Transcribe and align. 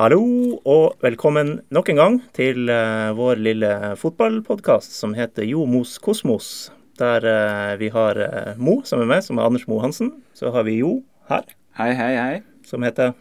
Hallo 0.00 0.56
og 0.64 0.94
velkommen 1.04 1.58
nok 1.68 1.90
en 1.92 1.98
gang 1.98 2.14
til 2.32 2.70
uh, 2.72 3.10
vår 3.12 3.36
lille 3.44 3.68
fotballpodkast 4.00 4.94
som 4.96 5.12
heter 5.12 5.44
Jo 5.44 5.66
Mos 5.68 5.98
Kosmos. 6.00 6.70
Der 6.96 7.20
uh, 7.20 7.74
vi 7.76 7.90
har 7.92 8.16
uh, 8.16 8.54
Mo 8.56 8.78
som 8.88 9.02
er 9.04 9.10
med, 9.10 9.20
som 9.26 9.36
er 9.36 9.50
Anders 9.50 9.66
Mo 9.68 9.76
Hansen. 9.84 10.08
Så 10.32 10.54
har 10.54 10.64
vi 10.64 10.78
Jo 10.78 11.02
her. 11.28 11.44
Hei, 11.76 11.90
hei, 11.92 12.14
hei. 12.16 12.40
Som 12.64 12.88
heter 12.88 13.12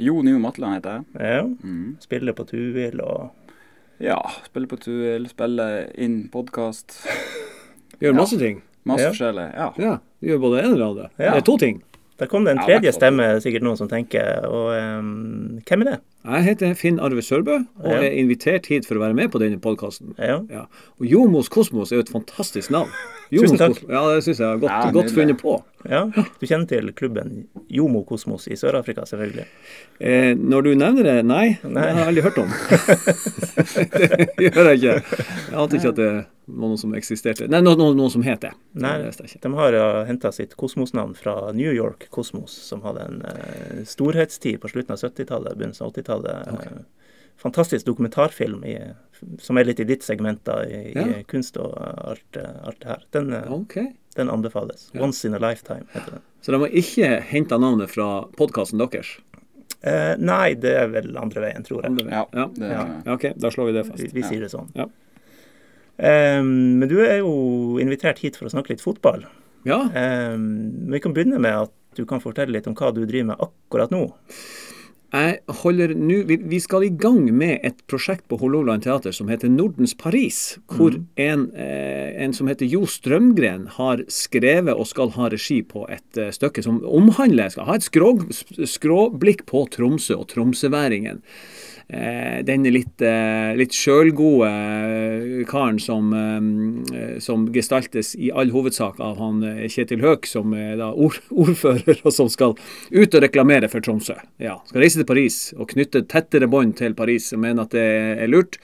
Jo 0.00 0.24
Nio 0.24 0.40
Matland 0.40 0.78
heter 0.78 1.02
jeg. 1.02 1.04
Ja. 1.20 1.44
Mm. 1.44 2.00
Spiller 2.00 2.32
på 2.40 2.48
Tuil 2.48 3.04
og 3.04 3.28
Ja, 4.00 4.16
spiller 4.48 4.72
på 4.72 4.80
Tuil, 4.80 5.28
spiller 5.28 5.82
inn 6.00 6.30
podkast. 6.32 6.96
Gjør 8.00 8.16
masse 8.22 8.40
ja. 8.40 8.46
ting. 8.46 8.64
Masse 8.88 9.04
ja. 9.04 9.12
forskjellig. 9.12 9.50
Ja. 9.52 9.72
ja. 9.76 9.96
Gjør 10.24 10.46
både 10.48 10.64
en 10.64 10.72
eller 10.78 10.90
andre. 10.94 11.12
Ja. 11.18 11.34
Det 11.34 11.42
er 11.44 11.50
to 11.52 11.60
ting. 11.60 11.82
Der 12.22 12.28
kom 12.30 12.44
det 12.44 12.52
en 12.52 12.60
tredje 12.62 12.92
stemme, 12.94 13.24
sikkert 13.42 13.64
noen 13.66 13.78
som 13.80 13.88
tenker. 13.90 14.44
Og 14.46 14.68
um, 14.78 15.60
hvem 15.66 15.82
er 15.82 15.88
det? 15.88 15.96
Jeg 16.22 16.44
heter 16.46 16.74
Finn 16.78 17.00
Arve 17.02 17.22
Sørbø 17.24 17.56
og 17.82 17.88
ja. 17.90 17.96
er 18.06 18.12
invitert 18.20 18.68
hit 18.70 18.86
for 18.86 18.98
å 18.98 19.02
være 19.02 19.16
med 19.18 19.32
på 19.32 19.40
denne 19.42 19.58
podkasten. 19.62 20.12
Ja. 20.22 20.38
Ja. 20.52 20.68
Og 21.02 21.08
Jomos 21.10 21.50
Kosmos 21.50 21.90
er 21.90 21.98
jo 21.98 22.04
et 22.06 22.12
fantastisk 22.14 22.70
navn. 22.70 22.92
Tusen 23.32 23.58
takk. 23.58 23.74
Kosmos. 23.80 23.90
Ja, 23.90 24.02
det 24.12 24.24
syns 24.28 24.42
jeg 24.44 24.46
er 24.46 24.62
godt, 24.62 24.92
godt 24.94 25.14
funnet 25.16 25.42
på. 25.42 25.56
Ja, 25.88 26.04
Du 26.14 26.46
kjenner 26.46 26.68
til 26.70 26.92
klubben 26.94 27.48
Jomo 27.72 28.04
Kosmos 28.06 28.46
i 28.46 28.54
Sør-Afrika, 28.54 29.02
selvfølgelig? 29.08 29.48
Eh, 29.98 30.30
når 30.38 30.68
du 30.68 30.74
nevner 30.78 31.08
det, 31.08 31.16
nei. 31.26 31.56
nei. 31.64 31.72
Det 31.72 31.88
har 31.88 31.98
jeg 31.98 32.12
aldri 32.12 32.24
hørt 32.28 32.38
om. 32.38 32.52
det 34.38 34.46
gjør 34.46 34.70
jeg 34.70 34.78
ikke. 34.78 34.94
Jeg 35.48 35.58
ante 35.58 35.80
ikke 35.80 35.90
at 35.90 35.98
det 35.98 36.12
var 36.46 36.68
noen 36.68 36.78
som 36.78 36.94
eksisterte. 36.98 37.48
Nei, 37.50 37.62
noen, 37.64 37.78
noen, 37.80 37.98
noen 37.98 38.12
som 38.12 38.22
het 38.26 38.44
det. 38.44 38.52
Nei, 38.78 38.94
de 39.10 39.52
har 39.58 39.76
ja, 39.76 39.88
henta 40.08 40.32
sitt 40.34 40.54
kosmosnavn 40.58 41.14
fra 41.18 41.36
New 41.56 41.72
York 41.72 42.08
Kosmos, 42.14 42.54
som 42.68 42.82
hadde 42.86 43.06
en 43.08 43.20
eh, 43.26 43.82
storhetstid 43.88 44.60
på 44.62 44.70
slutten 44.72 44.94
av 44.94 45.02
70-tallet, 45.02 45.56
begynnelsen 45.58 45.86
av 45.86 45.94
80-tallet. 45.94 46.11
Okay. 46.20 46.72
Eh, 46.72 46.84
fantastisk 47.42 47.86
dokumentarfilm 47.86 48.64
i, 48.64 48.76
som 49.42 49.58
er 49.58 49.66
litt 49.66 49.80
i 49.82 49.86
ditt 49.88 50.04
segment, 50.06 50.44
da, 50.46 50.60
i, 50.64 50.92
ja. 50.94 51.06
i 51.08 51.24
kunst 51.28 51.56
og 51.60 51.74
alt, 51.78 52.38
alt, 52.38 52.78
det 52.82 52.90
her. 52.92 53.04
Den, 53.16 53.32
eh, 53.38 53.50
okay. 53.52 53.92
den 54.16 54.30
anbefales. 54.30 54.90
Ja. 54.92 55.00
'Once 55.00 55.26
in 55.26 55.34
a 55.34 55.42
Lifetime' 55.42 55.88
heter 55.92 56.18
den. 56.18 56.24
Så 56.42 56.52
de 56.52 56.60
har 56.60 56.80
ikke 56.82 57.12
henta 57.32 57.58
navnet 57.58 57.90
fra 57.90 58.24
podkasten 58.36 58.78
deres? 58.82 59.16
Eh, 59.82 60.14
nei, 60.18 60.54
det 60.54 60.72
er 60.78 60.90
vel 60.92 61.16
andre 61.18 61.42
veien, 61.42 61.64
tror 61.66 61.82
jeg. 61.82 62.06
Ja, 62.06 62.26
ja. 62.30 62.48
Det, 62.54 62.70
ja. 62.70 62.82
OK, 63.14 63.32
da 63.36 63.50
slår 63.50 63.70
vi 63.70 63.78
det 63.78 63.86
fast. 63.88 64.02
Vi, 64.02 64.10
vi 64.14 64.26
sier 64.26 64.44
det 64.44 64.50
sånn. 64.52 64.70
Um, 66.02 66.78
men 66.80 66.88
du 66.90 66.96
er 67.04 67.18
jo 67.20 67.78
invitert 67.82 68.22
hit 68.22 68.38
for 68.38 68.48
å 68.48 68.52
snakke 68.54 68.72
litt 68.72 68.82
fotball. 68.82 69.26
Ja. 69.68 69.84
Um, 69.90 70.90
vi 70.90 71.02
kan 71.02 71.14
begynne 71.14 71.38
med 71.42 71.66
at 71.66 71.74
du 71.98 72.04
kan 72.08 72.22
fortelle 72.22 72.54
litt 72.54 72.68
om 72.70 72.76
hva 72.78 72.92
du 72.94 73.02
driver 73.04 73.32
med 73.32 73.42
akkurat 73.42 73.92
nå. 73.92 74.06
Jeg 75.12 75.42
holder 75.60 75.92
nå 75.92 76.22
Vi 76.24 76.58
skal 76.62 76.86
i 76.86 76.92
gang 76.96 77.26
med 77.36 77.60
et 77.66 77.82
prosjekt 77.90 78.24
på 78.32 78.38
Hålogaland 78.40 78.86
teater 78.86 79.12
som 79.12 79.28
heter 79.28 79.50
Nordens 79.52 79.92
Paris. 79.98 80.56
Hvor 80.72 80.96
mm. 80.96 81.04
en, 81.20 81.44
eh, 81.52 82.16
en, 82.24 82.32
som 82.32 82.48
heter 82.48 82.70
Jo 82.70 82.86
Strømgren 82.88 83.66
har 83.76 84.04
skrevet 84.08 84.72
og 84.72 84.88
skal 84.88 85.12
ha 85.18 85.28
regi 85.32 85.60
på 85.68 85.84
et 85.92 86.20
uh, 86.20 86.30
stykke 86.32 86.64
som 86.64 86.80
omhandler 86.88 87.52
Skal 87.52 87.68
ha 87.68 87.76
et 87.76 87.84
skrå, 87.84 88.14
skråblikk 88.64 89.44
på 89.50 89.66
Tromsø 89.74 90.16
og 90.22 90.30
tromsøværingen 90.32 91.20
eh, 91.20 91.71
denne 92.46 92.70
litt, 92.72 93.02
eh, 93.02 93.52
litt 93.58 93.74
sjølgode 93.76 94.48
eh, 94.48 95.42
karen 95.48 95.78
som, 95.82 96.12
eh, 96.14 97.18
som, 97.20 97.46
gestaltes 97.52 98.14
i 98.16 98.30
all 98.30 98.52
hovedsak 98.54 99.00
av 99.02 99.18
han 99.20 99.42
eh, 99.46 99.68
Kjetil 99.72 100.02
Høek, 100.04 100.28
som 100.28 100.54
er 100.56 100.76
da 100.80 100.92
ord, 100.92 101.18
ordfører, 101.44 102.00
og 102.02 102.14
som 102.14 102.30
skal 102.32 102.56
ut 102.90 103.14
og 103.14 103.24
reklamere 103.24 103.70
for 103.72 103.84
Tromsø. 103.84 104.16
Ja, 104.42 104.58
skal 104.68 104.84
reise 104.84 105.02
til 105.02 105.08
Paris 105.08 105.38
og 105.58 105.70
knytte 105.72 106.04
tettere 106.08 106.50
bånd 106.50 106.76
til 106.80 106.96
Paris, 106.98 107.32
og 107.34 107.42
mener 107.44 107.66
at 107.66 107.76
det 107.76 107.88
er 108.24 108.30
lurt, 108.30 108.60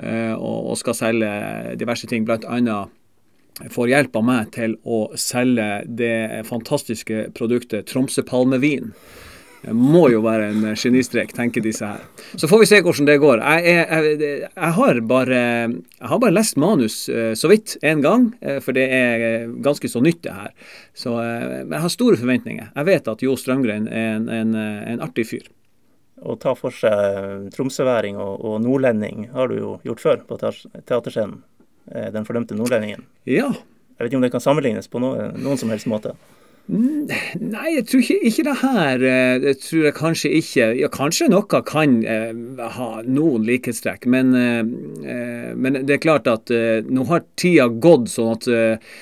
eh, 0.00 0.34
og, 0.34 0.74
skal 0.80 0.98
selge 0.98 1.32
diverse 1.80 2.08
ting, 2.10 2.28
annet 2.28 3.00
får 3.70 3.86
hjelp 3.86 4.16
av 4.18 4.24
meg 4.26 4.48
til 4.54 4.72
å 4.82 5.04
selge 5.14 5.84
det 5.86 6.42
fantastiske 6.48 7.28
produktet 7.38 7.86
Tromsø 7.86 8.24
palmevin. 8.26 8.90
Det 9.64 9.72
må 9.72 10.02
jo 10.12 10.20
være 10.24 10.50
en 10.52 10.64
genistrek, 10.76 11.30
tenker 11.32 11.62
disse 11.64 11.86
her. 11.88 12.02
Så 12.36 12.48
får 12.50 12.60
vi 12.60 12.66
se 12.68 12.80
hvordan 12.84 13.08
det 13.08 13.16
går. 13.22 13.40
Jeg, 13.40 13.76
jeg, 13.88 14.16
jeg, 14.44 14.72
har, 14.76 15.00
bare, 15.08 15.38
jeg 15.38 16.10
har, 16.10 16.20
bare, 16.20 16.34
lest 16.36 16.58
manus 16.60 16.96
eh, 17.08 17.32
så 17.38 17.48
vidt 17.48 17.78
én 17.80 18.02
gang, 18.04 18.26
eh, 18.44 18.58
for 18.64 18.76
det 18.76 18.84
er 18.92 19.24
eh, 19.28 19.54
ganske 19.64 19.88
så 19.88 20.02
nytt, 20.04 20.20
det 20.26 20.34
her. 20.36 20.52
Så 20.92 21.14
jeg 21.16 21.80
har 21.86 21.92
store 21.92 22.20
forventninger. 22.20 22.68
Jeg 22.74 22.88
vet 22.90 23.08
at 23.08 23.24
Jo 23.24 23.38
Strømgren 23.40 23.88
er 23.88 24.18
en, 24.18 24.28
en, 24.28 24.52
en 24.54 25.04
artig 25.04 25.26
fyr. 25.32 25.48
Å 26.20 26.36
ta 26.40 26.52
for 26.56 26.74
seg 26.76 27.48
tromsøværing 27.56 28.20
og, 28.20 28.44
og 28.44 28.60
nordlending 28.64 29.30
har 29.32 29.48
du 29.48 29.58
jo 29.58 29.74
gjort 29.88 30.04
før 30.04 30.22
på 30.28 30.38
teaterscenen. 30.44 31.40
Den 31.84 32.24
fordømte 32.24 32.56
nordlendingen. 32.56 33.02
Ja. 33.28 33.50
Jeg 33.50 33.98
vet 33.98 34.08
ikke 34.12 34.20
om 34.20 34.24
det 34.24 34.32
kan 34.32 34.44
sammenlignes 34.44 34.88
på 34.92 35.00
noen, 35.02 35.34
noen 35.40 35.60
som 35.60 35.72
helst 35.72 35.88
måte. 35.90 36.14
Mm, 36.64 37.10
nei, 37.44 37.74
jeg 37.74 37.84
tror 37.90 38.00
ikke, 38.00 38.16
ikke 38.24 38.44
det 38.46 38.54
her. 38.62 39.02
Jeg 39.44 39.58
tror 39.60 39.82
jeg 39.84 39.96
kanskje 39.98 40.30
ikke. 40.38 40.68
Ja, 40.78 40.88
kanskje 40.92 41.28
noe 41.28 41.60
kan 41.68 41.98
eh, 42.08 42.32
ha 42.78 42.88
noen 43.04 43.44
likhetstrekk, 43.44 44.08
men, 44.08 44.32
eh, 44.38 44.62
eh, 45.04 45.50
men, 45.52 45.82
det 45.84 45.98
er 45.98 46.04
klart 46.06 46.30
at 46.30 46.52
eh, 46.54 46.80
nå 46.88 47.04
har 47.10 47.26
tida 47.40 47.68
gått 47.68 48.08
sånn 48.14 48.32
at 48.38 48.48
eh, 48.48 48.96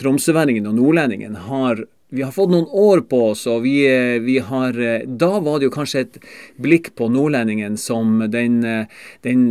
tromsøværingen 0.00 0.66
og 0.66 0.80
nordlendingen 0.80 1.38
har 1.46 1.84
vi 2.10 2.22
har 2.22 2.32
fått 2.34 2.50
noen 2.50 2.66
år 2.66 3.04
på 3.06 3.20
oss, 3.30 3.44
og 3.46 3.62
vi, 3.62 3.74
eh, 3.86 4.18
vi, 4.22 4.38
har 4.42 4.74
eh, 4.82 5.06
Da 5.06 5.38
var 5.40 5.60
det 5.60 5.68
jo 5.68 5.74
kanskje 5.74 6.00
et 6.00 6.16
blikk 6.58 6.92
på 6.98 7.06
nordlendingen 7.12 7.76
som 7.78 8.18
den, 8.30 8.64
eh, 8.64 8.86
den 9.22 9.44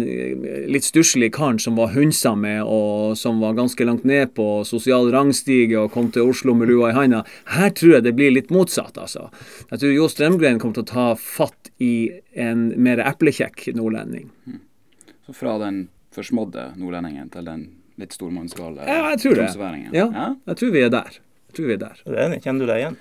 litt 0.67 0.83
stusslige 0.83 1.31
karen 1.37 1.59
som 1.59 1.77
var 1.79 1.93
hundsa 1.95 2.35
med, 2.35 2.63
og 2.63 3.15
som 3.17 3.39
var 3.39 3.55
ganske 3.55 3.85
langt 3.87 4.03
ned 4.03 4.33
på 4.35 4.65
sosial 4.67 5.07
rangstige 5.11 5.79
og 5.79 5.93
kom 5.95 6.11
til 6.11 6.27
Oslo 6.29 6.53
med 6.53 6.67
lua 6.67 6.91
i 6.91 6.97
handa. 6.97 7.23
Her 7.55 7.69
tror 7.69 7.97
jeg 7.97 8.07
det 8.09 8.15
blir 8.19 8.35
litt 8.35 8.51
motsatt, 8.51 8.99
altså. 8.99 9.29
Jeg 9.71 9.79
tror 9.79 9.95
Jo 9.95 10.09
Strømgren 10.11 10.59
kommer 10.59 10.81
til 10.81 10.83
å 10.83 10.91
ta 10.91 11.07
fatt 11.15 11.71
i 11.79 12.11
en 12.35 12.73
mer 12.75 12.99
eplekjekk 12.99 13.69
nordlending. 13.75 14.27
Mm. 14.47 14.59
Så 15.25 15.37
fra 15.37 15.55
den 15.63 15.87
forsmådde 16.11 16.73
nordlendingen 16.75 17.31
til 17.31 17.47
den 17.47 17.67
litt 17.99 18.15
stormannsgale 18.15 18.83
ja, 18.83 19.15
det. 19.15 19.47
Ja, 19.95 20.07
ja, 20.11 20.29
jeg 20.51 20.59
tror 20.59 20.75
vi 20.75 20.83
er 20.83 20.91
der. 20.93 21.19
Jeg 21.49 21.57
tror 21.57 21.65
vi 21.65 21.73
er 21.73 21.81
der. 21.81 22.01
Er 22.05 22.29
du? 22.29 22.37
Kjenner 22.43 22.61
du 22.61 22.69
deg 22.69 22.83
igjen? 22.83 22.99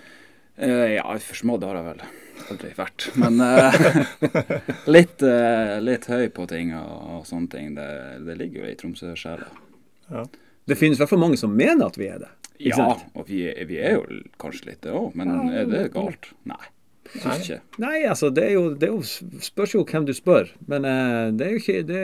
Uh, 0.58 0.86
ja, 0.90 1.04
forsmådd 1.22 1.66
har 1.68 1.76
jeg 1.76 1.86
vel 1.86 2.00
aldri 2.48 2.70
vært. 2.78 3.04
Men 3.20 3.42
uh, 3.44 3.76
litt, 4.96 5.20
uh, 5.20 5.76
litt, 5.84 6.08
høy 6.08 6.30
på 6.34 6.46
ting 6.50 6.72
og, 6.78 6.94
og 7.18 7.26
sånne 7.28 7.52
ting. 7.52 7.74
Det, 7.76 7.88
det, 8.24 8.38
ligger 8.40 8.64
jo 8.64 8.70
i 8.70 8.78
Tromsø-sjela. 8.80 9.50
Ja. 10.08 10.24
Det 10.68 10.78
finnes 10.80 10.96
i 10.96 11.04
hvert 11.04 11.12
fall 11.12 11.22
mange 11.22 11.38
som 11.40 11.52
mener 11.52 11.86
at 11.86 12.00
vi 12.00 12.08
er 12.08 12.24
det. 12.24 12.32
Ja, 12.64 12.88
og 13.14 13.28
vi, 13.28 13.44
vi, 13.68 13.76
er 13.78 14.00
jo 14.00 14.22
kanskje 14.40 14.72
litt 14.72 14.80
det 14.82 14.96
òg, 14.96 15.12
men 15.20 15.30
ja, 15.30 15.44
er 15.60 15.68
det 15.70 15.84
galt? 15.94 16.32
Nei. 16.48 16.58
Nei. 17.22 17.36
Ikke. 17.38 17.60
Nei, 17.80 18.00
altså 18.08 18.32
det 18.34 18.48
er, 18.48 18.56
jo, 18.56 18.64
det 18.76 18.88
er 18.88 18.96
jo, 18.96 19.38
spørs 19.44 19.76
jo 19.76 19.84
hvem 19.86 20.08
du 20.08 20.10
spør. 20.16 20.50
Men 20.68 20.88
det, 21.38 21.46
er 21.46 21.54
jo 21.54 21.60
ikke, 21.62 21.84
det, 21.86 22.02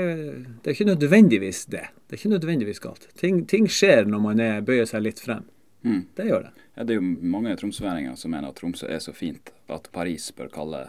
det 0.63 0.71
er 0.71 0.77
ikke 0.77 0.93
nødvendigvis 0.93 1.65
det. 1.75 1.83
Det 2.05 2.15
er 2.15 2.23
ikke 2.23 2.37
nødvendigvis 2.37 2.81
galt. 2.85 3.11
Ting, 3.19 3.43
ting 3.51 3.67
skjer 3.67 4.07
når 4.09 4.23
man 4.29 4.41
er, 4.45 4.63
bøyer 4.65 4.87
seg 4.89 5.05
litt 5.09 5.21
frem. 5.25 5.43
Mm. 5.85 6.07
Det 6.17 6.27
gjør 6.29 6.47
det. 6.47 6.53
Ja, 6.75 6.85
det 6.85 6.95
er 6.95 7.01
jo 7.01 7.31
mange 7.35 7.55
tromsøværinger 7.61 8.17
som 8.17 8.33
mener 8.33 8.51
at 8.51 8.57
Tromsø 8.59 8.89
er 8.91 9.03
så 9.05 9.13
fint 9.15 9.53
at 9.71 9.91
Paris 9.93 10.31
bør 10.35 10.49
kalle 10.53 10.81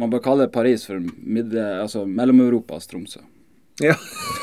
Man 0.00 0.10
bør 0.10 0.22
kalle 0.24 0.48
Paris 0.50 0.86
for 0.88 0.98
altså 0.98 2.06
Mellom-Europas 2.08 2.88
Tromsø. 2.90 3.20
Ja. 3.80 3.94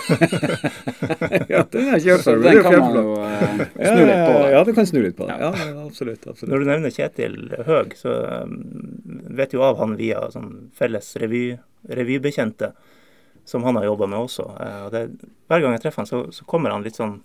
ja, 1.49 1.63
den 1.71 1.89
har 1.89 1.97
jeg 1.97 2.03
kjørt 2.05 2.23
for. 2.25 2.39
Den 2.41 2.61
kan 2.65 2.77
man 2.81 2.95
jo 2.97 3.15
uh, 3.17 3.61
snu 3.75 4.01
litt 4.07 4.21
på. 4.25 4.37
Ja, 4.53 4.61
du 4.65 4.71
kan 4.77 4.87
snu 4.89 4.99
litt 5.03 5.17
på 5.17 5.27
det. 5.29 5.35
Ja, 5.41 5.51
absolutt, 5.83 6.25
absolutt. 6.25 6.49
Når 6.53 6.63
du 6.63 6.69
nevner 6.69 6.93
Kjetil 6.93 7.35
Høeg, 7.67 7.93
så 7.99 8.15
um, 8.45 8.55
vet 9.37 9.53
jo 9.53 9.63
av 9.65 9.77
han 9.81 9.97
via 9.99 10.23
sånn 10.33 10.69
felles 10.77 11.11
revy, 11.21 11.43
revybekjente 11.89 12.71
som 13.49 13.65
han 13.65 13.77
har 13.79 13.89
jobba 13.89 14.09
med 14.09 14.25
også. 14.25 14.47
Uh, 14.57 14.81
og 14.87 14.93
det, 14.95 15.03
hver 15.51 15.65
gang 15.65 15.77
jeg 15.77 15.85
treffer 15.85 16.05
han, 16.05 16.09
så, 16.09 16.23
så 16.33 16.47
kommer 16.49 16.73
han 16.73 16.85
litt 16.85 16.97
sånn 16.99 17.19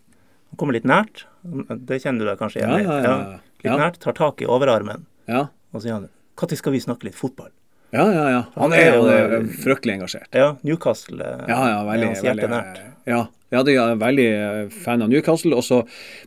kommer 0.61 0.77
litt 0.77 0.87
nært. 0.89 1.27
Det 1.43 2.01
kjenner 2.03 2.25
du 2.25 2.31
deg 2.31 2.41
kanskje 2.41 2.63
igjen 2.63 2.77
i. 2.79 2.85
Ja, 2.87 2.97
ja, 3.05 3.13
ja, 3.35 3.43
Litt 3.65 3.81
nært, 3.81 4.01
tar 4.03 4.17
tak 4.17 4.43
i 4.45 4.49
overarmen. 4.49 5.07
Ja. 5.31 5.47
Og 5.75 5.83
sier 5.83 5.97
han 5.97 6.09
Når 6.41 6.59
skal 6.59 6.75
vi 6.75 6.81
snakke 6.83 7.09
litt 7.09 7.17
fotball? 7.19 7.51
Ja, 7.95 8.05
ja, 8.11 8.25
ja. 8.31 8.41
Han, 8.57 8.73
han 8.73 8.75
er 8.75 8.97
jo 8.97 9.43
fryktelig 9.63 9.95
engasjert. 10.01 10.29
Ja, 10.35 10.57
Newcastle. 10.67 11.23
Ja, 11.47 11.61
ja, 11.71 11.77
veldig, 11.87 12.09
er 12.09 12.11
hans 12.11 12.25
hjerte 12.27 12.49
nært. 12.51 12.81
Ja, 13.07 13.21
Ja, 13.55 13.63
jo 13.67 13.85
er 13.85 14.01
veldig 14.01 14.29
eh, 14.29 14.61
fan 14.85 15.05
av 15.05 15.13
Newcastle. 15.13 15.55
Og 15.57 15.65
så 15.67 15.83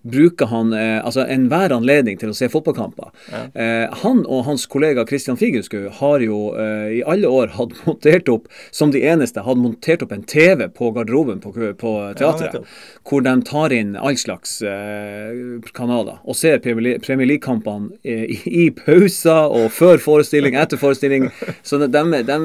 bruker 0.07 0.49
han 0.51 0.73
eh, 0.75 0.97
altså 1.03 1.25
enhver 1.27 1.75
anledning 1.75 2.19
til 2.21 2.31
å 2.31 2.37
se 2.37 2.49
fotballkamper. 2.51 3.11
Ja. 3.31 3.43
Eh, 3.53 3.97
han 4.03 4.23
og 4.25 4.45
hans 4.47 4.67
kollega 4.71 5.05
Christian 5.09 5.39
Figenschou 5.39 5.89
har 5.99 6.23
jo 6.23 6.41
eh, 6.57 6.99
i 6.99 7.03
alle 7.07 7.31
år 7.31 7.53
hatt 7.57 7.75
montert 7.87 8.31
opp, 8.31 8.47
som 8.71 8.93
de 8.95 9.03
eneste, 9.07 9.43
hadde 9.45 9.63
montert 9.63 10.05
opp 10.05 10.15
en 10.15 10.25
TV 10.27 10.67
på 10.73 10.91
garderoben 10.95 11.41
på, 11.43 11.53
på 11.53 11.93
teatret. 12.17 12.57
ja, 12.57 12.63
hvor 13.07 13.23
de 13.23 13.33
tar 13.47 13.73
inn 13.75 13.95
all 13.95 14.17
slags 14.19 14.57
eh, 14.65 15.61
kanaler 15.77 16.19
og 16.27 16.35
ser 16.37 16.59
Premier 16.63 17.27
League-kampene 17.29 17.91
eh, 18.03 18.25
i, 18.35 18.39
i 18.65 18.65
pauser 18.75 19.53
og 19.53 19.69
før 19.75 20.01
forestilling, 20.03 20.57
etter 20.59 20.79
forestilling. 20.81 21.29
Så 21.63 21.79
de, 21.81 21.89
de, 21.91 22.23
de, 22.27 22.39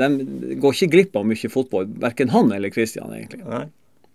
de 0.00 0.56
går 0.60 0.76
ikke 0.76 0.92
glipp 0.94 1.20
av 1.20 1.28
mye 1.28 1.52
fotball, 1.52 1.90
verken 2.00 2.32
han 2.34 2.52
eller 2.56 2.72
Christian, 2.74 3.12
egentlig. 3.16 3.44
Nei. 3.46 3.66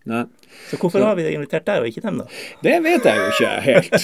Nei. 0.06 0.22
Så 0.69 0.78
hvorfor 0.78 1.02
har 1.02 1.16
vi 1.18 1.25
invitert 1.34 1.66
deg 1.66 1.81
og 1.81 1.90
ikke 1.90 2.04
dem, 2.06 2.19
da? 2.22 2.25
Det 2.62 2.75
vet 2.86 3.07
jeg 3.10 3.18
jo 3.18 3.25
ikke 3.34 3.54
helt. 3.66 3.96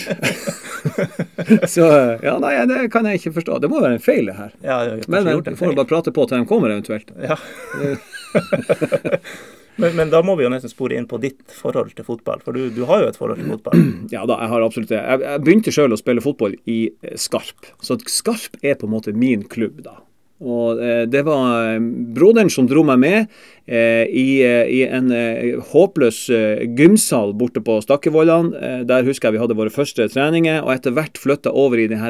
Så 1.73 1.85
ja, 2.25 2.33
nei, 2.41 2.55
det 2.69 2.79
kan 2.93 3.05
jeg 3.05 3.21
ikke 3.21 3.35
forstå. 3.37 3.59
Det 3.61 3.69
må 3.69 3.83
være 3.83 3.99
en 3.99 4.03
feil, 4.03 4.25
det 4.31 4.37
her. 4.39 4.51
Ja, 4.65 4.79
det 4.87 4.95
har 4.97 5.13
Men, 5.13 5.29
en 5.29 5.43
vi 5.45 5.55
får 5.59 5.77
bare 5.77 5.89
prate 5.89 6.13
på 6.15 6.25
til 6.25 6.41
de 6.41 6.49
kommer, 6.49 6.73
eventuelt. 6.73 7.13
Ja. 7.21 7.37
men, 9.81 9.95
men 9.99 10.13
da 10.13 10.23
må 10.25 10.35
vi 10.39 10.47
jo 10.47 10.51
nesten 10.53 10.73
spore 10.73 10.97
inn 10.97 11.05
på 11.09 11.21
ditt 11.21 11.43
forhold 11.53 11.93
til 11.97 12.07
fotball, 12.07 12.41
for 12.45 12.57
du, 12.57 12.71
du 12.73 12.83
har 12.89 13.05
jo 13.05 13.11
et 13.13 13.21
forhold 13.21 13.41
til 13.43 13.53
fotball. 13.53 13.89
Ja 14.15 14.25
da, 14.25 14.41
jeg 14.41 14.53
har 14.55 14.65
absolutt 14.65 14.91
det. 14.91 15.01
Jeg, 15.05 15.25
jeg 15.27 15.45
begynte 15.45 15.75
sjøl 15.77 15.93
å 15.93 16.01
spille 16.01 16.25
fotball 16.25 16.57
i 16.65 16.79
eh, 16.89 17.17
Skarp. 17.21 17.75
Så 17.85 18.01
Skarp 18.09 18.57
er 18.65 18.73
på 18.81 18.89
en 18.89 18.95
måte 18.97 19.13
min 19.13 19.45
klubb, 19.45 19.85
da. 19.85 20.01
Og 20.41 20.79
eh, 20.81 21.03
det 21.05 21.21
var 21.27 21.75
eh, 21.75 21.79
broderen 22.17 22.49
som 22.49 22.65
dro 22.69 22.81
meg 22.87 22.97
med 23.03 23.17
eh, 23.69 24.07
i, 24.09 24.41
eh, 24.41 24.65
i 24.73 24.79
en 24.89 25.11
eh, 25.13 25.59
håpløs 25.69 26.23
gymsal 26.77 27.35
borte 27.37 27.61
på 27.61 27.75
Stakkevollan. 27.85 28.49
Eh, 28.57 28.79
der 28.89 29.05
husker 29.05 29.29
jeg 29.29 29.37
vi 29.37 29.43
hadde 29.43 29.57
våre 29.59 29.69
første 29.73 30.07
treninger, 30.09 30.63
og 30.65 30.73
etter 30.73 30.95
hvert 30.97 31.21
flytta 31.21 31.53
over 31.53 31.77
i 31.83 31.87
den 31.91 32.01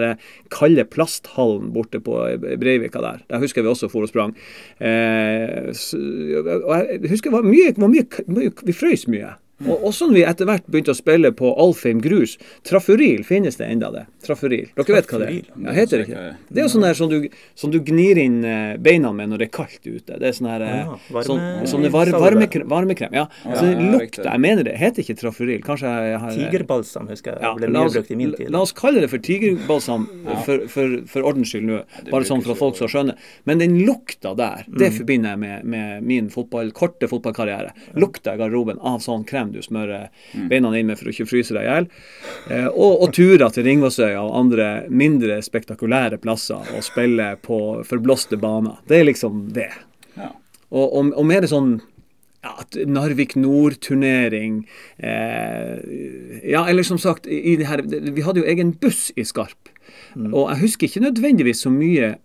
kalde 0.53 0.85
plasthallen 0.87 1.73
borte 1.75 1.99
på 1.99 2.15
Breivika 2.61 3.03
der. 3.03 3.19
Der 3.27 3.43
husker 3.43 3.59
jeg 3.61 3.67
vi 3.67 3.73
også 3.75 3.91
for 3.91 4.07
og 4.07 4.13
sprang. 4.13 4.31
Eh, 4.79 5.69
s- 5.75 5.93
og 5.93 6.75
jeg 6.87 7.11
husker 7.11 7.29
det 7.31 7.37
var 7.37 7.47
mye, 7.51 7.73
var 7.77 7.91
mye, 7.91 8.07
mye 8.31 8.51
Vi 8.65 8.73
frøys 8.75 9.07
mye. 9.11 9.35
Og 9.67 9.83
også 9.91 10.07
når 10.09 10.15
vi 10.17 10.23
etter 10.25 10.45
hvert 10.49 10.65
begynte 10.71 10.93
å 10.93 10.97
spille 10.97 11.31
på 11.37 11.51
Alfheim 11.61 11.99
grus. 12.01 12.37
Traffuril, 12.67 13.23
finnes 13.27 13.57
det 13.59 13.67
enda 13.69 13.91
det? 13.93 14.05
Traffuril. 14.25 14.69
Dere 14.77 14.95
vet 14.97 15.09
hva 15.11 15.19
det 15.21 15.27
er? 15.31 15.49
Ja, 15.65 15.73
heter 15.75 16.01
det 16.01 16.07
ikke 16.07 16.21
det? 16.23 16.57
Er 16.57 16.65
jo 16.65 16.71
sånn 16.73 16.85
der 16.85 16.97
som 16.97 17.09
du, 17.11 17.17
som 17.57 17.71
du 17.73 17.79
gnir 17.85 18.17
inn 18.21 18.39
eh, 18.45 18.77
beina 18.81 19.11
med 19.15 19.29
når 19.31 19.43
det 19.43 19.47
er 19.49 19.53
kaldt 19.57 19.85
ute. 19.87 20.17
Det 20.21 20.29
er 20.31 20.35
sånn 20.37 20.49
her 20.51 20.65
eh, 20.65 20.75
Ja, 20.81 20.97
varme- 21.11 21.25
sånn, 21.27 21.43
sånne 21.71 21.91
var, 21.93 22.11
varmekrem, 22.15 22.67
varmekrem. 22.71 23.13
Ja. 23.17 23.27
Så 23.45 23.69
lukter. 23.77 24.27
Jeg 24.29 24.43
mener 24.45 24.63
det 24.67 24.75
heter 24.81 25.03
ikke 25.05 25.17
traffuril. 25.21 25.61
Kanskje 25.65 25.91
jeg 26.11 26.19
har 26.25 26.35
Tigerbalsam 26.37 27.09
husker 27.11 27.37
jeg 27.41 27.55
ble 27.61 27.71
mye 27.75 27.91
brukt 27.95 28.11
i 28.11 28.19
min 28.19 28.33
tid. 28.37 28.49
la 28.53 28.61
oss 28.65 28.73
kalle 28.77 29.01
det 29.03 29.09
for 29.11 29.21
tigerbalsam 29.23 30.07
for, 30.45 30.65
for, 30.71 30.97
for 31.11 31.27
ordens 31.31 31.51
skyld 31.53 31.67
nå. 31.69 31.81
Bare 32.11 32.27
sånn 32.27 32.41
for 32.45 32.53
at 32.55 32.61
folk 32.61 32.77
skal 32.79 32.91
skjønne. 32.93 33.17
Men 33.49 33.61
den 33.63 33.79
lukta 33.85 34.35
der, 34.37 34.65
det 34.67 34.91
Mm. 34.91 34.97
forbinder 34.97 35.29
jeg 35.31 35.39
med, 35.39 35.63
med 35.71 36.03
min 36.03 36.29
fotball, 36.33 36.71
korte 36.75 37.07
fotballkarriere. 37.07 37.71
Lukta 37.95 38.33
i 38.35 38.39
garderoben 38.41 38.79
av 38.81 38.99
sånn 39.03 39.23
krem 39.27 39.50
du 39.51 39.62
smører 39.62 40.09
Mm. 40.33 40.48
beina 40.50 40.71
inn 40.80 40.88
med 40.88 40.98
for 41.00 41.06
å 41.09 41.13
ikke 41.13 41.27
fryse 41.27 41.53
deg 41.53 41.63
i 41.65 41.69
hjel. 41.69 41.88
Eh, 42.50 42.68
og, 42.68 43.01
og 43.03 43.13
turer 43.13 43.50
til 43.51 43.63
Ringvassøya 43.68 44.21
og 44.21 44.36
andre 44.39 44.68
mindre 44.89 45.42
spektakulære 45.44 46.18
plasser 46.24 46.62
og 46.75 46.83
spille 46.86 47.33
på 47.44 47.59
forblåste 47.88 48.38
baner. 48.39 48.77
Det 48.88 49.00
er 49.01 49.06
liksom 49.09 49.50
det. 49.56 49.69
Ja. 50.18 50.30
Og, 50.71 50.88
og, 50.88 51.13
og 51.18 51.25
mer 51.27 51.48
sånn 51.51 51.81
ja, 52.42 52.56
Narvik 52.89 53.36
Nord-turnering 53.38 54.63
eh, 54.98 55.77
Ja, 56.50 56.63
eller 56.68 56.83
som 56.88 56.98
sagt, 56.98 57.27
i 57.27 57.56
det 57.59 57.68
her, 57.69 57.81
vi 57.86 58.21
hadde 58.25 58.39
jo 58.42 58.48
egen 58.50 58.71
buss 58.81 59.12
i 59.15 59.24
Skarp. 59.27 59.69
Og 60.15 60.50
jeg 60.50 60.59
husker 60.63 60.88
ikke 60.88 61.03
nødvendigvis 61.06 61.62
så 61.65 61.69
mye 61.71 62.15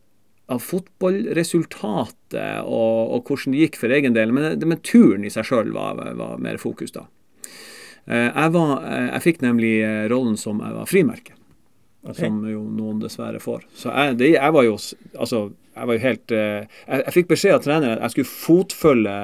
av 0.49 0.61
fotballresultatet 0.63 2.63
og, 2.63 3.13
og 3.17 3.25
hvordan 3.27 3.53
det 3.55 3.61
gikk 3.67 3.77
for 3.81 3.91
egen 3.95 4.15
del, 4.17 4.33
men, 4.35 4.45
men 4.63 4.79
turen 4.87 5.25
i 5.27 5.31
seg 5.33 5.45
sjøl 5.49 5.73
var, 5.75 5.95
var 6.19 6.39
mer 6.43 6.57
fokus 6.63 6.93
da. 6.95 7.03
Eh, 8.07 8.29
jeg, 8.31 8.51
var, 8.55 8.77
eh, 8.87 9.09
jeg 9.17 9.25
fikk 9.25 9.41
nemlig 9.43 9.73
eh, 9.83 10.05
rollen 10.11 10.37
som 10.39 10.61
jeg 10.63 10.75
var 10.77 10.91
frimerke 10.91 11.33
okay. 12.07 12.21
som 12.21 12.39
jo 12.47 12.61
noen 12.63 13.01
dessverre 13.03 13.41
får. 13.43 13.65
Så 13.75 13.91
jeg, 13.91 14.19
det, 14.21 14.29
jeg 14.37 14.55
var 14.55 14.67
jo 14.67 14.77
altså, 14.77 15.49
jeg 15.77 15.91
var 15.91 15.99
jo 15.99 16.05
helt 16.05 16.37
jeg, 16.37 16.69
jeg 16.93 17.17
fikk 17.17 17.33
beskjed 17.33 17.57
av 17.57 17.65
treneren 17.65 17.99
at 17.99 18.07
jeg 18.07 18.15
skulle 18.15 18.35
fotfølge 18.35 19.17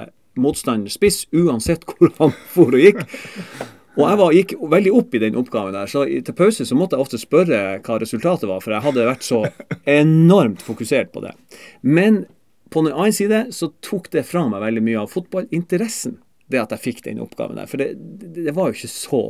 motstanders 0.43 0.99
spiss 0.99 1.23
uansett 1.31 1.87
hvor 1.91 2.11
han 2.19 2.35
for 2.51 2.75
og 2.75 2.83
gikk. 2.83 3.05
Og 3.93 4.07
jeg 4.09 4.19
var, 4.19 4.35
gikk 4.35 4.53
veldig 4.73 4.93
opp 4.97 5.15
i 5.15 5.21
den 5.21 5.35
oppgaven 5.37 5.75
der, 5.77 5.89
så 5.91 6.07
til 6.09 6.35
pause 6.37 6.65
så 6.65 6.77
måtte 6.79 6.97
jeg 6.97 7.05
ofte 7.05 7.19
spørre 7.21 7.59
hva 7.85 7.99
resultatet 8.01 8.49
var, 8.49 8.63
for 8.65 8.73
jeg 8.73 8.85
hadde 8.87 9.05
vært 9.05 9.27
så 9.27 9.43
enormt 9.85 10.65
fokusert 10.65 11.11
på 11.13 11.21
det. 11.21 11.35
Men 11.85 12.23
på 12.73 12.87
den 12.87 12.97
annen 12.97 13.13
side 13.13 13.43
så 13.53 13.69
tok 13.85 14.09
det 14.15 14.25
fra 14.25 14.47
meg 14.49 14.65
veldig 14.65 14.85
mye 14.87 15.03
av 15.03 15.13
fotballinteressen, 15.13 16.17
det 16.53 16.63
at 16.63 16.77
jeg 16.77 16.85
fikk 16.87 17.03
den 17.09 17.23
oppgaven 17.25 17.59
der. 17.61 17.69
For 17.71 17.81
det, 17.81 17.95
det, 18.37 18.53
var 18.57 18.71
jo 18.71 18.79
ikke 18.79 18.93
så 18.93 19.23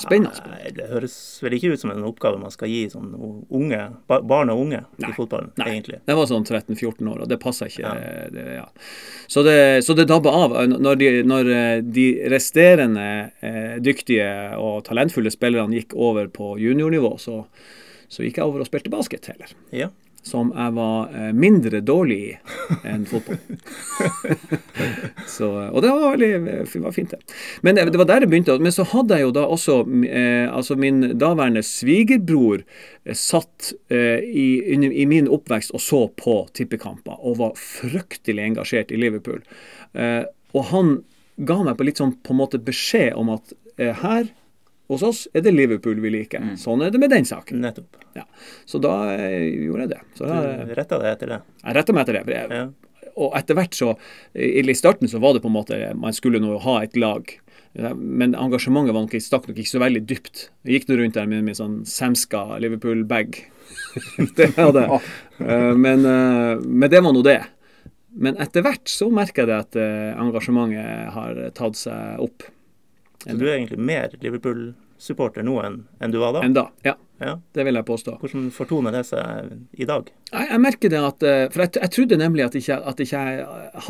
spennende. 0.00 0.32
Nei, 0.50 0.72
det 0.76 0.88
høres 0.90 1.14
vel 1.40 1.56
ikke 1.56 1.72
ut 1.72 1.82
som 1.82 1.92
en 1.92 2.04
oppgave 2.04 2.40
man 2.40 2.52
skal 2.52 2.68
gi 2.68 2.82
sånn 2.92 3.14
unge, 3.16 3.80
barn 4.08 4.52
og 4.52 4.62
unge 4.66 4.82
Nei. 5.00 5.08
i 5.08 5.16
fotballen, 5.16 5.52
Nei. 5.60 5.70
egentlig. 5.72 6.02
Det 6.04 6.16
var 6.18 6.28
sånn 6.28 6.44
13-14 6.44 7.08
år, 7.08 7.22
og 7.24 7.30
det 7.30 7.40
passa 7.40 7.68
ikke. 7.70 7.84
Ja. 7.86 8.28
Det, 8.34 8.46
ja. 8.58 8.66
Så 9.30 9.44
det, 9.46 9.56
så 9.86 9.96
det 9.96 10.08
dabba 10.10 10.34
av. 10.36 10.56
Når 10.74 11.00
de, 11.00 11.10
når 11.26 11.52
eh, 11.54 11.76
de 11.84 12.06
resterende 12.32 13.08
eh, 13.40 13.78
dyktige 13.80 14.28
og 14.60 14.84
talentfulle 14.88 15.32
spillerne 15.32 15.80
gikk 15.80 15.96
over 15.96 16.28
på 16.32 16.54
juniornivå, 16.60 17.14
så, 17.22 17.42
så 18.12 18.26
gikk 18.26 18.42
jeg 18.42 18.52
over 18.52 18.64
og 18.64 18.68
spilte 18.68 18.92
basket 18.92 19.32
heller. 19.32 19.56
Ja. 19.72 19.88
Som 20.22 20.50
jeg 20.52 20.74
var 20.76 21.14
eh, 21.16 21.30
mindre 21.32 21.80
dårlig 21.80 22.18
i 22.20 22.32
enn 22.84 23.06
fotball. 23.08 23.38
så, 25.36 25.48
og 25.70 25.80
det 25.80 25.92
var 25.94 26.12
veldig 26.12 26.30
det 26.68 26.82
var 26.84 26.92
fint, 26.92 27.14
det. 27.14 27.38
Men 27.64 27.78
det, 27.78 27.96
var 27.96 28.08
der 28.10 28.24
det 28.24 28.28
begynte. 28.28 28.58
Men 28.60 28.74
så 28.74 28.84
hadde 28.92 29.16
jeg 29.16 29.28
jo 29.28 29.34
da 29.38 29.46
også 29.48 29.78
eh, 30.04 30.44
altså 30.52 30.76
Min 30.80 31.14
daværende 31.18 31.62
svigerbror 31.64 32.60
eh, 32.60 33.16
satt 33.16 33.72
eh, 33.88 34.20
i, 34.20 34.48
i 34.76 35.06
min 35.08 35.30
oppvekst 35.32 35.72
og 35.72 35.84
så 35.84 36.02
på 36.20 36.42
tippekamper 36.56 37.16
og 37.16 37.40
var 37.40 37.56
fryktelig 37.56 38.50
engasjert 38.50 38.92
i 38.92 39.00
Liverpool. 39.00 39.40
Eh, 39.96 40.26
og 40.52 40.68
han 40.74 40.98
ga 41.40 41.62
meg 41.64 41.78
på 41.78 41.88
litt 41.88 42.00
sånn 42.00 42.18
på 42.20 42.34
en 42.34 42.42
måte 42.42 42.60
beskjed 42.60 43.16
om 43.16 43.32
at 43.32 43.54
eh, 43.80 43.96
her 44.02 44.28
hos 44.90 45.02
oss 45.06 45.22
er 45.32 45.44
det 45.46 45.52
Liverpool 45.54 46.00
vi 46.02 46.10
liker. 46.12 46.42
Sånn 46.60 46.82
er 46.84 46.90
det 46.90 47.00
med 47.00 47.10
den 47.14 47.24
saken. 47.28 47.62
Nettopp. 47.62 47.96
Ja. 48.18 48.24
Så 48.66 48.80
da 48.82 48.94
eh, 49.14 49.46
gjorde 49.66 49.86
jeg 49.86 49.92
det. 49.94 50.00
Så 50.18 50.26
da, 50.28 50.40
Du 50.66 50.74
retta 50.76 50.98
deg 51.00 51.12
etter 51.14 51.34
det. 51.36 51.40
jeg 51.64 51.76
retta 51.78 51.94
meg 51.96 52.02
etter 52.08 52.18
det. 52.20 52.36
jeg- 52.36 52.50
Ja. 52.58 52.68
Og 53.20 53.32
etter 53.36 53.56
hvert 53.58 53.74
så 53.74 53.96
I 54.38 54.62
starten 54.78 55.08
så 55.10 55.18
var 55.20 55.34
det 55.34 55.42
på 55.42 55.48
en 55.50 55.56
måte 55.56 55.94
Man 55.98 56.12
skulle 56.12 56.38
nå 56.40 56.58
ha 56.62 56.80
et 56.82 56.94
lag. 56.96 57.26
Men 57.74 58.34
engasjementet 58.34 58.94
var 58.94 59.02
nok, 59.06 59.14
stakk 59.22 59.46
nok 59.48 59.56
ikke 59.58 59.70
så 59.76 59.80
veldig 59.82 60.04
dypt. 60.06 60.48
Jeg 60.64 60.80
gikk 60.80 60.88
nå 60.88 60.96
rundt 60.98 61.14
der 61.14 61.26
med 61.26 61.44
min 61.44 61.54
sånn 61.54 61.84
Samska 61.86 62.58
Liverpool-bag. 62.60 63.36
det 64.36 64.48
hadde 64.56 64.82
jeg. 64.86 65.00
Eh, 65.40 65.74
Men, 65.74 66.04
eh, 66.06 66.56
men 66.66 66.90
det 66.90 67.02
var 67.02 67.12
nå 67.12 67.22
det. 67.22 67.40
Men 68.14 68.36
etter 68.42 68.62
hvert 68.66 68.88
så 68.90 69.10
merker 69.10 69.46
jeg 69.46 69.50
det 69.50 69.58
at 69.58 69.76
engasjementet 70.18 71.12
har 71.14 71.38
tatt 71.54 71.76
seg 71.78 72.18
opp. 72.24 72.42
Så 73.24 73.36
du 73.36 73.44
er 73.48 73.56
egentlig 73.58 73.78
mer 73.78 74.14
Liverpool-supporter 74.20 75.44
nå 75.44 75.58
enn, 75.64 75.82
enn 76.00 76.12
du 76.14 76.18
var 76.22 76.32
da? 76.38 76.44
Enn 76.46 76.54
da, 76.56 76.70
Ja, 76.86 76.94
Ja. 77.20 77.34
det 77.52 77.64
vil 77.66 77.76
jeg 77.76 77.84
påstå. 77.84 78.14
Hvordan 78.22 78.46
fortoner 78.54 78.94
det 78.96 79.02
seg 79.10 79.50
i 79.76 79.86
dag? 79.88 80.08
Jeg, 80.30 80.46
jeg 80.48 80.60
merker 80.62 80.92
det 80.92 81.00
at 81.04 81.26
eh, 81.26 81.42
For 81.52 81.64
jeg, 81.64 81.72
jeg 81.76 81.92
trodde 81.92 82.18
nemlig 82.20 82.46
at, 82.46 82.56
ikke, 82.56 82.78
at, 82.90 83.02
ikke, 83.04 83.24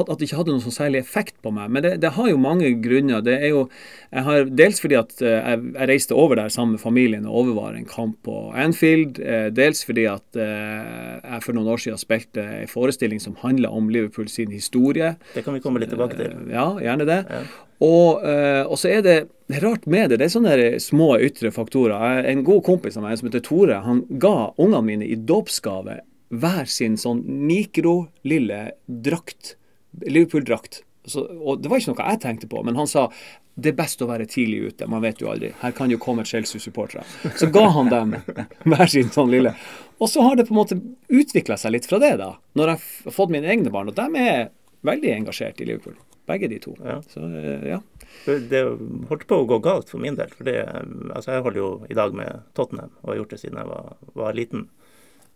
det 0.09 0.27
ikke 0.27 0.39
hadde 0.41 0.55
noen 0.55 0.65
sånn 0.65 0.75
særlig 0.75 1.03
effekt 1.05 1.37
på 1.45 1.53
meg. 1.55 1.71
Men 1.71 1.85
det, 1.87 1.93
det 2.03 2.13
har 2.17 2.31
jo 2.31 2.41
mange 2.43 2.73
grunner. 2.83 3.23
Det 3.25 3.37
er 3.39 3.53
jo 3.53 3.63
jeg 4.11 4.27
har, 4.27 4.51
Dels 4.63 4.83
fordi 4.83 4.99
at 4.99 5.15
eh, 5.23 5.37
jeg, 5.37 5.63
jeg 5.77 5.91
reiste 5.93 6.19
over 6.19 6.41
der 6.41 6.51
sammen 6.51 6.75
med 6.75 6.83
familien 6.83 7.29
og 7.29 7.45
overvar 7.45 7.79
en 7.79 7.87
kamp 7.89 8.19
på 8.27 8.37
Anfield. 8.59 9.23
eh, 9.23 9.49
Dels 9.55 9.85
fordi 9.87 10.09
at 10.11 10.41
jeg 10.41 11.43
for 11.45 11.57
noen 11.57 11.71
år 11.71 11.81
siden 11.83 11.99
spilte 12.01 12.43
en 12.43 12.71
forestilling 12.71 13.21
som 13.23 13.37
handla 13.43 13.71
om 13.75 13.91
Liverpool 13.93 14.29
sin 14.31 14.51
historie. 14.55 15.15
Det 15.35 15.45
kan 15.47 15.55
vi 15.55 15.63
komme 15.63 15.83
litt 15.83 15.93
tilbake 15.93 16.19
til. 16.19 16.35
Ja, 16.51 16.73
gjerne 16.83 17.07
det. 17.07 17.21
Ja. 17.31 17.45
Og, 17.81 18.21
så 18.77 18.91
er 18.93 19.05
det 19.05 19.19
det 19.51 19.59
er 19.59 19.65
rart 19.67 19.87
med 19.91 20.13
det. 20.13 20.21
Det 20.21 20.29
er 20.29 20.31
sånne 20.31 20.57
små 20.79 21.09
ytre 21.27 21.51
faktorer. 21.51 22.21
En 22.31 22.45
god 22.47 22.63
kompis 22.63 22.95
av 22.95 23.03
meg 23.03 23.17
som 23.21 23.31
heter 23.31 23.45
Tore, 23.45 23.81
han 23.85 24.05
ga 24.23 24.53
ungene 24.57 24.87
mine 24.87 25.09
i 25.09 25.17
dåpsgave 25.17 26.01
hver 26.31 26.69
sin 26.71 26.97
sånn 27.01 27.25
mikro-lille 27.27 28.61
drakt. 28.87 29.57
Liverpool-drakt. 30.07 30.83
Og 31.17 31.63
det 31.63 31.71
var 31.71 31.81
ikke 31.81 31.95
noe 31.95 32.11
jeg 32.13 32.21
tenkte 32.23 32.51
på, 32.51 32.61
men 32.67 32.77
han 32.79 32.91
sa 32.91 33.09
det 33.61 33.73
er 33.73 33.77
best 33.81 34.01
å 34.01 34.09
være 34.09 34.29
tidlig 34.31 34.61
ute. 34.71 34.87
Man 34.89 35.03
vet 35.05 35.21
jo 35.21 35.29
aldri. 35.33 35.51
Her 35.61 35.73
kan 35.77 35.91
jo 35.93 35.99
komme 36.01 36.25
Chelsea-supportere. 36.25 37.03
Så 37.37 37.51
ga 37.53 37.67
han 37.75 37.91
dem 37.93 38.15
hver 38.71 38.87
sin 38.89 39.11
sånn 39.13 39.33
lille. 39.33 39.53
Og 40.01 40.09
så 40.09 40.23
har 40.25 40.39
det 40.39 40.47
på 40.49 40.55
en 40.55 40.61
måte 40.63 40.79
utvikla 41.13 41.59
seg 41.61 41.75
litt 41.75 41.89
fra 41.91 41.99
det, 42.01 42.15
da. 42.23 42.31
Når 42.57 42.73
jeg 42.73 42.81
har 43.09 43.17
fått 43.19 43.35
mine 43.35 43.51
egne 43.51 43.73
barn. 43.75 43.91
Og 43.91 43.99
de 43.99 44.23
er 44.23 44.49
veldig 44.87 45.13
engasjert 45.19 45.61
i 45.61 45.69
Liverpool. 45.69 45.99
begge 46.31 46.49
de 46.49 46.61
to. 46.63 46.77
Ja. 46.85 47.01
Så 47.11 47.27
eh, 47.27 47.69
ja. 47.75 47.81
Det, 48.25 48.61
holdt 49.09 49.27
på 49.27 49.39
å 49.41 49.47
gå 49.49 49.59
galt 49.65 49.89
for 49.91 50.03
min 50.03 50.17
del. 50.19 50.33
For 50.37 50.49
altså 50.51 51.37
jeg 51.37 51.45
holder 51.47 51.61
jo 51.61 51.71
i 51.89 51.97
dag 51.97 52.15
med 52.17 52.43
Tottenham, 52.59 52.93
og 53.01 53.13
har 53.13 53.23
gjort 53.23 53.35
det 53.35 53.41
siden 53.43 53.61
jeg 53.63 53.71
var, 53.71 53.95
var 54.19 54.37
liten. 54.37 54.67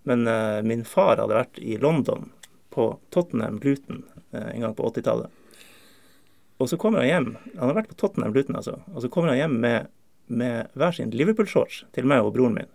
Men 0.05 0.29
uh, 0.29 0.61
min 0.67 0.85
far 0.85 1.17
hadde 1.17 1.39
vært 1.39 1.61
i 1.65 1.79
London, 1.81 2.29
på 2.75 2.91
Tottenham 3.15 3.61
Luton, 3.65 4.03
uh, 4.35 4.51
en 4.51 4.67
gang 4.67 4.77
på 4.77 4.91
80-tallet. 4.91 5.41
Og 6.63 6.69
så 6.71 6.79
kommer 6.79 7.03
han 7.03 7.09
hjem 7.09 7.29
Han 7.57 7.69
har 7.69 7.77
vært 7.81 7.91
på 7.91 7.97
Tottenham 7.99 8.35
Luton, 8.35 8.59
altså. 8.61 8.79
Og 8.93 9.03
så 9.03 9.11
kommer 9.11 9.33
han 9.33 9.41
hjem 9.41 9.57
med, 9.65 9.89
med 10.27 10.77
hver 10.79 10.95
sin 10.95 11.15
Liverpool-shorts 11.15 11.85
til 11.97 12.09
meg 12.11 12.27
og 12.27 12.35
broren 12.37 12.59
min. 12.61 12.71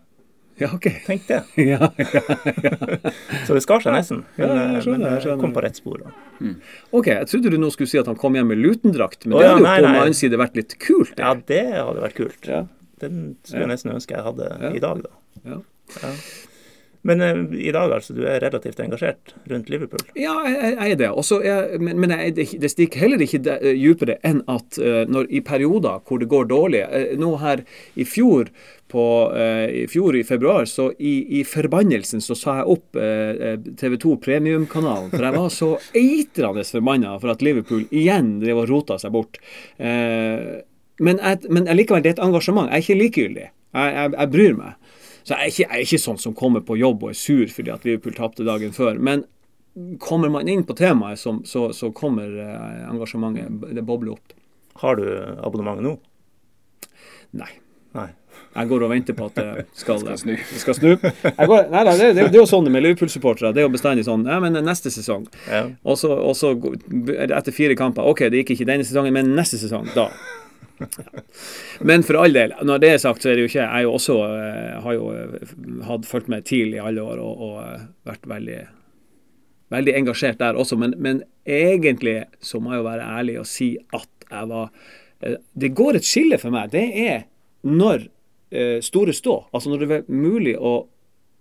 Ja, 0.60 0.70
OK. 0.76 0.88
Tenk 1.06 1.28
det. 1.30 1.40
Ja, 1.70 1.90
ja, 1.98 2.22
ja. 2.64 3.12
Så 3.48 3.56
det 3.56 3.62
skar 3.64 3.80
seg 3.84 3.94
nesten. 3.96 4.24
Men, 4.38 4.50
Ja, 4.50 4.66
jeg 4.76 4.84
skjønner, 4.86 5.04
men 5.06 5.14
jeg 5.18 5.24
skjønner. 5.26 5.42
kom 5.44 5.54
på 5.56 5.64
rett 5.64 5.80
spor. 5.80 6.02
Mm. 6.40 6.56
OK, 6.92 7.08
jeg 7.14 7.30
trodde 7.32 7.54
du 7.54 7.58
nå 7.62 7.70
skulle 7.76 7.92
si 7.92 8.00
at 8.02 8.08
han 8.12 8.18
kom 8.20 8.36
hjem 8.38 8.52
med 8.52 8.60
Luton-drakt, 8.64 9.26
men 9.28 9.38
oh, 9.38 9.42
det 9.44 9.48
ja, 9.48 9.54
hadde 9.56 9.64
jo 9.64 9.72
på 9.72 9.88
den 9.88 10.02
annen 10.04 10.18
side 10.20 10.40
vært 10.42 10.60
litt 10.60 10.76
kult. 10.84 11.16
det. 11.16 11.24
Ja, 11.26 11.34
det 11.54 11.64
hadde 11.80 12.04
vært 12.06 12.18
kult. 12.20 12.50
Ja. 12.50 12.62
Den 13.00 13.20
skulle 13.48 13.64
jeg 13.66 13.72
nesten 13.76 13.94
ønske 13.96 14.16
jeg 14.18 14.26
hadde 14.28 14.50
Ja. 14.60 14.72
i 14.76 14.84
dag, 14.84 15.04
da. 15.06 15.12
Ja. 15.54 16.14
Men 17.02 17.22
eh, 17.22 17.60
i 17.68 17.72
dag, 17.72 17.92
altså, 17.92 18.14
du 18.14 18.26
er 18.28 18.42
relativt 18.44 18.80
engasjert 18.84 19.34
rundt 19.50 19.70
Liverpool. 19.72 20.02
Ja, 20.20 20.34
jeg, 20.48 20.58
jeg 20.60 20.76
jeg 20.80 20.96
er 20.96 21.00
det. 21.00 21.12
Er, 21.50 21.78
men 21.80 22.00
men 22.00 22.14
jeg, 22.16 22.50
det, 22.60 22.72
stikker 22.72 23.06
heller 23.06 23.24
ikke 23.24 23.40
de, 23.46 23.56
eh, 23.56 23.80
dypere 23.80 24.18
enn 24.28 24.42
at 24.52 24.80
uh, 24.82 25.06
når 25.08 25.30
i 25.32 25.42
perioder 25.46 26.04
hvor 26.08 26.20
det 26.20 26.30
går 26.32 26.50
dårlig 26.50 26.84
uh, 26.88 27.16
Nå 27.20 27.32
her 27.42 27.64
i 27.96 28.06
fjor 28.08 28.52
på, 28.90 29.04
i 29.70 29.84
fjor 29.86 30.16
i 30.18 30.24
februar, 30.26 30.66
så 30.66 30.88
i, 30.98 31.12
i 31.38 31.44
forbannelsen 31.46 32.24
så 32.26 32.34
sa 32.34 32.56
jeg 32.58 32.72
opp 32.74 32.98
TV 33.78 33.98
2 34.02 34.16
Premiumkanalen. 34.24 35.12
For 35.12 35.28
jeg 35.28 35.36
var 35.36 35.52
så 35.54 35.68
eitrende 35.94 36.64
forbanna 36.66 37.12
for 37.22 37.36
at 37.36 37.44
Liverpool 37.46 37.84
igjen 37.94 38.40
drev 38.42 38.64
og 38.64 38.72
rota 38.72 38.98
seg 38.98 39.14
bort. 39.14 39.38
Men, 39.78 41.22
jeg, 41.22 41.54
men 41.54 41.70
likevel, 41.70 42.02
det 42.02 42.16
er 42.16 42.18
et 42.18 42.26
engasjement. 42.26 42.72
Jeg 42.74 42.82
er 42.82 42.88
ikke 42.88 43.02
likegyldig. 43.04 43.46
Jeg, 43.78 43.94
jeg, 44.00 44.16
jeg 44.18 44.34
bryr 44.34 44.58
meg. 44.58 44.89
Så 45.24 45.36
jeg 45.36 45.40
er, 45.40 45.52
ikke, 45.52 45.66
jeg 45.66 45.76
er 45.76 45.86
ikke 45.88 46.02
sånn 46.06 46.22
som 46.22 46.36
kommer 46.38 46.64
på 46.66 46.78
jobb 46.80 47.04
og 47.06 47.14
er 47.14 47.20
sur 47.20 47.52
fordi 47.54 47.74
at 47.74 47.86
Liverpool 47.88 48.16
tapte 48.18 48.48
dagen 48.48 48.76
før. 48.76 49.00
Men 49.00 49.26
kommer 50.02 50.32
man 50.34 50.50
inn 50.52 50.66
på 50.68 50.76
temaet, 50.78 51.20
så, 51.22 51.38
så, 51.48 51.70
så 51.76 51.92
kommer 51.96 52.32
eh, 52.42 52.86
engasjementet 52.90 53.76
Det 53.78 53.86
bobler 53.86 54.16
opp. 54.18 54.38
Har 54.82 54.98
du 55.00 55.06
abonnement 55.44 55.82
nå? 55.84 55.98
Nei. 57.38 57.52
Nei. 57.98 58.10
Jeg 58.56 58.70
går 58.70 58.84
og 58.86 58.92
venter 58.92 59.16
på 59.18 59.28
at 59.30 59.38
det 59.38 59.66
skal, 59.78 60.00
Skal 60.02 60.18
snu. 60.18 60.34
skal 60.62 60.76
snu. 60.78 60.90
Jeg 60.98 61.50
går, 61.52 61.68
nei, 61.70 61.84
nei, 61.86 61.96
det, 62.00 62.08
det, 62.18 62.26
det 62.34 62.40
er 62.40 62.42
jo 62.42 62.50
sånn 62.50 62.70
med 62.72 62.84
Liverpool-supportere. 62.86 63.52
Det 63.54 63.62
er 63.62 63.68
jo 63.68 63.74
bestandig 63.74 64.06
sånn 64.08 64.26
Ja, 64.30 64.40
men 64.42 64.58
neste 64.66 64.92
sesong. 64.94 65.28
Ja. 65.46 65.66
Og 65.84 66.00
så, 66.00 66.16
er 67.14 67.36
etter 67.38 67.56
fire 67.56 67.78
kamper 67.80 68.08
OK, 68.10 68.26
det 68.32 68.44
gikk 68.44 68.56
ikke 68.58 68.70
denne 68.72 68.88
sesongen, 68.88 69.14
men 69.16 69.36
neste 69.38 69.60
sesong, 69.62 69.90
da. 69.94 70.10
Men 71.90 72.04
for 72.08 72.20
all 72.20 72.36
del, 72.36 72.54
når 72.66 72.82
det 72.84 72.92
er 72.94 73.02
sagt, 73.04 73.24
så 73.24 73.32
er 73.32 73.38
det 73.38 73.46
jo 73.46 73.52
ikke 73.52 73.66
Jeg 73.66 73.86
jo 73.86 73.96
også, 73.98 74.18
eh, 74.26 74.76
har 74.84 74.96
jo 74.96 75.10
eh, 75.14 75.56
hatt 75.88 76.08
fulgt 76.08 76.30
med 76.32 76.46
TIL 76.48 76.76
i 76.76 76.84
alle 76.84 77.04
år 77.04 77.22
og, 77.24 77.44
og 77.48 77.58
eh, 77.64 77.88
vært 78.10 78.30
veldig 78.30 78.60
veldig 79.70 79.94
engasjert 80.00 80.40
der 80.40 80.58
også, 80.58 80.80
men, 80.82 80.96
men 80.98 81.20
egentlig 81.46 82.24
så 82.42 82.58
må 82.58 82.72
jeg 82.74 82.80
jo 82.80 82.88
være 82.88 83.10
ærlig 83.20 83.36
og 83.38 83.46
si 83.46 83.76
at 83.94 84.26
jeg 84.30 84.48
var 84.50 84.72
Det 85.54 85.70
går 85.78 86.00
et 86.00 86.08
skille 86.08 86.40
for 86.42 86.54
meg. 86.54 86.72
Det 86.74 86.86
er 87.04 87.28
når 87.70 88.08
store 88.82 89.14
stå, 89.14 89.36
altså 89.54 89.70
når 89.70 89.82
det 89.84 89.90
er 89.94 90.08
mulig 90.10 90.56
å 90.58 90.88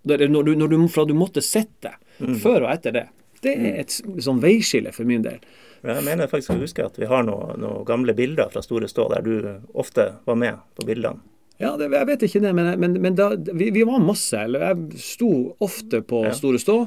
når 0.09 0.45
du, 0.45 0.55
når 0.55 0.69
du, 0.69 0.77
Fra 0.93 1.05
du 1.09 1.15
måtte 1.17 1.41
sitte, 1.45 1.95
før 2.19 2.67
og 2.67 2.73
etter 2.73 2.95
det. 2.95 3.07
Det 3.45 3.55
er 3.55 3.81
et 3.83 3.97
sånn 4.25 4.41
veiskille 4.43 4.93
for 4.95 5.09
min 5.09 5.25
del. 5.25 5.41
Jeg 5.83 6.05
mener 6.05 6.31
faktisk 6.31 6.55
å 6.55 6.61
huske 6.61 6.85
at 6.87 6.99
vi 6.99 7.09
har 7.11 7.25
noen, 7.27 7.59
noe 7.63 7.85
gamle 7.87 8.15
bilder 8.19 8.51
fra 8.53 8.63
Store 8.65 8.89
Stå 8.91 9.09
der 9.13 9.25
du 9.27 9.35
ofte 9.79 10.11
var 10.27 10.39
med 10.39 10.59
på 10.79 10.87
bildene. 10.89 11.23
Ja, 11.59 11.73
det, 11.79 11.89
jeg 11.91 12.07
vet 12.07 12.23
ikke 12.23 12.43
det, 12.45 12.53
men, 12.55 12.71
men, 12.79 12.95
men 13.03 13.17
da, 13.19 13.33
vi, 13.35 13.73
vi 13.75 13.83
var 13.87 14.03
masse. 14.03 14.45
Eller 14.47 14.69
jeg 14.69 15.03
sto 15.03 15.33
ofte 15.65 16.03
på 16.07 16.23
Ja. 16.29 16.35
Store 16.39 16.61
Stå. 16.63 16.79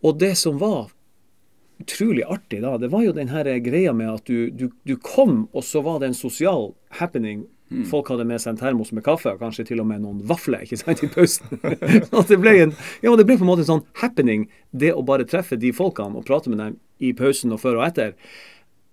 Og 0.00 0.18
det 0.20 0.34
som 0.40 0.56
var 0.60 0.88
utrolig 1.80 2.24
artig 2.28 2.60
da, 2.64 2.74
det 2.80 2.90
var 2.92 3.04
jo 3.04 3.12
den 3.16 3.32
her 3.32 3.48
greia 3.64 3.92
med 3.96 4.08
at 4.12 4.28
du, 4.28 4.50
du, 4.52 4.68
du 4.88 4.94
kom, 5.00 5.46
og 5.56 5.64
så 5.64 5.80
var 5.84 6.00
det 6.00 6.10
en 6.10 6.16
sosial 6.16 6.72
happening. 7.00 7.46
Folk 7.86 8.08
hadde 8.10 8.24
med 8.26 8.40
seg 8.42 8.56
en 8.56 8.58
termos 8.58 8.88
med 8.90 9.04
kaffe, 9.06 9.30
og 9.30 9.38
kanskje 9.44 9.68
til 9.68 9.78
og 9.78 9.86
med 9.86 10.00
noen 10.02 10.24
vafler 10.26 10.64
ikke 10.66 10.80
sant, 10.80 11.04
i 11.06 11.08
pausen. 11.12 11.60
At 12.18 12.32
det, 12.32 12.40
ble 12.42 12.56
en, 12.64 12.72
ja, 13.04 13.12
det 13.14 13.26
ble 13.28 13.36
på 13.38 13.46
en 13.46 13.50
måte 13.52 13.62
en 13.62 13.68
sånn 13.68 13.84
happening, 14.00 14.48
det 14.74 14.90
å 14.90 15.04
bare 15.06 15.28
treffe 15.28 15.60
de 15.60 15.70
folkene 15.76 16.18
og 16.18 16.26
prate 16.26 16.50
med 16.50 16.58
dem 16.58 16.74
i 17.00 17.12
pausen 17.16 17.52
og 17.56 17.62
før 17.62 17.80
og 17.80 17.88
etter. 17.88 18.14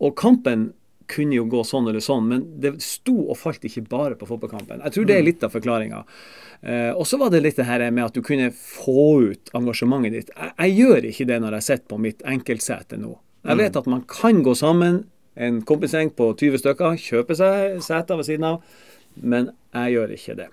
Og 0.04 0.16
kampen 0.18 0.72
kunne 1.08 1.38
jo 1.38 1.46
gå 1.48 1.62
sånn 1.64 1.88
eller 1.88 2.04
sånn, 2.04 2.28
men 2.28 2.44
det 2.62 2.74
sto 2.84 3.16
og 3.32 3.38
falt 3.40 3.64
ikke 3.68 3.86
bare 3.88 4.18
på 4.20 4.28
fotballkampen. 4.28 4.82
Jeg 4.84 4.96
tror 4.96 5.08
det 5.08 5.16
er 5.16 5.26
litt 5.26 5.46
av 5.46 5.54
forklaringa. 5.54 6.02
Eh, 6.62 6.92
og 6.92 7.08
så 7.08 7.20
var 7.22 7.32
det 7.32 7.44
litt 7.46 7.60
det 7.60 7.68
her 7.70 7.86
med 7.88 8.10
at 8.10 8.18
du 8.18 8.24
kunne 8.26 8.50
få 8.52 9.08
ut 9.32 9.54
engasjementet 9.56 10.18
ditt. 10.18 10.34
Jeg, 10.36 10.52
jeg 10.58 10.76
gjør 10.82 11.10
ikke 11.12 11.30
det 11.32 11.40
når 11.44 11.58
jeg 11.58 11.68
sitter 11.70 11.88
på 11.94 12.02
mitt 12.04 12.26
enkeltsete 12.28 13.00
nå. 13.00 13.16
Jeg 13.48 13.62
vet 13.62 13.80
at 13.80 13.88
man 13.88 14.04
kan 14.12 14.42
gå 14.44 14.52
sammen, 14.58 15.06
en 15.38 15.62
kompisgjeng 15.64 16.12
på 16.18 16.32
20 16.36 16.60
stykker, 16.60 16.98
kjøpe 17.00 17.38
seg 17.38 17.78
seter 17.86 18.20
ved 18.20 18.28
siden 18.28 18.48
av, 18.50 18.80
men 19.22 19.54
jeg 19.72 19.96
gjør 19.96 20.16
ikke 20.18 20.36
det. 20.42 20.50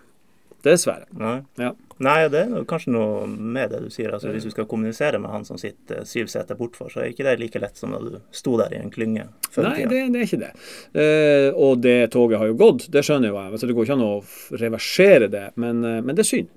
Dessverre. 0.64 1.06
Nei. 1.20 1.42
Ja. 1.60 1.72
Nei, 2.02 2.16
det 2.32 2.40
er 2.48 2.64
kanskje 2.66 2.90
noe 2.90 3.26
med 3.28 3.70
det 3.70 3.82
du 3.84 3.90
sier. 3.92 4.10
Altså, 4.16 4.32
hvis 4.34 4.46
du 4.48 4.50
skal 4.50 4.66
kommunisere 4.66 5.20
med 5.22 5.30
han 5.30 5.44
som 5.46 5.58
sitter 5.60 6.02
syv 6.08 6.26
seter 6.32 6.56
bortfor, 6.58 6.88
så 6.90 7.02
er 7.04 7.12
ikke 7.12 7.26
det 7.28 7.36
like 7.38 7.60
lett 7.62 7.76
som 7.78 7.92
da 7.94 8.00
du 8.02 8.16
sto 8.34 8.56
der 8.58 8.72
i 8.74 8.80
en 8.80 8.90
klynge 8.90 9.28
Nei, 9.60 9.84
det, 9.86 10.00
det 10.10 10.18
er 10.18 10.26
ikke 10.26 10.40
det. 10.40 10.50
Eh, 10.98 11.50
og 11.54 11.78
det 11.84 12.10
toget 12.10 12.40
har 12.40 12.50
jo 12.50 12.56
gått, 12.58 12.88
det 12.90 13.04
skjønner 13.06 13.30
jo 13.30 13.36
jeg. 13.38 13.52
Altså, 13.54 13.68
det 13.70 13.76
går 13.78 13.86
ikke 13.86 13.98
an 14.00 14.06
å 14.08 14.58
reversere 14.64 15.28
det, 15.30 15.44
men, 15.62 15.84
eh, 15.86 16.00
men 16.02 16.16
det 16.18 16.24
er 16.24 16.30
synd. 16.32 16.50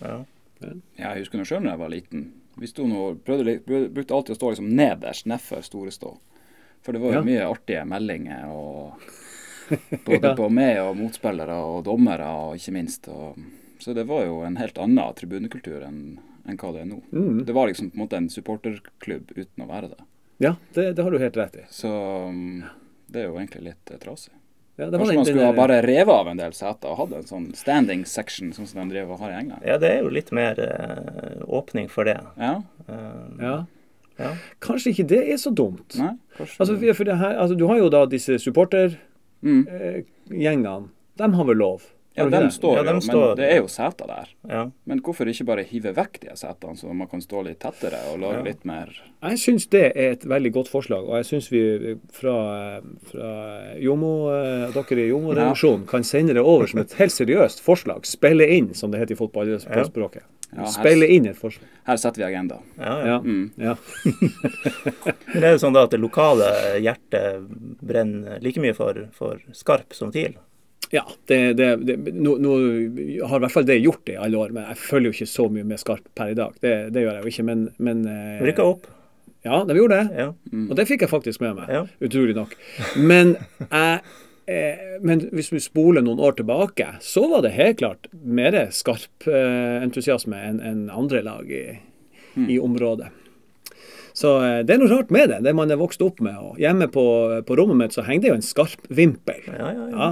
Ja. 0.00 0.16
Ja, 0.64 0.72
jeg 1.10 1.26
husker 1.26 1.40
nå 1.40 1.44
sjøl 1.48 1.64
da 1.66 1.74
jeg 1.74 1.82
var 1.82 1.92
liten. 1.92 2.24
Vi 2.60 2.68
sto 2.68 2.84
nå, 2.88 3.10
prøvde, 3.24 3.58
prøvde, 3.66 3.92
brukte 3.96 4.16
alltid 4.16 4.34
å 4.34 4.38
stå 4.40 4.50
liksom 4.54 4.72
nederst 4.76 5.28
nedfor 5.28 5.62
Store 5.64 5.92
Stå. 5.94 6.14
For 6.84 6.96
det 6.96 7.00
var 7.02 7.12
jo 7.12 7.20
Ja. 7.20 7.24
mye 7.28 7.46
artige 7.52 7.84
meldinger. 7.88 8.48
og 8.48 8.96
Både 10.06 10.28
Ja. 10.32 10.34
på 10.38 10.48
meg 10.52 10.78
og 10.82 10.96
motspillere 10.98 11.56
og 11.64 11.84
dommere, 11.86 12.26
og 12.44 12.56
ikke 12.58 12.72
minst. 12.76 13.08
Og, 13.08 13.36
så 13.80 13.94
det 13.96 14.06
var 14.08 14.24
jo 14.26 14.40
en 14.46 14.56
helt 14.60 14.78
annen 14.78 15.14
tribunekultur 15.14 15.82
enn 15.86 16.18
enn 16.48 16.56
hva 16.56 16.70
det 16.72 16.80
er 16.80 16.86
nå. 16.88 16.96
Mm. 17.12 17.44
Det 17.46 17.52
var 17.54 17.68
liksom 17.68 17.90
på 17.92 17.98
en 17.98 18.00
måte 18.00 18.16
en 18.16 18.28
supporterklubb 18.32 19.28
uten 19.36 19.62
å 19.62 19.66
være 19.68 19.90
det. 19.92 19.98
Ja, 20.40 20.54
det, 20.74 20.86
det 20.96 21.04
har 21.04 21.10
du 21.12 21.18
helt 21.20 21.36
rett 21.36 21.56
i. 21.60 21.64
Så 21.70 21.90
um, 21.92 22.62
det 23.12 23.20
er 23.22 23.26
jo 23.28 23.36
egentlig 23.36 23.60
litt 23.68 23.90
eh, 23.92 23.98
trasig. 24.00 24.32
Ja, 24.80 24.86
det 24.88 24.96
Kanskje 24.98 25.16
man 25.18 25.26
skulle 25.28 25.50
ha 25.50 25.52
bare 25.52 25.76
revet 25.84 26.14
av 26.14 26.30
en 26.32 26.40
del 26.40 26.54
seter 26.56 26.88
og 26.88 26.96
hatt 27.02 27.12
en 27.18 27.26
sånn 27.28 27.50
standing 27.54 28.06
section, 28.08 28.54
sånn 28.56 28.66
som 28.70 28.80
de 28.80 28.94
driver 28.96 29.12
og 29.18 29.20
har 29.26 29.34
i 29.34 29.38
England. 29.42 29.66
ja, 29.68 29.76
det 29.82 29.90
er 29.92 30.00
jo 30.00 30.08
litt 30.16 30.32
mer 30.32 30.58
eh, 30.64 31.44
åpning 31.60 31.90
for 31.92 32.08
det. 32.08 32.16
Ja, 32.40 32.54
Eh, 32.88 33.44
Ja. 33.44 33.54
ja. 34.18 34.32
Kanskje 34.64 34.90
ikke 34.94 35.06
det 35.12 35.20
er 35.30 35.36
så 35.38 35.52
dumt. 35.54 35.94
nei, 36.00 36.14
kanskje 36.40 36.56
Altså, 36.64 36.94
for 36.96 37.04
det 37.04 37.18
her, 37.20 37.36
altså, 37.38 37.54
du 37.60 37.66
har 37.68 37.78
jo 37.78 37.90
da 37.92 38.06
disse 38.06 38.38
supportergjengene. 38.40 39.06
Mm. 39.42 40.04
De 41.16 41.32
har 41.34 41.44
vel 41.44 41.56
lov? 41.56 41.82
Ja, 42.16 42.24
de 42.28 42.50
står 42.50 42.76
Ja, 42.76 42.82
jo, 42.82 42.92
men 42.92 43.00
står- 43.00 43.36
det 43.36 43.46
er 43.52 43.56
jo 43.60 43.68
seter 43.68 44.06
der. 44.06 44.28
ja. 44.48 44.70
Men 44.84 45.00
hvorfor 45.00 45.28
ikke 45.30 45.44
bare 45.46 45.62
hive 45.64 45.92
vekk 45.94 46.18
de 46.20 46.34
setene, 46.36 46.74
så 46.76 46.92
man 46.92 47.06
kan 47.08 47.20
stå 47.20 47.44
litt 47.46 47.60
tettere 47.60 48.00
og 48.12 48.18
lage 48.20 48.36
Ja. 48.38 48.42
litt 48.42 48.64
mer 48.64 48.88
Jeg 49.22 49.38
syns 49.38 49.68
det 49.70 49.92
er 49.96 50.10
et 50.12 50.24
veldig 50.24 50.52
godt 50.52 50.68
forslag, 50.68 51.06
og 51.08 51.14
jeg 51.22 51.24
syns 51.24 51.48
vi 51.50 51.96
fra, 52.10 52.80
fra 53.04 53.74
Jomo, 53.78 54.28
eh, 54.30 54.72
dere 54.72 54.98
i 55.04 55.08
Jomo-redaksjonen 55.10 55.86
kan 55.86 56.02
sende 56.02 56.34
det 56.34 56.42
over 56.42 56.66
som 56.66 56.80
et 56.80 56.92
helt 56.94 57.12
seriøst 57.12 57.60
forslag. 57.62 58.04
Spille 58.04 58.46
inn, 58.48 58.74
som 58.74 58.90
det 58.90 59.00
heter 59.00 59.12
i 59.12 59.16
fotballspråket. 59.16 60.22
Ja, 60.22 60.22
her- 60.56 60.66
Spille 60.74 61.06
inn 61.14 61.26
et 61.30 61.38
forslag. 61.38 61.68
Her 61.86 61.96
setter 61.96 62.22
vi 62.22 62.26
agenda. 62.28 62.58
Ja, 62.78 62.92
ja. 62.98 63.06
Ja. 63.06 63.18
Mm. 63.24 63.50
ja. 63.56 63.76
Men 65.34 65.42
er 65.44 65.52
det 65.54 65.60
sånn 65.62 65.74
da 65.76 65.84
at 65.86 65.94
det 65.94 66.00
lokale 66.02 66.48
hjertet 66.82 67.46
brenner 67.80 68.38
like 68.44 68.60
mye 68.62 68.74
for, 68.76 69.06
for 69.16 69.40
Skarp 69.56 69.94
som 69.96 70.12
TIL. 70.14 70.36
Ja, 70.90 71.04
det, 71.30 71.38
det, 71.60 71.68
det, 71.86 71.96
nå, 72.18 72.32
nå 72.42 72.54
har 73.30 73.38
i 73.38 73.42
hvert 73.44 73.52
fall 73.54 73.66
det 73.68 73.76
gjort 73.78 74.00
det 74.08 74.16
i 74.16 74.22
alle 74.24 74.40
år, 74.40 74.50
men 74.56 74.64
jeg 74.72 74.80
følger 74.82 75.12
jo 75.12 75.16
ikke 75.20 75.28
så 75.30 75.44
mye 75.54 75.66
med 75.70 75.78
Skarp 75.82 76.08
per 76.18 76.32
i 76.32 76.38
dag. 76.38 76.56
Det, 76.64 76.72
det 76.94 77.04
gjør 77.04 77.20
jeg 77.20 77.22
jo 77.28 77.30
ikke, 77.34 77.44
men, 77.46 77.68
men 77.78 78.00
eh, 78.10 78.40
Rykka 78.48 78.66
opp. 78.66 78.88
Ja, 79.46 79.62
de 79.64 79.76
gjorde 79.78 80.00
det. 80.02 80.18
Ja. 80.20 80.32
Og 80.66 80.74
det 80.76 80.84
fikk 80.90 81.06
jeg 81.06 81.12
faktisk 81.12 81.40
med 81.44 81.54
meg, 81.60 81.70
Ja. 81.72 81.84
utrolig 82.04 82.34
nok. 82.36 82.50
Men, 82.98 83.36
jeg, 83.70 84.02
men 85.02 85.20
hvis 85.30 85.52
vi 85.52 85.60
spoler 85.62 86.02
noen 86.02 86.18
år 86.20 86.32
tilbake, 86.40 86.86
så 87.04 87.26
var 87.30 87.42
det 87.44 87.52
helt 87.54 87.78
klart 87.78 88.08
mer 88.24 88.56
skarp 88.74 89.26
eh, 89.30 89.82
entusiasme 89.84 90.36
enn 90.36 90.86
andre 90.90 91.22
lag 91.22 91.50
i, 91.50 91.78
i 92.48 92.58
området. 92.58 93.10
Så 94.12 94.32
eh, 94.42 94.58
det 94.66 94.74
er 94.74 94.80
noe 94.82 94.90
rart 94.90 95.10
med 95.14 95.28
det, 95.30 95.40
det 95.46 95.54
man 95.54 95.70
er 95.70 95.78
vokst 95.80 96.02
opp 96.02 96.18
med. 96.24 96.34
Og 96.42 96.58
hjemme 96.58 96.88
på, 96.90 97.04
på 97.46 97.56
rommet 97.60 97.78
mitt 97.78 97.94
så 97.94 98.02
henger 98.06 98.24
det 98.26 98.32
jo 98.32 98.38
en 98.40 98.46
skarp 98.48 98.88
vimpel. 98.90 99.44
Ja, 99.46 99.70
ja, 99.70 99.86
ja. 99.90 99.90
Ja, 99.96 100.10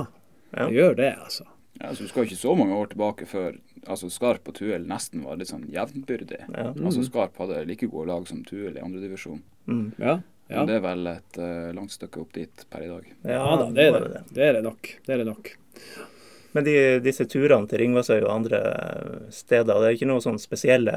Ja. 0.54 0.64
det 0.70 0.74
gjør 0.78 0.94
det, 0.96 1.08
altså. 1.20 1.44
Ja, 1.80 1.90
så 1.94 2.02
Du 2.06 2.08
skal 2.08 2.24
ikke 2.24 2.36
så 2.38 2.54
mange 2.56 2.74
år 2.78 2.86
tilbake 2.94 3.26
før 3.28 3.58
altså 3.86 4.08
Skarp 4.10 4.48
og 4.48 4.54
Tuel 4.56 4.86
nesten 4.88 5.20
var 5.26 5.36
litt 5.38 5.50
sånn 5.50 5.66
jevnbyrdig. 5.70 6.40
Ja. 6.54 6.70
Altså 6.72 7.02
Skarp 7.06 7.36
hadde 7.38 7.60
like 7.68 7.86
gode 7.86 8.08
lag 8.08 8.24
som 8.26 8.40
Tuel 8.48 8.74
i 8.78 8.80
andredivisjon. 8.82 9.42
Mm. 9.68 9.92
Ja. 10.00 10.16
Ja. 10.48 10.62
Men 10.62 10.68
det 10.70 10.76
er 10.78 10.84
vel 10.84 11.08
et 11.10 11.40
uh, 11.40 11.70
langt 11.76 11.92
stykke 11.92 12.22
opp 12.22 12.30
dit 12.36 12.62
per 12.72 12.84
i 12.84 12.88
dag. 12.88 13.08
Ja 13.28 13.42
da, 13.60 13.66
det 13.74 13.84
er 13.84 13.92
var 13.92 14.06
det. 14.08 14.22
Det 14.32 14.46
er 14.46 14.54
det 14.56 14.62
nok. 14.64 14.92
Det 15.04 15.14
er 15.14 15.20
det 15.20 15.26
nok. 15.28 15.50
Men 16.56 16.64
de, 16.64 16.76
disse 17.04 17.26
turene 17.28 17.68
til 17.68 17.82
Ringvassøy 17.82 18.22
og 18.22 18.32
andre 18.32 18.62
steder, 19.34 19.76
det 19.76 19.90
er 19.90 19.98
ikke 19.98 20.08
noen 20.08 20.24
sånn 20.24 20.40
spesielle 20.40 20.96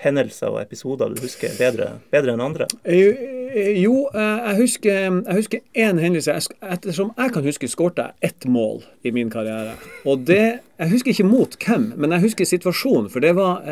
hendelser 0.00 0.52
og 0.52 0.60
episoder 0.62 1.12
du 1.12 1.20
husker 1.24 1.52
bedre, 1.58 1.94
bedre 2.12 2.34
enn 2.34 2.42
andre? 2.44 2.66
Eh, 2.84 3.22
eh, 3.50 3.70
Jo, 3.80 4.06
jeg 4.14 4.56
husker, 4.60 4.98
jeg 5.16 5.36
husker 5.36 5.62
én 5.74 6.00
hendelse. 6.00 6.36
Ettersom 6.60 7.14
jeg 7.16 7.34
kan 7.34 7.48
huske, 7.48 7.68
skårte 7.68 8.06
jeg 8.06 8.30
ett 8.30 8.46
mål 8.48 8.84
i 9.04 9.12
min 9.16 9.32
karriere. 9.32 9.76
Og 10.04 10.26
det 10.28 10.60
Jeg 10.80 10.92
husker 10.94 11.12
ikke 11.12 11.28
mot 11.28 11.56
hvem, 11.60 11.90
men 12.00 12.14
jeg 12.16 12.24
husker 12.24 12.48
situasjonen. 12.48 13.10
For 13.12 13.20
det 13.20 13.34
var, 13.36 13.66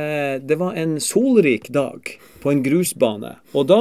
det 0.45 0.59
var 0.61 0.77
en 0.77 0.99
solrik 1.01 1.71
dag 1.73 2.05
på 2.43 2.51
en 2.53 2.61
grusbane. 2.61 3.39
Og 3.57 3.65
da 3.71 3.79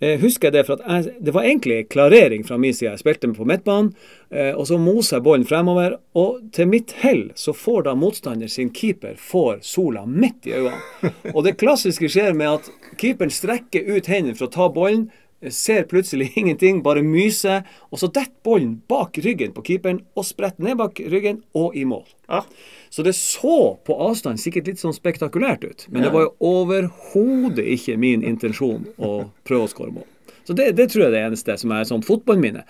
eh, 0.00 0.20
husker 0.20 0.48
jeg 0.48 0.56
det, 0.56 0.64
for 0.68 0.82
jeg, 0.82 1.14
det 1.24 1.34
var 1.34 1.46
egentlig 1.48 1.88
klarering 1.92 2.46
fra 2.46 2.58
min 2.60 2.74
side. 2.74 2.92
Jeg 2.92 3.02
spilte 3.02 3.32
på 3.34 3.46
midtbanen, 3.48 3.92
eh, 4.30 4.52
og 4.52 4.66
så 4.68 4.78
moser 4.80 5.18
jeg 5.18 5.26
ballen 5.26 5.46
fremover. 5.48 5.98
Og 6.18 6.40
til 6.56 6.70
mitt 6.70 6.96
hell 7.02 7.30
så 7.38 7.54
får 7.56 7.86
da 7.88 7.96
motstander 7.98 8.50
sin 8.52 8.72
keeper 8.74 9.16
får 9.20 9.62
sola 9.66 10.06
midt 10.06 10.48
i 10.48 10.56
øynene. 10.56 11.12
Og 11.34 11.44
det 11.46 11.58
klassiske 11.60 12.10
skjer 12.12 12.36
med 12.36 12.58
at 12.58 12.96
keeperen 13.00 13.32
strekker 13.32 13.88
ut 13.96 14.10
hendene 14.10 14.36
for 14.38 14.48
å 14.48 14.54
ta 14.56 14.68
ballen, 14.72 15.08
ser 15.52 15.84
plutselig 15.88 16.32
ingenting, 16.40 16.82
bare 16.82 17.02
myser, 17.04 17.66
og 17.90 18.00
så 18.00 18.08
detter 18.08 18.34
ballen 18.46 18.76
bak 18.88 19.18
ryggen 19.24 19.54
på 19.56 19.64
keeperen 19.66 20.02
og 20.16 20.26
spretter 20.28 20.64
ned 20.64 20.78
bak 20.80 21.00
ryggen 21.12 21.42
og 21.56 21.76
i 21.76 21.84
mål. 21.88 22.06
Ja. 22.30 22.42
Så 22.90 23.04
det 23.06 23.16
så 23.18 23.76
på 23.86 23.96
avstand 24.08 24.40
sikkert 24.40 24.70
litt 24.70 24.82
sånn 24.82 24.96
spektakulært 24.96 25.66
ut, 25.66 25.86
men 25.90 26.06
det 26.06 26.12
var 26.14 26.28
jo 26.28 26.34
overhodet 26.62 27.66
ikke 27.76 27.98
min 28.00 28.24
intensjon 28.26 28.86
å 28.96 29.28
prøve 29.46 29.66
å 29.66 29.72
skåre 29.72 29.94
mål. 29.98 30.08
Så 30.46 30.54
det, 30.54 30.70
det 30.78 30.88
tror 30.92 31.06
jeg 31.06 31.10
er 31.10 31.16
det 31.16 31.26
eneste 31.26 31.56
som 31.58 31.74
er 31.74 31.86
sånn 31.88 32.06
fotballminne. 32.06 32.62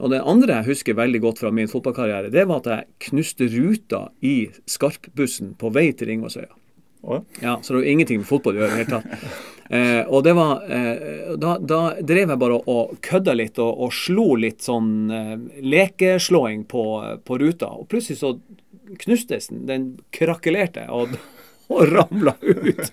Og 0.00 0.12
det 0.12 0.20
andre 0.24 0.60
jeg 0.60 0.70
husker 0.70 0.96
veldig 0.96 1.20
godt 1.24 1.40
fra 1.42 1.50
min 1.52 1.68
fotballkarriere, 1.68 2.30
det 2.32 2.46
var 2.48 2.62
at 2.62 2.68
jeg 2.70 3.10
knuste 3.10 3.48
ruta 3.52 4.06
i 4.24 4.50
skarpbussen 4.70 5.54
på 5.60 5.72
vei 5.74 5.90
til 5.96 6.12
Ringvassøya. 6.12 6.52
Ja, 7.40 7.56
så 7.62 7.72
det 7.72 7.80
har 7.80 7.88
ingenting 7.88 8.20
med 8.20 8.28
fotball 8.28 8.58
å 8.58 8.62
gjøre 8.62 8.76
i 8.76 8.76
det 8.76 8.84
hele 8.84 9.00
tatt. 9.00 9.59
Eh, 9.70 10.02
og 10.08 10.24
det 10.26 10.32
var 10.34 10.64
eh, 10.66 11.34
da, 11.38 11.54
da 11.62 11.80
drev 12.02 12.32
jeg 12.32 12.40
bare 12.42 12.56
og 12.72 12.96
kødda 13.06 13.36
litt 13.38 13.58
og, 13.62 13.84
og 13.86 13.92
slo 13.94 14.32
litt 14.42 14.64
sånn 14.66 14.90
eh, 15.14 15.36
lekeslåing 15.62 16.64
på, 16.70 16.84
på 17.22 17.38
ruta. 17.38 17.68
Og 17.78 17.86
plutselig 17.92 18.18
så 18.18 18.34
knustes 19.04 19.46
den. 19.52 19.62
Den 19.70 19.84
krakelerte 20.10 20.88
og, 20.90 21.14
og 21.72 21.84
ramla 21.92 22.34
ut. 22.42 22.90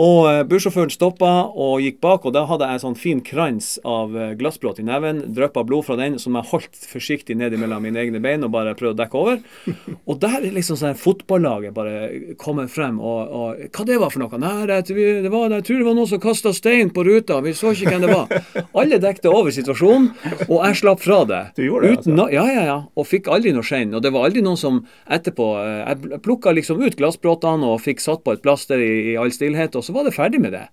Og 0.00 0.24
eh, 0.30 0.40
bussjåføren 0.48 0.92
stoppa 0.92 1.30
og 1.52 1.82
gikk 1.84 1.98
bak, 2.00 2.24
og 2.24 2.32
da 2.32 2.46
hadde 2.48 2.64
jeg 2.68 2.78
en 2.78 2.82
sånn 2.86 2.96
fin 2.96 3.18
krans 3.24 3.74
av 3.84 4.14
eh, 4.16 4.30
i 4.32 4.84
neven. 4.86 5.18
Dryppa 5.36 5.64
blod 5.68 5.84
fra 5.84 5.96
den, 6.00 6.18
som 6.18 6.36
jeg 6.38 6.48
holdt 6.48 6.78
forsiktig 6.88 7.36
ned 7.36 7.52
mellom 7.60 7.82
mine 7.84 8.00
egne 8.00 8.20
bein 8.24 8.44
og 8.46 8.52
bare 8.54 8.72
prøvde 8.78 8.96
å 8.96 9.00
dekke 9.02 9.18
over. 9.20 9.42
Og 10.08 10.18
der 10.22 10.38
er 10.40 10.54
liksom 10.54 10.78
sånn 10.80 10.96
fotballaget 10.98 11.74
bare 11.76 12.34
kommer 12.40 12.66
frem. 12.72 12.96
Og, 13.00 13.20
og 13.28 13.60
hva 13.76 13.84
det 13.88 13.98
var 14.00 14.10
for 14.14 14.22
noe? 14.24 14.40
Nei, 14.40 14.64
det, 14.70 14.80
det 14.88 15.30
var, 15.32 15.52
jeg 15.58 15.66
tror 15.68 15.82
det 15.82 15.86
var 15.90 15.98
noen 15.98 16.10
som 16.10 16.22
kasta 16.22 16.52
stein 16.56 16.90
på 16.94 17.04
ruta. 17.06 17.38
Vi 17.44 17.52
så 17.56 17.74
ikke 17.76 17.92
hvem 17.92 18.06
det 18.06 18.12
var. 18.12 18.66
Alle 18.82 18.98
dekte 19.02 19.30
over 19.32 19.52
situasjonen, 19.54 20.08
og 20.48 20.56
jeg 20.66 20.80
slapp 20.80 21.02
fra 21.04 21.20
det. 21.28 21.42
Du 21.58 21.62
gjorde 21.66 21.92
det, 22.00 22.12
no- 22.16 22.30
Ja, 22.32 22.46
ja, 22.48 22.64
ja. 22.68 22.78
Og 22.98 23.06
fikk 23.08 23.28
aldri 23.32 23.52
noe 23.54 23.66
skjenn. 23.66 23.92
Og 23.96 24.02
det 24.04 24.12
var 24.14 24.26
aldri 24.28 24.42
noen 24.44 24.58
som 24.60 24.80
etterpå 25.12 25.46
eh, 25.60 25.92
Jeg 25.92 26.22
plukka 26.24 26.52
liksom 26.56 26.80
ut 26.82 26.96
glassbråtene 26.98 27.68
og 27.74 27.82
fikk 27.84 28.00
satt 28.02 28.24
på 28.24 28.34
et 28.36 28.42
plaster 28.44 28.80
i, 28.82 28.92
i 29.12 29.16
all 29.20 29.32
stillhet, 29.34 29.76
og 29.78 29.81
så 29.84 29.94
var 29.94 30.06
det 30.06 30.14
ferdig 30.16 30.40
med 30.42 30.54
det. 30.56 30.66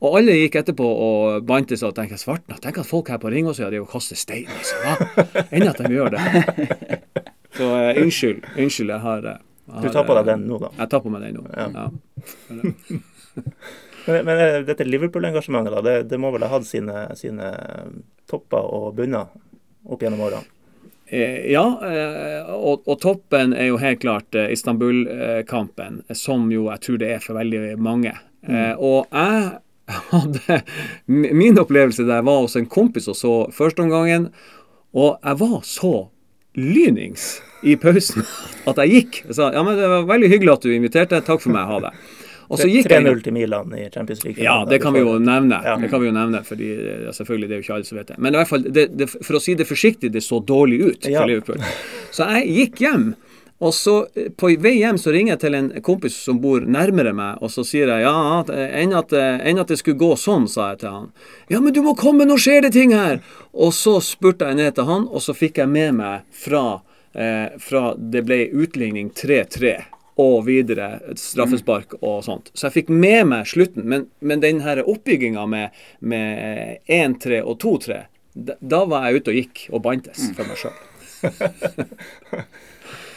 Og 0.00 0.16
alle 0.20 0.36
gikk 0.38 0.56
etterpå 0.62 0.86
og 0.86 1.44
bandt 1.48 1.74
seg 1.74 1.90
og 1.90 1.96
tenkte 1.98 2.18
svartna, 2.20 2.56
tenk 2.62 2.80
at 2.80 2.88
folk 2.88 3.10
her 3.12 3.20
på 3.20 3.32
Ringåsøya 3.32 3.68
driver 3.68 3.86
og 3.88 3.92
kaster 3.92 4.16
stein. 4.16 4.48
Altså. 4.48 5.44
Enn 5.50 5.68
at 5.68 5.80
de 5.80 5.92
gjør 5.92 6.14
det. 6.16 6.24
Så 7.58 7.66
uh, 7.66 7.90
unnskyld. 8.00 8.44
Unnskyld, 8.54 8.92
jeg 8.94 9.02
har, 9.04 9.26
jeg 9.26 9.74
har 9.74 9.84
du 9.84 9.92
tar 9.92 10.06
på 10.06 10.14
deg 10.16 10.22
eh, 10.22 10.28
den 10.32 10.46
nå, 10.48 10.58
da. 10.62 10.70
Jeg 10.78 10.90
tar 10.92 11.02
på 11.04 11.12
meg 11.12 11.26
den 11.26 11.40
nå. 11.40 11.44
Ja. 11.50 11.66
Ja. 11.74 13.00
Men, 14.06 14.24
men 14.24 14.38
eh, 14.40 14.54
dette 14.64 14.84
Liverpool-engasjementet, 14.84 15.74
da, 15.74 15.80
det, 15.84 15.92
det 16.08 16.18
må 16.18 16.30
vel 16.34 16.42
ha 16.46 16.48
hatt 16.54 16.64
sine, 16.66 17.02
sine 17.20 17.50
topper 18.30 18.64
og 18.64 18.94
bunner 18.96 19.28
opp 19.84 20.02
gjennom 20.02 20.22
årene? 20.24 20.48
Eh, 21.10 21.50
Ja, 21.52 21.64
eh, 21.84 22.50
og, 22.54 22.86
og 22.88 23.00
toppen 23.02 23.52
er 23.52 23.68
jo 23.70 23.78
helt 23.82 24.00
klart 24.02 24.34
eh, 24.34 24.50
Istanbul-kampen, 24.54 26.00
som 26.16 26.48
jo 26.54 26.68
jeg 26.70 26.84
tror 26.86 27.00
det 27.02 27.12
er 27.16 27.24
for 27.24 27.38
veldig 27.38 27.76
mange. 27.82 28.14
Eh, 28.48 28.72
Og 28.78 29.06
jeg 29.12 29.58
hadde 30.10 30.60
Min 31.42 31.58
opplevelse 31.58 32.06
der 32.08 32.22
var 32.22 32.40
hos 32.44 32.56
en 32.56 32.66
kompis 32.70 33.08
og 33.10 33.16
så 33.18 33.34
førsteomgangen, 33.52 34.30
og 34.94 35.18
jeg 35.24 35.38
var 35.42 35.60
så 35.66 35.92
lynings 36.58 37.40
i 37.62 37.76
pausen 37.78 38.24
at 38.70 38.80
jeg 38.82 38.90
gikk. 38.96 39.20
Jeg 39.28 39.36
sa 39.38 39.50
ja, 39.54 39.62
men 39.66 39.76
det 39.78 39.86
var 39.90 40.06
veldig 40.08 40.30
hyggelig 40.32 40.54
at 40.56 40.64
du 40.66 40.72
inviterte, 40.74 41.20
takk 41.26 41.42
for 41.44 41.54
meg, 41.54 41.68
ha 41.68 41.78
det. 41.88 41.92
Og 42.50 42.58
så 42.58 42.66
gikk 42.66 42.88
jeg 42.90 43.04
3-0 43.06 43.20
til 43.22 43.34
Milan 43.36 43.70
i 43.78 43.84
Champions 43.94 44.24
League. 44.26 44.42
ja, 44.42 44.56
det 44.66 44.80
kan 44.82 44.90
vi 44.96 45.04
jo 45.04 45.12
nevne. 45.22 45.60
Ja. 45.62 45.76
Det 45.78 45.86
kan 45.92 46.00
vi 46.02 46.08
jo 46.08 46.14
nevne, 46.16 46.40
fordi 46.42 46.70
ja, 47.06 47.12
selvfølgelig 47.14 47.46
det 47.46 47.54
er 47.54 47.60
jo 47.60 47.62
ikke 47.66 47.74
alle 47.76 47.86
som 47.86 47.98
vet 48.00 48.08
det. 48.10 48.16
Men 48.18 48.34
i 48.34 48.40
hvert 48.40 48.50
fall, 48.50 48.64
det, 48.74 48.86
det, 48.98 49.06
for 49.12 49.38
å 49.38 49.42
si 49.44 49.54
det 49.54 49.68
forsiktig, 49.68 50.10
det 50.10 50.22
så 50.26 50.40
dårlig 50.42 50.80
ut 50.88 51.06
Ja. 51.06 51.20
for 51.22 51.30
Liverpool. 51.30 51.62
Så 52.10 52.26
jeg 52.32 52.50
gikk 52.56 52.82
hjem. 52.82 53.04
Og 53.60 53.74
så 53.74 53.94
eh, 54.14 54.30
På 54.36 54.50
vei 54.58 54.76
hjem 54.78 54.98
så 54.98 55.12
ringer 55.14 55.34
jeg 55.34 55.42
til 55.44 55.56
en 55.58 55.70
kompis 55.84 56.16
som 56.24 56.40
bor 56.42 56.64
nærmere 56.64 57.12
meg, 57.16 57.40
og 57.44 57.52
så 57.52 57.64
sier 57.66 57.92
jeg 57.92 58.06
ja, 58.06 58.14
enn 58.80 58.96
at, 58.96 59.12
eh, 59.16 59.40
enn 59.50 59.60
at 59.60 59.72
det 59.72 59.80
skulle 59.80 60.00
gå 60.00 60.14
sånn, 60.18 60.48
sa 60.48 60.72
jeg 60.72 60.82
til 60.82 60.96
han. 60.96 61.08
Ja, 61.52 61.60
men 61.60 61.76
du 61.76 61.82
må 61.84 61.94
komme, 61.98 62.26
nå 62.28 62.38
skjer 62.40 62.64
det 62.66 62.74
ting 62.78 62.94
her! 62.96 63.20
Og 63.52 63.74
så 63.76 63.98
spurte 64.04 64.48
jeg 64.48 64.60
ned 64.60 64.76
til 64.78 64.88
han, 64.88 65.06
og 65.10 65.24
så 65.24 65.36
fikk 65.36 65.60
jeg 65.60 65.70
med 65.70 65.98
meg 66.00 66.26
fra, 66.32 66.80
eh, 67.12 67.56
fra 67.60 67.90
det 67.96 68.24
ble 68.28 68.46
utligning 68.64 69.12
3-3 69.16 69.76
og 70.20 70.44
videre 70.46 70.88
straffespark 71.16 71.98
og 72.00 72.24
sånt. 72.26 72.50
Så 72.54 72.68
jeg 72.68 72.80
fikk 72.80 72.90
med 72.92 73.28
meg 73.30 73.48
slutten. 73.48 73.86
Men, 73.88 74.08
men 74.20 74.42
den 74.42 74.60
oppbygginga 74.60 75.46
med, 75.48 75.76
med 76.00 76.80
1-3 76.88 77.40
og 77.40 77.56
2-3, 77.62 78.02
da, 78.34 78.56
da 78.60 78.84
var 78.88 79.08
jeg 79.08 79.20
ute 79.20 79.32
og 79.32 79.38
gikk 79.40 79.62
og 79.70 79.84
bantes 79.86 80.28
for 80.36 80.48
meg 80.48 80.60
sjøl. 80.60 80.76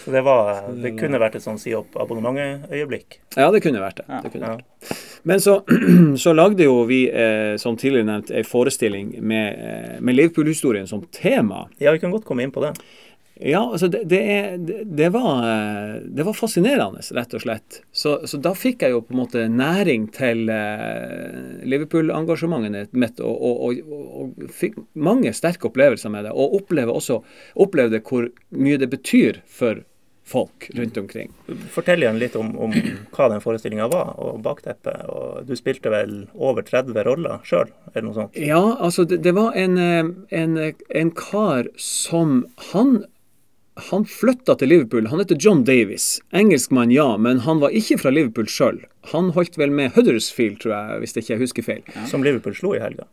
Så 0.03 0.11
det, 0.11 0.21
var, 0.25 0.65
det 0.83 0.93
kunne 0.99 1.19
vært 1.21 1.37
et 1.39 1.45
sånn 1.45 1.59
si 1.61 1.71
opp 1.77 1.95
abonnementøyeblikk. 1.99 3.19
Ja, 3.37 3.49
det 3.55 3.61
kunne 3.63 3.79
vært 3.83 4.01
det. 4.01 4.07
det, 4.25 4.31
kunne 4.33 4.49
Ja. 4.49 4.57
vært. 4.57 4.97
Men 5.23 5.39
så, 5.39 5.61
så 6.23 6.33
lagde 6.35 6.65
jo 6.67 6.81
vi, 6.89 7.05
eh, 7.09 7.55
som 7.61 7.77
tidligere 7.79 8.09
nevnt, 8.09 8.31
ei 8.35 8.43
forestilling 8.43 9.15
med, 9.23 9.55
eh, 9.63 9.95
med 10.03 10.15
Liverpool-historien 10.19 10.87
som 10.87 11.05
tema. 11.15 11.67
ja, 11.79 11.91
vi 11.95 11.99
kan 12.03 12.11
godt 12.11 12.25
komme 12.27 12.43
inn 12.43 12.51
på 12.51 12.61
det. 12.65 12.73
Ja, 13.43 13.63
altså 13.65 13.87
det, 13.89 14.03
det, 14.11 14.19
er, 14.29 14.57
det, 14.61 14.75
det, 14.93 15.07
var, 15.15 15.39
eh, 15.47 16.01
det 16.05 16.23
var 16.27 16.35
fascinerende, 16.37 17.01
rett 17.17 17.33
og 17.33 17.41
slett. 17.41 17.79
Så, 17.91 18.19
så 18.29 18.37
da 18.37 18.51
fikk 18.53 18.83
jeg 18.85 18.93
jo 18.93 19.01
på 19.01 19.15
en 19.15 19.21
måte 19.23 19.47
næring 19.49 20.05
til 20.13 20.43
eh, 20.53 21.63
Liverpool-engasjementet 21.65 22.93
mitt, 22.93 23.19
og, 23.23 23.33
og, 23.33 23.79
og, 23.81 23.95
og 24.21 24.51
fikk 24.53 24.77
mange 24.93 25.33
sterke 25.35 25.67
opplevelser 25.71 26.13
med 26.13 26.27
det. 26.27 26.35
Og 26.35 26.59
opplevde 26.59 26.93
også, 26.93 27.21
opplevde 27.65 28.03
hvor 28.05 28.29
mye 28.53 28.77
det 28.83 28.91
betyr 28.93 29.41
for 29.49 29.81
folk 30.25 30.69
rundt 30.73 30.97
omkring. 30.97 31.31
Fortell 31.71 32.03
igjen 32.03 32.19
litt 32.21 32.35
om, 32.39 32.53
om 32.57 32.73
hva 33.13 33.29
den 33.31 33.41
forestillinga 33.43 33.89
var, 33.91 34.13
og 34.23 34.41
bakteppet. 34.45 35.05
Og 35.11 35.47
du 35.47 35.55
spilte 35.59 35.91
vel 35.93 36.23
over 36.33 36.65
30 36.65 37.03
roller 37.07 37.43
sjøl, 37.47 37.71
eller 37.93 38.07
noe 38.07 38.17
sånt? 38.17 38.37
Ja, 38.39 38.61
altså 38.79 39.05
det, 39.09 39.21
det 39.25 39.35
var 39.35 39.57
en, 39.59 39.77
eh, 39.77 40.13
en, 40.39 40.59
en 40.89 41.11
kar 41.17 41.71
som 41.79 42.45
Han 42.71 43.03
han 43.89 44.03
flytta 44.05 44.53
til 44.61 44.69
Liverpool. 44.69 45.07
Han 45.09 45.17
heter 45.23 45.37
John 45.39 45.63
Davies. 45.65 46.21
Engelskmann, 46.29 46.91
ja, 46.93 47.17
men 47.17 47.39
han 47.39 47.57
var 47.59 47.73
ikke 47.73 47.97
fra 48.03 48.11
Liverpool 48.13 48.45
sjøl. 48.45 48.83
Han 49.13 49.31
holdt 49.33 49.57
vel 49.57 49.73
med 49.73 49.95
Huddersfield, 49.95 50.59
tror 50.61 50.75
jeg, 50.75 50.99
hvis 51.01 51.17
ikke 51.17 51.33
jeg 51.33 51.41
husker 51.41 51.65
feil. 51.65 51.81
Som 52.09 52.21
Liverpool 52.25 52.53
slo 52.57 52.75
i 52.77 52.81
helga. 52.83 53.07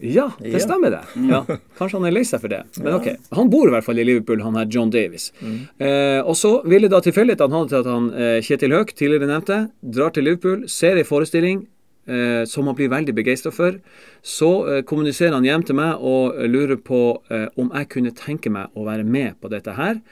Ja, 0.00 0.30
det 0.42 0.60
stemmer 0.64 0.90
det. 0.90 1.02
Ja. 1.30 1.42
Kanskje 1.78 2.00
han 2.00 2.08
er 2.08 2.14
lei 2.16 2.24
seg 2.26 2.42
for 2.42 2.50
det. 2.50 2.64
Men 2.82 2.96
ok. 2.98 3.06
Han 3.38 3.50
bor 3.52 3.68
i 3.68 3.74
hvert 3.76 3.86
fall 3.86 4.00
i 4.02 4.06
Liverpool, 4.06 4.42
han 4.42 4.56
her 4.58 4.66
John 4.70 4.90
Davies. 4.90 5.30
Eh, 5.42 6.18
og 6.20 6.34
så 6.38 6.56
ville 6.66 6.90
da 6.90 6.98
tilfeldigheten 7.04 7.54
ha 7.54 7.62
det 7.62 7.70
til 7.72 7.82
at 7.84 7.92
han 7.92 8.08
eh, 8.12 8.40
Kjetil 8.44 8.74
Høek, 8.74 8.90
tidligere 8.98 9.30
nevnte, 9.30 9.60
drar 9.94 10.10
til 10.16 10.26
Liverpool, 10.26 10.66
ser 10.68 10.98
ei 10.98 11.06
forestilling. 11.06 11.64
Eh, 12.04 12.42
som 12.44 12.66
han 12.68 12.76
blir 12.76 12.90
veldig 12.92 13.14
begeistra 13.16 13.48
for. 13.48 13.78
Så 14.20 14.48
eh, 14.68 14.82
kommuniserer 14.84 15.32
han 15.38 15.46
hjem 15.46 15.62
til 15.64 15.78
meg 15.78 16.02
og 16.04 16.36
lurer 16.52 16.76
på 16.76 16.98
eh, 17.32 17.46
om 17.56 17.70
jeg 17.72 17.88
kunne 17.94 18.12
tenke 18.18 18.52
meg 18.52 18.76
å 18.76 18.84
være 18.84 19.06
med 19.08 19.38
på 19.40 19.48
dette 19.48 19.72
her. 19.72 20.02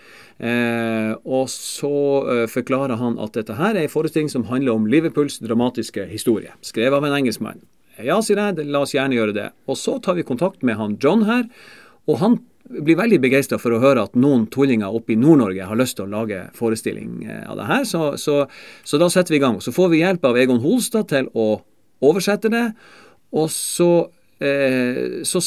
Eh, 0.41 1.13
og 1.21 1.51
så 1.53 1.93
forklarer 2.49 2.97
han 2.97 3.19
at 3.21 3.37
dette 3.37 3.59
her 3.61 3.77
er 3.77 3.85
en 3.85 3.93
forestilling 3.93 4.33
som 4.33 4.49
handler 4.49 4.73
om 4.73 4.89
Liverpools 4.89 5.43
dramatiske 5.45 6.09
historie. 6.09 6.57
Skrevet 6.65 6.97
av 6.97 7.05
en 7.05 7.19
engelskmann. 7.19 7.61
Ja, 8.01 8.23
sier 8.25 8.41
jeg, 8.41 8.65
la 8.73 8.85
oss 8.87 8.95
gjerne 8.95 9.19
gjøre 9.19 9.37
det. 9.37 9.51
Og 9.69 9.77
så 9.77 9.99
tar 10.01 10.17
vi 10.17 10.25
kontakt 10.27 10.65
med 10.65 10.79
han 10.81 10.97
John 11.03 11.27
her, 11.29 11.45
og 12.09 12.19
han 12.23 12.39
blir 12.73 12.97
veldig 12.97 13.19
begeistra 13.21 13.59
for 13.61 13.75
å 13.75 13.81
høre 13.83 14.05
at 14.07 14.17
noen 14.19 14.47
tullinger 14.53 14.95
oppe 14.95 15.15
i 15.15 15.19
Nord-Norge 15.21 15.67
har 15.69 15.79
lyst 15.79 15.99
til 15.99 16.07
å 16.07 16.13
lage 16.13 16.47
forestilling 16.57 17.25
eh, 17.27 17.45
av 17.51 17.59
det 17.59 17.69
her. 17.69 17.85
Så, 17.89 18.15
så, 18.21 18.39
så 18.85 19.01
da 19.03 19.11
setter 19.13 19.35
vi 19.35 19.41
i 19.41 19.45
gang. 19.45 19.61
Så 19.61 19.75
får 19.75 19.93
vi 19.93 20.03
hjelp 20.03 20.25
av 20.29 20.39
Egon 20.41 20.63
Holstad 20.65 21.11
til 21.13 21.29
å 21.37 21.49
oversette 22.03 22.51
det. 22.53 22.67
Og 23.37 23.51
så 23.53 23.91
eh, 24.41 25.23
så 25.29 25.43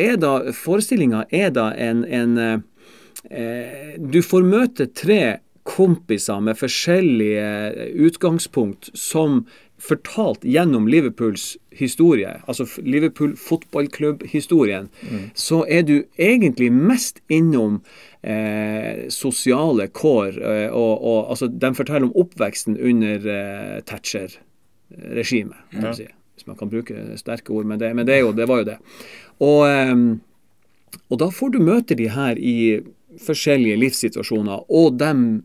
er 0.00 0.18
da 0.22 0.34
forestillinga 0.56 1.26
en, 1.32 2.04
en 2.04 2.38
eh, 2.44 3.98
Du 3.98 4.22
får 4.24 4.46
møte 4.48 4.88
tre 4.96 5.22
kompiser 5.68 6.40
med 6.42 6.58
forskjellige 6.58 7.90
utgangspunkt 8.02 8.90
som 8.98 9.44
fortalt 9.82 10.42
gjennom 10.46 10.88
Liverpools 10.90 11.52
historie, 11.78 12.34
altså 12.46 12.66
Liverpool 12.82 13.36
fotballklubb-historien, 13.36 14.88
så 15.34 15.64
er 15.68 15.82
du 15.88 15.94
egentlig 16.18 16.72
mest 16.72 17.20
innom 17.32 17.80
eh, 18.22 19.08
sosiale 19.08 19.88
kår. 19.88 20.38
Eh, 20.38 20.68
og, 20.70 21.04
og 21.04 21.30
altså, 21.30 21.48
de 21.48 21.74
forteller 21.74 22.08
om 22.08 22.16
oppveksten 22.24 22.78
under 22.80 23.28
eh, 23.36 23.78
Thatcher-regimet, 23.88 25.56
ja. 25.76 25.94
si. 25.96 26.08
hvis 26.34 26.46
man 26.46 26.58
kan 26.60 26.70
bruke 26.72 27.06
sterke 27.20 27.52
ord. 27.52 27.66
Men 27.66 27.80
det, 27.80 27.94
men 27.96 28.06
det, 28.06 28.20
jo, 28.22 28.32
det 28.36 28.48
var 28.48 28.62
jo 28.62 28.70
det. 28.72 28.78
Og, 29.42 29.62
ehm, 29.68 30.20
og 31.08 31.18
da 31.18 31.30
får 31.32 31.54
du 31.54 31.62
møte 31.64 31.96
de 31.98 32.08
her 32.12 32.38
i 32.38 32.82
forskjellige 33.22 33.80
livssituasjoner, 33.80 34.64
og 34.72 34.96
dem, 35.00 35.42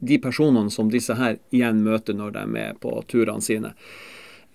de 0.00 0.16
personene 0.22 0.72
som 0.72 0.88
disse 0.92 1.14
her 1.18 1.36
igjen 1.52 1.82
møter 1.84 2.16
når 2.16 2.32
de 2.36 2.46
er 2.62 2.78
på 2.80 2.94
turene 3.10 3.44
sine. 3.44 3.74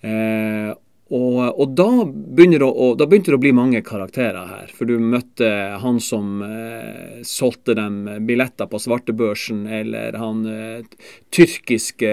Eh, 0.06 0.72
og, 1.06 1.36
og 1.54 1.74
da, 1.78 1.86
det 2.34 2.58
å, 2.66 2.86
da 2.98 3.06
begynte 3.06 3.30
det 3.30 3.38
å 3.38 3.42
bli 3.44 3.52
mange 3.54 3.78
karakterer 3.86 4.48
her. 4.50 4.72
For 4.74 4.90
du 4.90 4.98
møtte 4.98 5.48
han 5.78 6.00
som 6.02 6.40
eh, 6.42 7.20
solgte 7.22 7.76
dem 7.78 8.00
billetter 8.26 8.66
på 8.66 8.80
svartebørsen, 8.82 9.68
eller 9.70 10.18
han 10.18 10.42
eh, 10.50 11.06
tyrkiske 11.30 12.10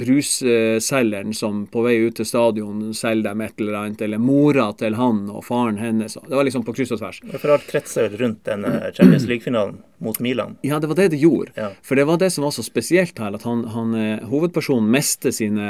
brusselgeren 0.00 1.32
som 1.32 1.64
på 1.72 1.86
vei 1.88 1.96
ut 2.04 2.20
til 2.20 2.28
stadion 2.28 2.90
selger 2.92 3.30
dem 3.30 3.46
et 3.46 3.64
eller 3.64 3.80
annet, 3.80 4.04
eller 4.04 4.20
mora 4.20 4.74
til 4.76 5.00
han 5.00 5.24
og 5.32 5.46
faren 5.48 5.80
hennes. 5.80 6.20
Det 6.20 6.36
var 6.36 6.44
liksom 6.44 6.68
på 6.68 6.76
kryss 6.76 6.92
og 6.98 7.00
tvers. 7.00 7.24
For 7.32 7.56
alt 7.56 7.68
kretser 7.70 8.12
rundt 8.20 8.44
denne 8.44 8.92
Champions 8.92 9.24
League-finalen 9.30 9.80
mot 9.98 10.18
Milan. 10.20 10.56
Ja, 10.62 10.78
det 10.78 10.90
var 10.90 10.98
det 10.98 11.08
det 11.14 11.20
gjorde. 11.22 11.52
Ja. 11.54 11.70
For 11.82 11.98
det 11.98 12.06
var 12.08 12.18
det 12.20 12.30
som 12.34 12.44
var 12.46 12.54
så 12.54 12.62
spesielt 12.62 13.18
her, 13.18 13.34
at 13.34 13.46
han, 13.46 13.64
han 13.74 13.94
eh, 13.98 14.24
hovedpersonen 14.28 14.90
mister 14.90 15.34
sine 15.34 15.68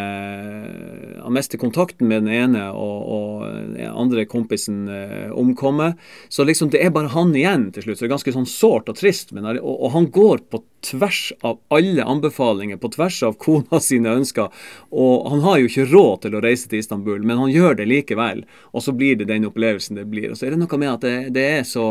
Han 1.22 1.34
mister 1.34 1.58
kontakten 1.58 2.08
med 2.08 2.24
den 2.24 2.32
ene, 2.32 2.68
og, 2.72 3.08
og 3.08 3.44
den 3.74 3.90
andre 3.90 4.24
kompisen 4.28 4.86
eh, 4.88 5.30
omkommer. 5.32 5.94
Så 6.28 6.44
liksom 6.44 6.72
det 6.72 6.82
er 6.84 6.94
bare 6.94 7.12
han 7.12 7.34
igjen 7.36 7.68
til 7.72 7.86
slutt. 7.86 7.98
Så 7.98 8.04
det 8.04 8.10
er 8.10 8.16
ganske 8.16 8.36
sånn 8.36 8.48
sårt 8.48 8.90
og 8.92 8.98
trist. 9.00 9.32
Men, 9.36 9.48
og, 9.58 9.74
og 9.74 9.94
han 9.96 10.10
går 10.14 10.44
på 10.52 10.62
tvers 10.84 11.32
av 11.40 11.58
alle 11.74 12.04
anbefalinger, 12.04 12.78
på 12.78 12.90
tvers 12.94 13.22
av 13.26 13.36
kona 13.40 13.80
sine 13.88 14.12
ønsker. 14.20 14.52
Og 14.90 15.28
han 15.32 15.42
har 15.44 15.60
jo 15.60 15.70
ikke 15.70 15.88
råd 15.90 16.24
til 16.24 16.38
å 16.38 16.42
reise 16.44 16.70
til 16.70 16.82
Istanbul, 16.82 17.24
men 17.26 17.40
han 17.40 17.52
gjør 17.52 17.80
det 17.80 17.88
likevel. 17.90 18.44
Og 18.72 18.84
så 18.84 18.94
blir 18.96 19.18
det 19.18 19.28
den 19.32 19.48
opplevelsen 19.48 19.98
det 19.98 20.06
blir. 20.10 20.30
Og 20.32 20.38
så 20.38 20.48
er 20.48 20.54
det 20.54 20.62
noe 20.62 20.80
med 20.80 20.92
at 20.94 21.06
det, 21.06 21.16
det 21.36 21.46
er 21.58 21.66
så 21.68 21.90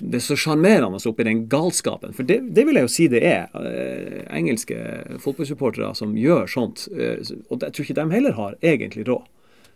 det 0.00 0.20
er 0.20 0.24
så 0.24 0.36
sjarmerende 0.38 1.00
oppi 1.08 1.26
den 1.26 1.46
galskapen. 1.50 1.75
For 2.16 2.22
det, 2.26 2.40
det 2.54 2.64
vil 2.66 2.74
jeg 2.78 2.86
jo 2.86 2.92
si 2.92 3.06
det 3.12 3.22
er. 3.26 3.46
Eh, 3.54 4.24
engelske 4.38 4.76
fotballsupportere 5.22 5.92
som 5.98 6.14
gjør 6.16 6.46
sånt. 6.50 6.86
Eh, 6.96 7.20
og 7.50 7.60
jeg 7.62 7.72
tror 7.76 7.84
ikke 7.86 7.98
de 8.00 8.06
heller 8.14 8.32
har 8.38 8.56
egentlig 8.62 9.06
råd. 9.08 9.24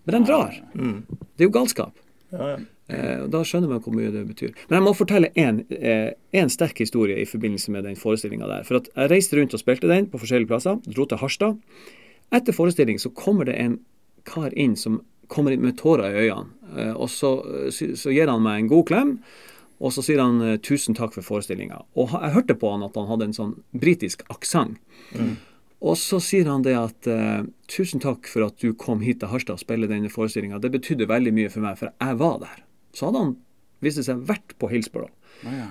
Men 0.07 0.17
de 0.23 0.31
drar. 0.33 0.55
Det 0.75 1.45
er 1.45 1.49
jo 1.49 1.55
galskap. 1.55 1.93
Ja, 2.33 2.53
ja. 2.55 2.59
Eh, 2.91 3.27
Da 3.31 3.43
skjønner 3.47 3.69
man 3.71 3.83
hvor 3.85 3.95
mye 3.95 4.11
det 4.11 4.25
betyr. 4.27 4.55
Men 4.69 4.79
jeg 4.81 4.87
må 4.87 4.95
fortelle 4.97 5.31
en, 5.39 5.65
eh, 5.71 6.47
sterk 6.49 6.79
historie 6.79 7.21
i 7.21 7.27
forbindelse 7.29 7.71
med 7.71 7.85
den 7.85 7.97
forestillinga 7.97 8.47
der. 8.49 8.65
For 8.65 8.81
jeg 8.81 9.11
reiste 9.11 9.37
rundt 9.39 9.55
og 9.55 9.61
spilte 9.61 9.89
den 9.89 10.07
på 10.11 10.19
forskjellige 10.19 10.49
plasser. 10.49 10.81
Dro 10.89 11.05
til 11.07 11.19
Harstad. 11.19 11.59
Etter 12.33 12.53
forestilling 12.55 12.99
så 12.99 13.11
kommer 13.15 13.45
det 13.47 13.57
en 13.59 13.79
kar 14.25 14.51
inn 14.57 14.77
som 14.77 15.03
kommer 15.29 15.53
inn 15.53 15.63
med 15.63 15.77
tårer 15.79 16.11
i 16.11 16.27
øynene. 16.29 16.51
Eh, 16.77 16.93
og 16.97 17.09
så, 17.11 17.31
så, 17.71 17.93
så 17.97 18.11
gir 18.15 18.27
han 18.31 18.43
meg 18.43 18.61
en 18.65 18.69
god 18.69 18.87
klem. 18.87 19.19
Og 19.81 19.95
så 19.97 20.05
sier 20.05 20.21
han 20.21 20.41
eh, 20.45 20.59
'tusen 20.61 20.97
takk 20.97 21.15
for 21.17 21.27
forestillinga'. 21.27 21.85
Og 21.97 22.13
jeg 22.13 22.35
hørte 22.37 22.57
på 22.61 22.73
han 22.73 22.85
at 22.85 22.97
han 22.99 23.09
hadde 23.09 23.31
en 23.31 23.37
sånn 23.37 23.55
britisk 23.73 24.27
aksent. 24.33 24.81
Og 25.81 25.97
så 25.97 26.19
sier 26.21 26.45
han 26.51 26.63
det 26.63 26.77
at 26.77 27.09
eh, 27.09 27.47
'tusen 27.67 28.03
takk 28.05 28.29
for 28.29 28.45
at 28.45 28.61
du 28.61 28.75
kom 28.75 29.01
hit 29.01 29.21
til 29.21 29.33
Harstad 29.33 29.57
og 29.57 29.65
spille 29.65 29.89
denne 29.89 30.13
forestillinga'. 30.13 30.61
Det 30.61 30.73
betydde 30.73 31.09
veldig 31.09 31.33
mye 31.33 31.53
for 31.53 31.65
meg, 31.65 31.79
for 31.81 31.93
jeg 31.93 32.21
var 32.21 32.39
der. 32.45 32.63
Så 32.93 33.09
hadde 33.09 33.25
han, 33.25 33.37
viste 33.81 34.05
seg, 34.05 34.21
vært 34.29 34.57
på 34.61 34.69
Hillsborough. 34.69 35.13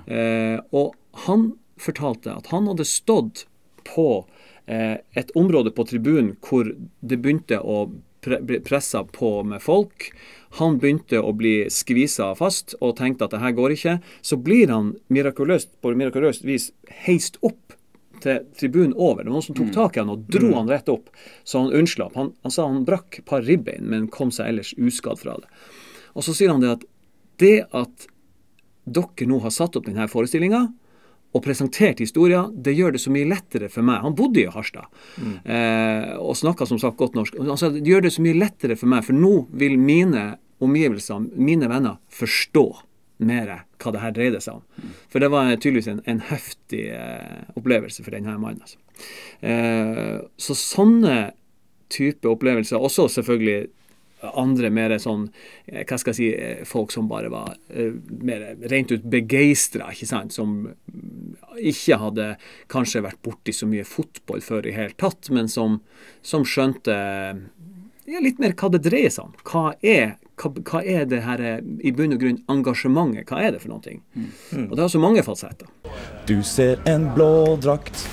Eh, 0.10 0.58
og 0.74 0.96
han 1.28 1.54
fortalte 1.80 2.34
at 2.34 2.50
han 2.50 2.68
hadde 2.68 2.88
stått 2.88 3.46
på 3.88 4.26
eh, 4.66 4.98
et 5.14 5.32
område 5.38 5.72
på 5.72 5.86
tribunen 5.86 6.36
hvor 6.42 6.66
det 6.66 7.22
begynte 7.22 7.62
å 7.62 7.92
pressa 8.22 9.04
på 9.04 9.32
med 9.48 9.62
folk. 9.64 10.12
Han 10.58 10.80
begynte 10.82 11.22
å 11.22 11.34
bli 11.38 11.70
skvisa 11.72 12.32
fast 12.38 12.76
og 12.80 12.98
tenkte 12.98 13.28
at 13.28 13.36
det 13.36 13.42
her 13.44 13.56
går 13.58 13.76
ikke. 13.76 13.98
Så 14.22 14.40
blir 14.42 14.72
han 14.74 14.96
mirakuløst, 15.14 15.76
på 15.82 15.94
mirakuløst 15.98 16.46
vis 16.48 16.72
heist 17.06 17.38
opp 17.46 17.76
til 18.24 18.44
tribunen 18.60 18.96
over. 18.98 19.24
Det 19.24 19.30
var 19.30 19.38
noen 19.38 19.46
som 19.46 19.58
tok 19.58 19.72
tak 19.76 19.98
i 19.98 20.04
han 20.04 20.12
og 20.12 20.26
dro 20.32 20.52
han 20.58 20.70
rett 20.72 20.90
opp, 20.92 21.12
så 21.48 21.64
han 21.64 21.76
unnslapp. 21.80 22.18
Han, 22.20 22.34
han 22.44 22.54
sa 22.54 22.68
han 22.68 22.86
brakk 22.88 23.22
et 23.22 23.28
par 23.30 23.46
ribbein, 23.46 23.86
men 23.88 24.10
kom 24.12 24.34
seg 24.36 24.52
ellers 24.52 24.74
uskadd 24.78 25.22
fra 25.22 25.38
det. 25.40 25.50
Og 26.18 26.26
så 26.26 26.36
sier 26.36 26.52
han 26.52 26.64
det 26.64 26.74
at 26.74 26.88
det 27.40 27.58
at 27.72 28.10
dere 28.90 29.28
nå 29.30 29.40
har 29.44 29.54
satt 29.54 29.78
opp 29.78 29.86
denne 29.86 30.10
forestillinga 30.12 30.66
og 31.30 31.44
presentert 31.46 32.02
historier, 32.02 32.50
det 32.50 32.74
gjør 32.74 32.96
det 32.96 33.02
så 33.04 33.14
mye 33.14 33.30
lettere 33.30 33.70
for 33.70 33.86
meg. 33.86 34.02
Han 34.02 34.16
bodde 34.18 34.42
i 34.42 34.50
Harstad 34.50 34.88
eh, 35.22 36.16
og 36.18 36.38
snakka 36.40 36.66
som 36.66 36.80
sagt 36.82 36.98
godt 36.98 37.18
norsk. 37.18 37.38
Altså, 37.44 37.70
det 37.76 37.86
gjør 37.86 38.08
det 38.08 38.14
så 38.16 38.26
mye 38.26 38.40
lettere 38.40 38.78
for 38.80 38.90
meg, 38.90 39.06
for 39.06 39.18
nå 39.18 39.34
vil 39.62 39.78
mine 39.78 40.32
omgivelser, 40.60 41.28
mine 41.38 41.70
venner, 41.72 42.00
forstå 42.12 42.66
mer 43.30 43.52
hva 43.80 43.94
det 43.94 44.02
her 44.02 44.16
dreide 44.16 44.42
seg 44.44 44.60
om. 44.60 44.94
For 45.12 45.22
det 45.22 45.30
var 45.32 45.52
tydeligvis 45.54 45.92
en, 45.92 46.02
en 46.10 46.22
heftig 46.32 46.86
eh, 46.96 47.44
opplevelse 47.60 48.06
for 48.06 48.16
denne 48.16 48.38
mannen. 48.40 48.64
Altså. 48.64 48.80
Eh, 49.46 50.18
så 50.40 50.56
sånne 50.58 51.18
type 51.94 52.30
opplevelser, 52.30 52.80
også 52.80 53.08
selvfølgelig 53.20 53.70
andre 54.22 54.70
mer 54.74 54.96
sånn 55.02 55.28
eh, 55.66 55.84
Hva 55.88 55.98
skal 56.00 56.14
jeg 56.14 56.18
si 56.18 56.30
eh, 56.34 56.64
Folk 56.68 56.94
som 56.94 57.10
bare 57.10 57.32
var 57.32 57.56
eh, 57.70 57.96
mer 58.24 58.46
rent 58.72 58.92
ut 58.92 59.06
begeistra, 59.10 59.92
ikke 59.94 60.10
sant. 60.10 60.36
Som 60.36 60.58
mm, 60.68 61.38
ikke 61.72 62.00
hadde 62.02 62.30
kanskje 62.72 63.04
vært 63.06 63.22
borti 63.26 63.56
så 63.56 63.70
mye 63.70 63.88
fotball 63.88 64.44
før 64.44 64.68
i 64.70 64.76
hele 64.76 64.96
tatt, 65.00 65.32
men 65.36 65.50
som, 65.52 65.80
som 66.26 66.46
skjønte 66.48 66.96
ja, 68.10 68.22
litt 68.24 68.40
mer 68.42 68.56
hva 68.58 68.72
det 68.74 68.84
dreier 68.88 69.14
seg 69.14 69.30
om. 69.30 69.36
Hva 69.46 69.64
er, 69.86 70.16
hva, 70.42 70.52
hva 70.72 70.82
er 70.82 71.06
det 71.10 71.22
her 71.26 71.44
i 71.62 71.94
bunn 71.96 72.16
og 72.16 72.24
grunn 72.24 72.42
engasjementet? 72.50 73.30
Hva 73.30 73.44
er 73.46 73.54
det 73.56 73.64
for 73.64 73.76
noe? 73.76 73.98
Og 74.66 74.74
det 74.74 74.82
har 74.82 74.92
så 74.92 75.04
mange 75.04 75.26
fasetter. 75.26 75.70
Du 76.30 76.40
ser 76.46 76.82
en 76.90 77.10
blå 77.14 77.60
drakt, 77.62 78.08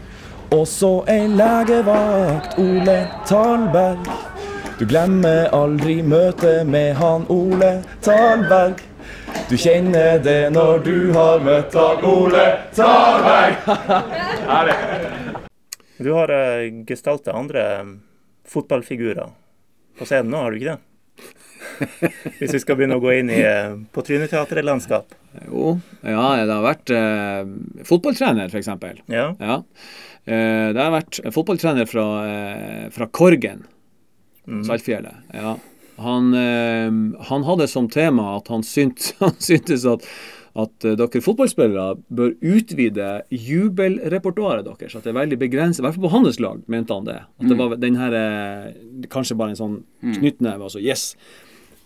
og 0.53 0.67
så 0.71 0.99
ei 1.11 1.25
legevakt, 1.33 2.59
Ole 2.63 3.01
Talberg. 3.27 4.36
Du 4.77 4.85
glemmer 4.85 5.47
aldri 5.57 6.03
møtet 6.05 6.67
med 6.69 6.99
han 6.99 7.23
Ole 7.33 7.79
Talberg. 8.05 8.83
Du 9.49 9.55
kjenner 9.57 10.19
det 10.21 10.51
når 10.53 10.83
du 10.85 10.97
har 11.17 11.41
møtt 11.41 11.73
han 11.73 12.05
Ole 12.05 12.45
Talberg. 12.77 13.57
Du 15.97 16.11
har 16.13 16.29
uh, 16.29 16.85
gestaltet 16.85 17.33
andre 17.33 17.63
eh, 17.73 17.93
fotballfigurer 18.53 19.31
på 19.97 20.05
scenen 20.05 20.29
nå, 20.35 20.43
har 20.45 20.53
du 20.53 20.59
ikke 20.59 20.75
det? 20.75 22.11
Hvis 22.37 22.53
vi 22.53 22.61
skal 22.61 22.77
begynne 22.77 22.99
å 22.99 23.01
gå 23.01 23.15
inn 23.17 23.33
i 23.33 23.39
uh, 23.41 23.79
på 23.97 24.05
Tryneteatret-landskap. 24.05 25.17
Jo, 25.47 25.79
ja, 26.03 26.27
det 26.45 26.53
har 26.53 26.67
vært 26.67 26.93
eh, 26.93 27.49
fotballtrener, 27.89 28.53
f.eks. 28.53 28.69
Ja. 29.13 29.31
Ja. 29.41 29.57
Eh, 30.27 30.69
det 30.75 30.81
har 30.81 30.93
vært 30.95 31.21
fotballtrener 31.35 31.89
fra, 31.89 32.05
eh, 32.27 32.85
fra 32.95 33.07
Korgen, 33.07 33.65
Saltfjellet. 34.67 35.15
Ja. 35.35 35.57
Han, 35.99 36.33
eh, 36.35 36.91
han 37.29 37.45
hadde 37.49 37.67
som 37.73 37.89
tema 37.89 38.37
at 38.37 38.49
han, 38.53 38.63
synt, 38.63 39.15
han 39.23 39.33
syntes 39.41 39.87
at, 39.89 40.05
at 40.57 40.85
eh, 40.85 40.95
dere 41.01 41.23
fotballspillere 41.25 41.97
bør 42.13 42.35
utvide 42.45 43.09
jubelrepertoaret 43.33 44.67
deres. 44.69 44.95
At 44.97 45.05
det 45.07 45.13
er 45.15 45.19
veldig 45.21 45.39
begrenset. 45.41 45.81
I 45.83 45.87
hvert 45.87 45.97
fall 45.97 46.07
på 46.09 46.13
hans 46.15 46.39
lag 46.43 46.63
mente 46.71 46.95
han 46.95 47.09
det. 47.09 47.19
At 47.41 47.49
det 47.51 47.59
var 47.59 47.77
den 47.81 47.97
her 48.01 48.17
eh, 48.21 48.71
Kanskje 49.13 49.37
bare 49.41 49.55
en 49.55 49.61
sånn 49.61 49.77
knyttneve. 50.05 50.69
Altså 50.69 50.83
yes. 50.85 51.11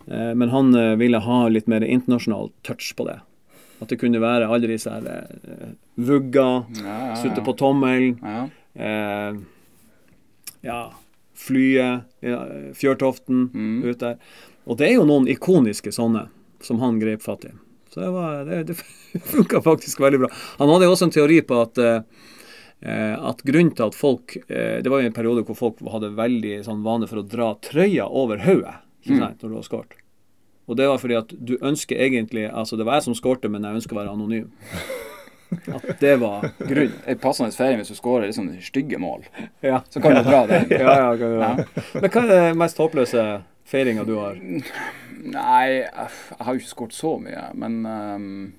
Eh, 0.07 0.33
Men 0.35 0.51
han 0.53 0.75
ville 1.01 1.20
ha 1.23 1.40
litt 1.49 1.68
mer 1.70 1.87
internasjonal 1.87 2.51
touch 2.66 2.92
på 2.99 3.07
det. 3.09 3.20
At 3.81 3.88
det 3.88 3.96
kunne 4.03 4.20
være 4.20 4.49
alle 4.53 4.68
disse 4.68 4.90
her 4.92 5.07
vugga, 5.96 6.49
Ja, 6.77 6.83
ja, 6.85 6.96
ja. 7.12 7.14
sutte 7.23 7.40
på 7.46 7.55
tommelen, 7.57 8.18
Ja. 8.20 8.42
eh, 8.75 9.38
ja, 10.66 10.81
flyet, 11.40 12.07
Fjørtoften 12.76 13.48
Mm. 13.55 13.85
ut 13.88 13.98
der. 14.03 14.18
Og 14.68 14.79
det 14.79 14.90
er 14.90 14.98
jo 14.98 15.09
noen 15.09 15.29
ikoniske 15.31 15.92
sånne 15.92 16.29
som 16.61 16.81
han 16.83 17.00
grep 17.00 17.22
fatt 17.24 17.46
i. 17.48 17.55
Så 17.90 18.00
det, 18.05 18.11
var, 18.14 18.44
det, 18.44 18.64
det 18.68 18.76
funka 19.33 19.62
faktisk 19.64 20.00
veldig 20.00 20.20
bra. 20.24 20.29
Han 20.61 20.70
hadde 20.70 20.87
jo 20.87 20.92
også 20.94 21.09
en 21.09 21.16
teori 21.16 21.40
på 21.42 21.62
at 21.64 21.81
eh, 21.81 22.03
at 23.16 23.42
grunnen 23.44 23.74
til 23.76 23.90
at 23.90 23.96
folk 23.96 24.37
eh, 24.48 24.79
Det 24.81 24.88
var 24.88 25.03
jo 25.03 25.11
en 25.11 25.16
periode 25.16 25.42
hvor 25.44 25.59
folk 25.59 25.83
hadde 25.92 26.14
veldig 26.16 26.62
sånn 26.64 26.85
vane 26.85 27.09
for 27.11 27.20
å 27.20 27.26
dra 27.26 27.50
trøya 27.61 28.07
over 28.09 28.40
hodet 28.46 28.79
mm. 29.05 29.18
når 29.20 29.42
du 29.42 29.57
har 29.59 29.66
skåret. 29.66 29.98
Og 30.70 30.79
det 30.79 30.87
var 30.87 31.00
fordi 31.03 31.18
at 31.18 31.35
du 31.35 31.57
ønsker 31.59 31.98
egentlig 31.98 32.46
Altså, 32.46 32.79
det 32.79 32.87
var 32.87 33.00
jeg 33.00 33.09
som 33.11 33.16
skårte, 33.18 33.50
men 33.50 33.66
jeg 33.66 33.81
ønsker 33.81 33.96
å 33.96 34.00
være 34.00 34.14
anonym. 34.14 34.53
At 35.74 35.86
det 36.00 36.16
var 36.20 36.48
grunnen. 36.58 36.92
En 37.10 37.18
passende 37.18 37.52
ferie 37.56 37.76
hvis 37.80 37.90
du 37.90 37.96
skårer 37.98 38.30
sånn 38.36 38.52
stygge 38.62 38.98
mål. 39.02 39.24
Ja. 39.66 39.80
Så 39.90 40.00
kan 40.04 40.14
du 40.18 40.22
dra 40.26 40.44
den. 40.50 40.66
Ja, 40.70 40.94
ja, 41.10 41.16
kan. 41.18 41.64
Men 42.00 42.10
hva 42.10 42.22
er 42.24 42.30
den 42.34 42.58
mest 42.60 42.78
håpløse 42.78 43.24
feiringa 43.70 44.04
du 44.06 44.14
har? 44.18 44.38
Nei, 44.40 45.64
jeg 45.84 46.10
har 46.40 46.54
jo 46.54 46.60
ikke 46.62 46.70
skåret 46.74 46.96
så 46.96 47.14
mye, 47.20 47.48
men 47.60 47.80
um, 47.86 48.52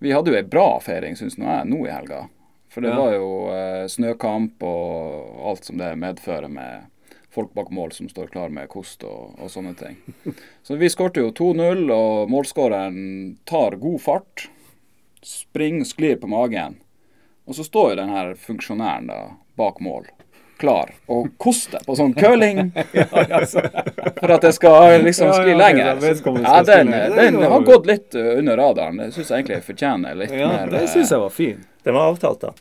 Vi 0.00 0.12
hadde 0.14 0.32
jo 0.32 0.38
ei 0.38 0.46
bra 0.48 0.68
feiring, 0.80 1.16
syns 1.18 1.36
nå 1.38 1.44
jeg, 1.50 1.66
nå 1.68 1.82
i 1.86 1.90
helga. 1.92 2.22
For 2.70 2.80
det 2.86 2.92
Ja. 2.94 3.00
var 3.02 3.12
jo 3.18 3.26
uh, 3.50 3.84
snøkamp 3.90 4.62
og 4.62 5.42
alt 5.50 5.66
som 5.66 5.76
det 5.82 5.90
medfører 5.98 6.48
med 6.48 6.86
folk 7.30 7.52
bak 7.54 7.68
mål 7.70 7.92
som 7.94 8.08
står 8.10 8.30
klar 8.32 8.48
med 8.50 8.66
kost 8.72 9.04
og, 9.06 9.36
og 9.38 9.50
sånne 9.52 9.74
ting. 9.78 9.98
Så 10.66 10.78
vi 10.80 10.88
skårte 10.90 11.20
jo 11.22 11.30
2-0, 11.36 11.84
og 11.94 12.30
målskåreren 12.32 13.36
tar 13.46 13.76
god 13.82 14.00
fart. 14.02 14.48
Springer, 15.22 15.84
sklir 15.84 16.16
på 16.16 16.26
magen. 16.26 16.78
Og 17.44 17.54
så 17.54 17.64
står 17.64 17.90
jo 17.90 17.96
den 17.96 18.08
her 18.08 18.34
funksjonæren 18.34 19.06
da 19.10 19.18
bak 19.58 19.80
mål, 19.80 20.06
klar, 20.60 20.92
og 21.10 21.32
koster 21.40 21.82
på 21.84 21.96
sånn 21.98 22.14
curling. 22.14 22.70
For 24.20 24.32
at 24.32 24.44
det 24.46 24.52
skal 24.56 25.00
liksom 25.04 25.32
skli 25.34 25.56
lenger. 25.58 25.98
Ja, 26.44 26.60
den, 26.64 26.92
den 27.16 27.40
har 27.42 27.66
gått 27.66 27.88
litt 27.90 28.14
uh, 28.14 28.36
under 28.38 28.56
radaren. 28.60 29.00
Det 29.02 29.10
syns 29.16 29.32
jeg 29.32 29.42
egentlig 29.42 29.60
fortjener 29.66 30.16
litt 30.22 30.32
Ja, 30.36 30.48
mer 30.54 30.72
det 30.72 30.84
uh, 30.86 30.90
syns 30.92 31.12
jeg 31.12 31.24
var 31.24 31.34
fin. 31.34 31.64
Den 31.84 31.96
var 31.96 32.12
avtalt, 32.14 32.46
da. 32.46 32.54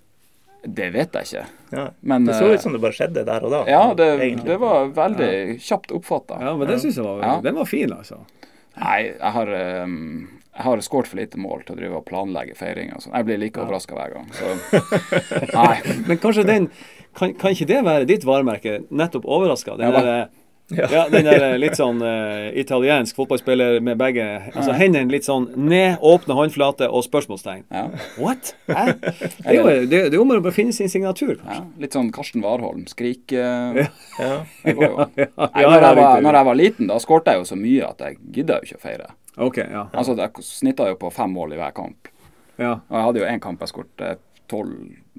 Det 0.64 0.90
vet 0.92 1.16
jeg 1.16 1.30
ikke. 1.30 1.46
Ja. 1.72 1.86
Men 2.02 2.26
Det 2.28 2.36
så 2.36 2.50
uh, 2.50 2.56
ut 2.56 2.66
som 2.66 2.76
det 2.76 2.82
bare 2.84 2.98
skjedde 2.98 3.24
der 3.30 3.46
og 3.48 3.56
da. 3.56 3.62
Ja, 3.70 3.86
det, 3.96 4.10
det 4.48 4.60
var 4.60 4.92
veldig 4.98 5.32
kjapt 5.64 5.94
oppfatta. 5.96 6.42
Ja, 6.44 6.58
men 6.60 6.68
det 6.68 6.82
syns 6.84 7.00
jeg 7.00 7.08
var 7.08 7.24
Ja. 7.24 7.38
Den 7.46 7.62
var 7.62 7.70
fin, 7.70 7.94
altså. 7.96 8.24
Nei, 8.80 9.00
jeg 9.12 9.32
har 9.36 9.54
um, 9.86 10.39
jeg 10.56 10.66
har 10.66 10.82
skåret 10.84 11.08
for 11.08 11.20
lite 11.22 11.40
mål 11.40 11.62
til 11.64 11.76
å 11.76 11.80
drive 11.80 12.00
og 12.02 12.08
planlegge 12.10 12.58
feiring. 12.58 12.92
og 12.96 13.04
sånn. 13.06 13.14
Jeg 13.16 13.28
blir 13.30 13.40
like 13.40 13.62
overraska 13.62 13.96
hver 13.96 14.18
gang. 14.18 14.28
Så 14.36 14.50
nei. 15.60 16.00
Men 16.10 16.20
kanskje 16.20 16.44
den 16.48 16.68
kan, 17.16 17.34
kan 17.40 17.56
ikke 17.56 17.70
det 17.70 17.80
være 17.86 18.10
ditt 18.10 18.28
varemerke? 18.28 18.82
Nettopp 18.90 19.28
overraska? 19.30 19.78
Den 19.80 19.94
Ja 19.94 20.02
der, 20.04 20.28
ja, 20.70 21.06
den 21.10 21.26
der 21.26 21.56
litt 21.58 21.78
sånn 21.80 22.02
uh, 22.04 22.50
italiensk 22.60 23.18
fotballspiller 23.18 23.80
med 23.82 23.98
begge 23.98 24.26
altså 24.52 24.76
hendene 24.78 25.10
litt 25.10 25.26
sånn 25.26 25.48
ned, 25.58 25.96
åpne 26.06 26.36
håndflate 26.38 26.90
og 26.92 27.06
spørsmålstegn. 27.08 27.64
Ja, 27.74 27.88
What? 28.22 28.52
Hæ? 28.70 28.84
Det 29.00 29.48
er 29.50 29.58
jo 29.58 29.66
det, 29.90 30.02
det 30.14 30.20
bare 30.20 30.52
å 30.52 30.54
finne 30.54 30.76
sin 30.76 30.92
signatur, 30.92 31.38
ja. 31.40 31.40
kanskje. 31.46 31.64
Litt 31.86 31.98
sånn 31.98 32.12
Karsten 32.14 32.46
Warholm. 32.46 32.86
Skrik 32.92 33.34
uh, 33.34 33.80
Ja. 34.20 34.36
går 34.68 34.86
jo. 34.86 35.08
Nei, 35.16 35.64
når, 35.66 35.88
jeg 35.88 35.98
var, 36.04 36.22
når 36.28 36.42
jeg 36.42 36.50
var 36.52 36.62
liten, 36.62 36.92
da 36.92 37.00
skårte 37.02 37.34
jeg 37.34 37.42
jo 37.42 37.50
så 37.50 37.58
mye 37.58 37.90
at 37.90 38.06
jeg 38.06 38.22
gidda 38.38 38.60
jo 38.60 38.70
ikke 38.70 38.82
å 38.82 38.86
feire. 38.86 39.10
OK, 39.38 39.58
ja. 39.58 39.88
Altså, 39.94 40.16
Jeg 40.18 40.44
snitta 40.44 40.88
jo 40.90 40.96
på 41.00 41.12
fem 41.14 41.32
mål 41.32 41.54
i 41.54 41.60
hver 41.60 41.72
kamp. 41.76 42.08
Ja. 42.60 42.74
Og 42.90 42.96
jeg 42.98 43.06
hadde 43.06 43.20
jo 43.22 43.26
én 43.30 43.40
kamp 43.44 43.62
jeg 43.64 43.72
skåret 43.72 44.20
tolv, 44.50 44.74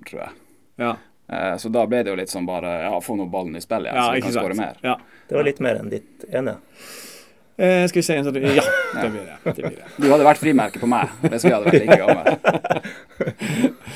tror 0.07 0.21
jeg. 0.27 0.35
ja. 0.79 0.97
Eh, 1.31 1.55
Så 1.63 1.71
da 1.71 1.85
ble 1.87 2.03
det 2.03 2.11
jo 2.11 2.17
litt 2.19 2.29
sånn 2.33 2.47
bare 2.47 2.73
ja, 2.89 2.97
få 3.01 3.15
nå 3.17 3.29
ballen 3.31 3.55
i 3.57 3.61
spill 3.63 3.85
igjen, 3.87 3.95
ja 3.97 4.09
så 4.09 4.17
vi 4.17 4.21
kan 4.25 4.33
skåre 4.35 4.57
mer. 4.59 4.77
Ja. 4.83 4.97
Det 5.29 5.37
var 5.39 5.45
litt 5.47 5.61
mer 5.63 5.79
enn 5.79 5.89
ditt 5.93 6.25
ene. 6.35 6.57
Eh, 7.61 7.85
skal 7.87 8.01
vi 8.01 8.03
se 8.03 8.17
en 8.17 8.25
sånn 8.27 8.35
Ja, 8.59 8.65
det 8.97 9.11
blir 9.13 9.29
det. 9.29 9.37
det, 9.45 9.63
blir 9.63 9.77
det. 9.77 9.87
Du 10.01 10.09
hadde 10.11 10.25
vært 10.27 10.41
frimerke 10.43 10.81
på 10.83 10.89
meg 10.91 11.13
hvis 11.29 11.45
vi 11.47 11.53
hadde 11.55 11.71
vært 11.71 11.85
like 11.85 11.99
gamle. 12.03 12.85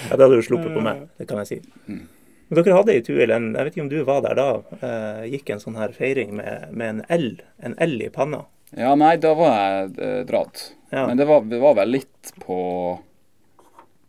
Ja, 0.05 0.17
det 0.17 0.23
hadde 0.27 0.37
du 0.37 0.43
sluppet 0.45 0.75
på 0.75 0.83
meg, 0.85 1.07
det 1.19 1.27
kan 1.31 1.41
jeg 1.43 1.49
si. 1.49 1.59
Mm. 1.89 2.03
Men 2.51 2.59
dere 2.61 2.77
hadde 2.77 2.95
i 2.95 3.03
Tuil 3.07 3.31
en 3.33 3.47
Jeg 3.57 3.65
vet 3.67 3.73
ikke 3.77 3.85
om 3.87 3.89
du 3.91 3.99
var 4.05 4.21
der 4.27 4.37
da. 4.39 4.49
Eh, 4.85 5.23
gikk 5.33 5.51
en 5.55 5.63
sånn 5.63 5.79
her 5.81 5.95
feiring 5.97 6.35
med, 6.37 6.69
med 6.77 6.91
en 6.91 7.01
L. 7.17 7.29
En 7.65 7.75
L 7.83 7.95
i 8.05 8.11
panna. 8.13 8.43
Ja, 8.77 8.95
nei, 8.99 9.17
da 9.23 9.35
var 9.39 9.55
jeg 9.55 9.91
eh, 10.03 10.23
dratt. 10.27 10.65
Ja. 10.91 11.07
Men 11.07 11.19
det 11.19 11.27
var, 11.29 11.45
det 11.47 11.59
var 11.63 11.77
vel 11.79 11.95
litt 11.95 12.33
på 12.43 12.59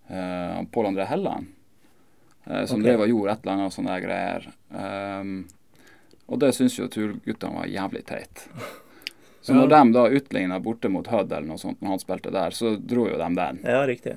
uh, 0.10 0.64
Pål 0.72 0.90
André 0.90 1.06
Helland. 1.10 1.48
eh, 2.46 2.66
som 2.66 2.80
okay. 2.80 2.90
drev 2.90 3.06
og 3.06 3.12
gjorde 3.14 3.34
et 3.34 3.46
eller 3.46 3.54
annet 3.54 3.76
sånne 3.76 4.00
greier. 4.04 4.50
Um, 4.70 5.36
og 6.26 6.42
det 6.42 6.52
syns 6.58 6.78
jo 6.80 6.90
turguttene 6.90 7.60
var 7.60 7.70
jævlig 7.70 8.04
teit. 8.06 8.48
Så 9.46 9.54
når 9.54 9.68
de 9.70 9.82
da 9.94 10.08
utligna 10.10 10.58
borte 10.60 10.90
mot 10.90 11.06
Hødd 11.06 11.30
eller 11.30 11.46
noe 11.46 11.62
sånt, 11.62 11.78
når 11.82 11.92
han 11.94 12.02
spilte 12.02 12.32
der, 12.34 12.54
så 12.58 12.74
dro 12.82 13.06
jo 13.06 13.18
de 13.22 13.28
den. 13.38 13.60
Ja, 13.62 13.84
riktig. 13.86 14.16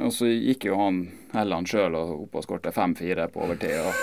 Og 0.00 0.12
så 0.16 0.30
gikk 0.30 0.64
jo 0.70 0.78
han 0.80 1.02
Helland 1.34 1.68
sjøl 1.68 1.96
opp 1.98 2.38
og 2.38 2.46
skårte 2.46 2.72
5-4 2.72 3.26
på 3.34 3.42
overtid. 3.44 3.76
Og, 3.82 3.98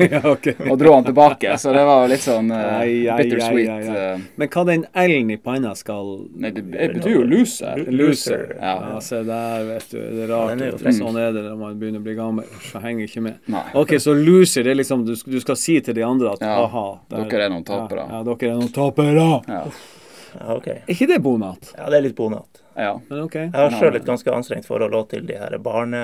ja, 0.14 0.20
ok. 0.30 0.46
og 0.70 0.78
dro 0.80 0.92
han 0.94 1.04
tilbake. 1.04 1.52
Så 1.60 1.72
det 1.74 1.82
var 1.88 2.04
jo 2.04 2.10
litt 2.12 2.24
sånn 2.24 2.50
uh, 2.52 2.80
bittersweet. 3.18 3.70
ai. 3.70 3.96
eh, 4.14 4.24
Men 4.40 4.48
hva 4.54 4.64
den 4.68 4.84
L-en 5.04 5.30
i 5.34 5.36
panna 5.36 5.74
skal 5.78 6.10
nei, 6.34 6.50
det, 6.56 6.64
betyr 6.96 7.14
jo 7.18 7.22
loser. 7.28 7.84
Loser. 7.90 8.44
Ja. 8.60 8.74
Ja, 8.94 9.00
se 9.04 9.22
der, 9.28 9.64
vet 9.68 9.88
du. 9.92 9.98
Det 10.00 10.24
er 10.26 10.32
rart. 10.32 10.54
Er 10.60 10.76
det. 10.80 10.94
sånn 10.98 11.18
er 11.20 11.32
det 11.36 11.44
når 11.48 11.58
man 11.60 11.78
begynner 11.80 12.02
å 12.02 12.06
bli 12.08 12.16
gammel. 12.18 12.50
Så 12.70 12.82
henger 12.84 13.06
ikke 13.08 13.24
med. 13.28 13.38
Nei. 13.52 13.64
Ok, 13.80 13.96
så 14.02 14.14
loser, 14.16 14.66
det 14.66 14.74
er 14.74 14.80
liksom 14.82 15.04
Du, 15.08 15.14
du 15.16 15.38
skal 15.42 15.56
si 15.60 15.78
til 15.84 15.94
de 15.96 16.02
andre 16.06 16.34
at 16.36 16.44
Ja, 16.44 16.56
aha 16.64 16.86
der- 17.10 17.28
dere 17.30 17.48
er 17.48 17.54
noen 17.54 17.64
tapere. 17.66 18.06
Ja, 18.08 18.20
ja, 18.20 18.22
dere 18.30 18.52
er 18.54 18.60
noen 18.60 18.72
tapere. 18.74 19.28
Ja. 19.48 19.64
Ja, 20.30 20.54
OK. 20.54 20.66
Er 20.70 20.92
ikke 20.94 21.08
det 21.10 21.16
bonat? 21.24 21.72
Ja, 21.76 21.88
det 21.90 21.96
er 21.98 22.04
litt 22.04 22.16
bonat. 22.18 22.60
Ja. 22.82 22.92
Men 23.08 23.24
ok. 23.24 23.34
Jeg 23.38 23.54
har 23.54 23.74
sjøl 23.76 23.98
et 23.98 24.06
ganske 24.06 24.32
anstrengt 24.34 24.68
forhold 24.68 24.96
til 25.10 25.26
de 25.28 25.38
her 25.38 25.56
barne... 25.62 26.02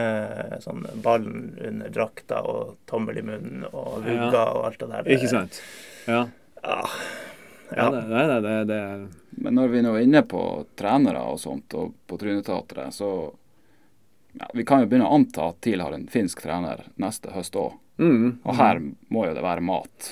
Sånn 0.63 0.85
ballen 1.05 1.55
under 1.69 1.93
drakta 1.93 2.41
og 2.47 2.77
tommel 2.91 3.21
i 3.21 3.25
munnen 3.27 3.67
og 3.71 4.03
vugga 4.07 4.43
og 4.57 4.67
alt 4.71 4.83
det 4.83 4.91
der. 4.93 5.11
Ikke 5.17 5.31
sant? 5.31 5.61
Ja. 6.09 6.27
Ja. 6.63 6.79
ja 7.77 7.89
det, 7.95 8.03
nei, 8.11 8.41
det, 8.41 8.55
det 8.71 8.81
Men 9.43 9.59
når 9.59 9.75
vi 9.75 9.83
nå 9.85 9.95
er 9.95 10.07
inne 10.07 10.23
på 10.27 10.43
trenere 10.79 11.23
og 11.31 11.41
sånt, 11.43 11.75
og 11.79 11.95
på 12.07 12.19
Tryneteatret, 12.19 12.95
så 12.95 13.11
ja, 14.37 14.49
Vi 14.55 14.65
kan 14.69 14.83
jo 14.83 14.91
begynne 14.91 15.09
å 15.09 15.17
anta 15.17 15.51
at 15.51 15.61
TIL 15.65 15.85
har 15.85 15.95
en 15.97 16.09
finsk 16.13 16.43
trener 16.45 16.87
neste 17.01 17.33
høst 17.37 17.57
òg. 17.57 17.77
mm. 17.99 18.41
Og 18.45 18.59
her 18.59 18.83
må 18.83 19.29
jo 19.29 19.37
det 19.37 19.45
være 19.45 19.65
mat. 19.65 20.11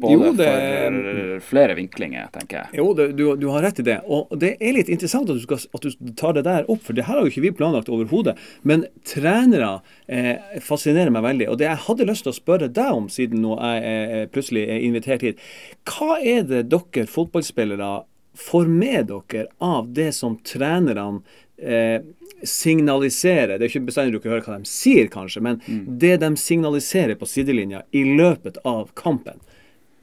Både 0.00 0.12
Jo, 0.12 0.32
det- 0.32 0.48
for 0.48 1.40
flere 1.50 1.74
vinklinger, 1.76 2.28
tenker 2.32 2.56
jeg. 2.62 2.78
Jo, 2.80 2.86
det, 2.96 3.08
du, 3.18 3.24
du 3.36 3.46
har 3.52 3.62
rett 3.66 3.78
i 3.82 3.86
det. 3.86 3.98
Og 4.08 4.32
det 4.40 4.54
er 4.60 4.72
litt 4.76 4.88
interessant 4.92 5.28
at 5.30 5.36
du, 5.36 5.42
skal, 5.44 5.60
at 5.76 5.86
du 5.86 6.12
tar 6.16 6.32
det 6.38 6.44
der 6.46 6.68
opp, 6.72 6.82
for 6.86 6.96
det 6.96 7.04
her 7.06 7.18
har 7.18 7.26
jo 7.26 7.32
ikke 7.32 7.44
vi 7.44 7.52
planlagt 7.60 7.90
overhodet. 7.92 8.36
Men 8.64 8.86
trenere 9.06 9.80
eh, 10.08 10.36
fascinerer 10.64 11.12
meg 11.14 11.26
veldig. 11.26 11.50
Og 11.52 11.58
det 11.60 11.68
jeg 11.68 11.84
hadde 11.86 12.08
lyst 12.08 12.24
til 12.26 12.32
å 12.32 12.38
spørre 12.40 12.70
deg 12.72 12.94
om, 12.96 13.10
siden 13.12 13.42
nå 13.44 13.58
jeg 13.60 13.90
eh, 13.90 14.24
plutselig 14.32 14.64
er 14.68 14.86
invitert 14.88 15.26
hit, 15.26 15.44
hva 15.90 16.16
er 16.22 16.46
det 16.48 16.64
dere 16.72 17.06
fotballspillere 17.10 17.92
får 18.40 18.68
med 18.72 19.10
dere 19.10 19.48
av 19.60 19.90
det 19.92 20.12
som 20.16 20.38
trenerne 20.46 21.20
eh, 21.60 22.00
signaliserer 22.46 23.58
Det 23.58 23.66
er 23.66 23.70
ikke 23.72 23.82
bestandig 23.90 24.14
du 24.14 24.22
kan 24.22 24.32
høre 24.32 24.44
hva 24.46 24.58
de 24.62 24.68
sier, 24.70 25.10
kanskje, 25.12 25.42
men 25.44 25.58
det 26.00 26.14
de 26.22 26.30
signaliserer 26.40 27.18
på 27.20 27.28
sidelinja 27.28 27.82
i 27.92 28.04
løpet 28.16 28.56
av 28.64 28.88
kampen. 28.96 29.40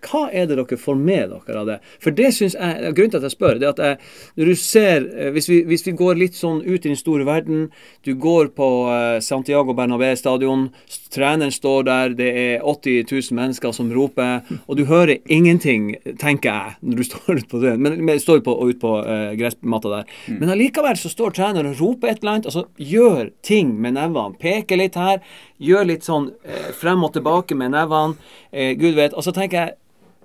Hva 0.06 0.28
er 0.30 0.46
det 0.46 0.58
dere 0.60 0.78
får 0.78 0.98
med 1.00 1.32
dere 1.34 1.62
av 1.62 1.70
det? 1.70 1.78
For 2.04 2.14
det 2.16 2.30
synes 2.36 2.56
jeg, 2.58 2.94
Grunnen 2.98 3.14
til 3.14 3.20
at 3.20 3.28
jeg 3.28 3.34
spør, 3.34 3.58
det 3.58 3.68
er 3.68 3.74
at 3.74 3.82
jeg, 3.82 3.98
når 4.38 4.52
du 4.52 4.60
ser 4.62 5.08
eh, 5.08 5.32
hvis 5.36 5.50
vi, 5.50 5.62
hvis 5.68 5.86
vi 5.88 5.96
går 5.98 6.20
litt 6.20 6.38
sånn 6.38 6.62
ut 6.66 6.78
i 6.86 6.92
den 6.92 7.00
store 7.00 7.26
verden 7.28 7.68
Du 8.06 8.14
går 8.16 8.52
på 8.58 8.70
eh, 8.94 9.18
Santiago 9.26 9.74
Bernabé 9.78 10.14
stadion, 10.20 10.68
treneren 11.14 11.52
står 11.54 11.88
der, 11.88 12.16
det 12.18 12.30
er 12.38 12.66
80 12.66 13.08
000 13.10 13.38
mennesker 13.38 13.74
som 13.76 13.90
roper, 13.94 14.46
og 14.68 14.78
du 14.80 14.86
hører 14.90 15.18
ingenting, 15.32 15.96
tenker 16.20 16.52
jeg, 16.52 16.78
når 16.82 17.02
du 17.02 17.06
står 17.10 17.42
ute 17.42 17.50
på 17.52 17.62
det, 17.64 17.74
men, 17.82 17.98
men 18.06 18.22
står 18.22 18.44
på, 18.46 18.56
ut 18.68 18.80
på 18.82 18.94
uh, 19.02 19.34
gressmatta 19.38 19.92
der. 19.94 20.16
Men 20.28 20.54
allikevel 20.54 21.00
så 21.00 21.12
står 21.12 21.36
treneren 21.38 21.72
og 21.72 21.82
roper 21.82 22.12
et 22.12 22.22
eller 22.22 22.38
annet, 22.38 22.50
altså 22.50 22.66
gjør 22.78 23.32
ting 23.46 23.76
med 23.82 23.98
nevene. 23.98 24.38
Peker 24.42 24.80
litt 24.80 24.98
her, 25.00 25.22
gjør 25.60 25.86
litt 25.89 26.04
sånn 26.08 26.30
eh, 26.46 26.70
frem 26.78 27.04
og 27.08 27.13
tilbake 27.15 27.56
med 27.58 27.72
nevene. 27.74 28.15
Eh, 28.52 28.74
Gud 28.80 28.96
vet. 29.00 29.13
Og 29.17 29.24
så 29.26 29.32
tenker 29.36 29.58
jeg 29.63 29.70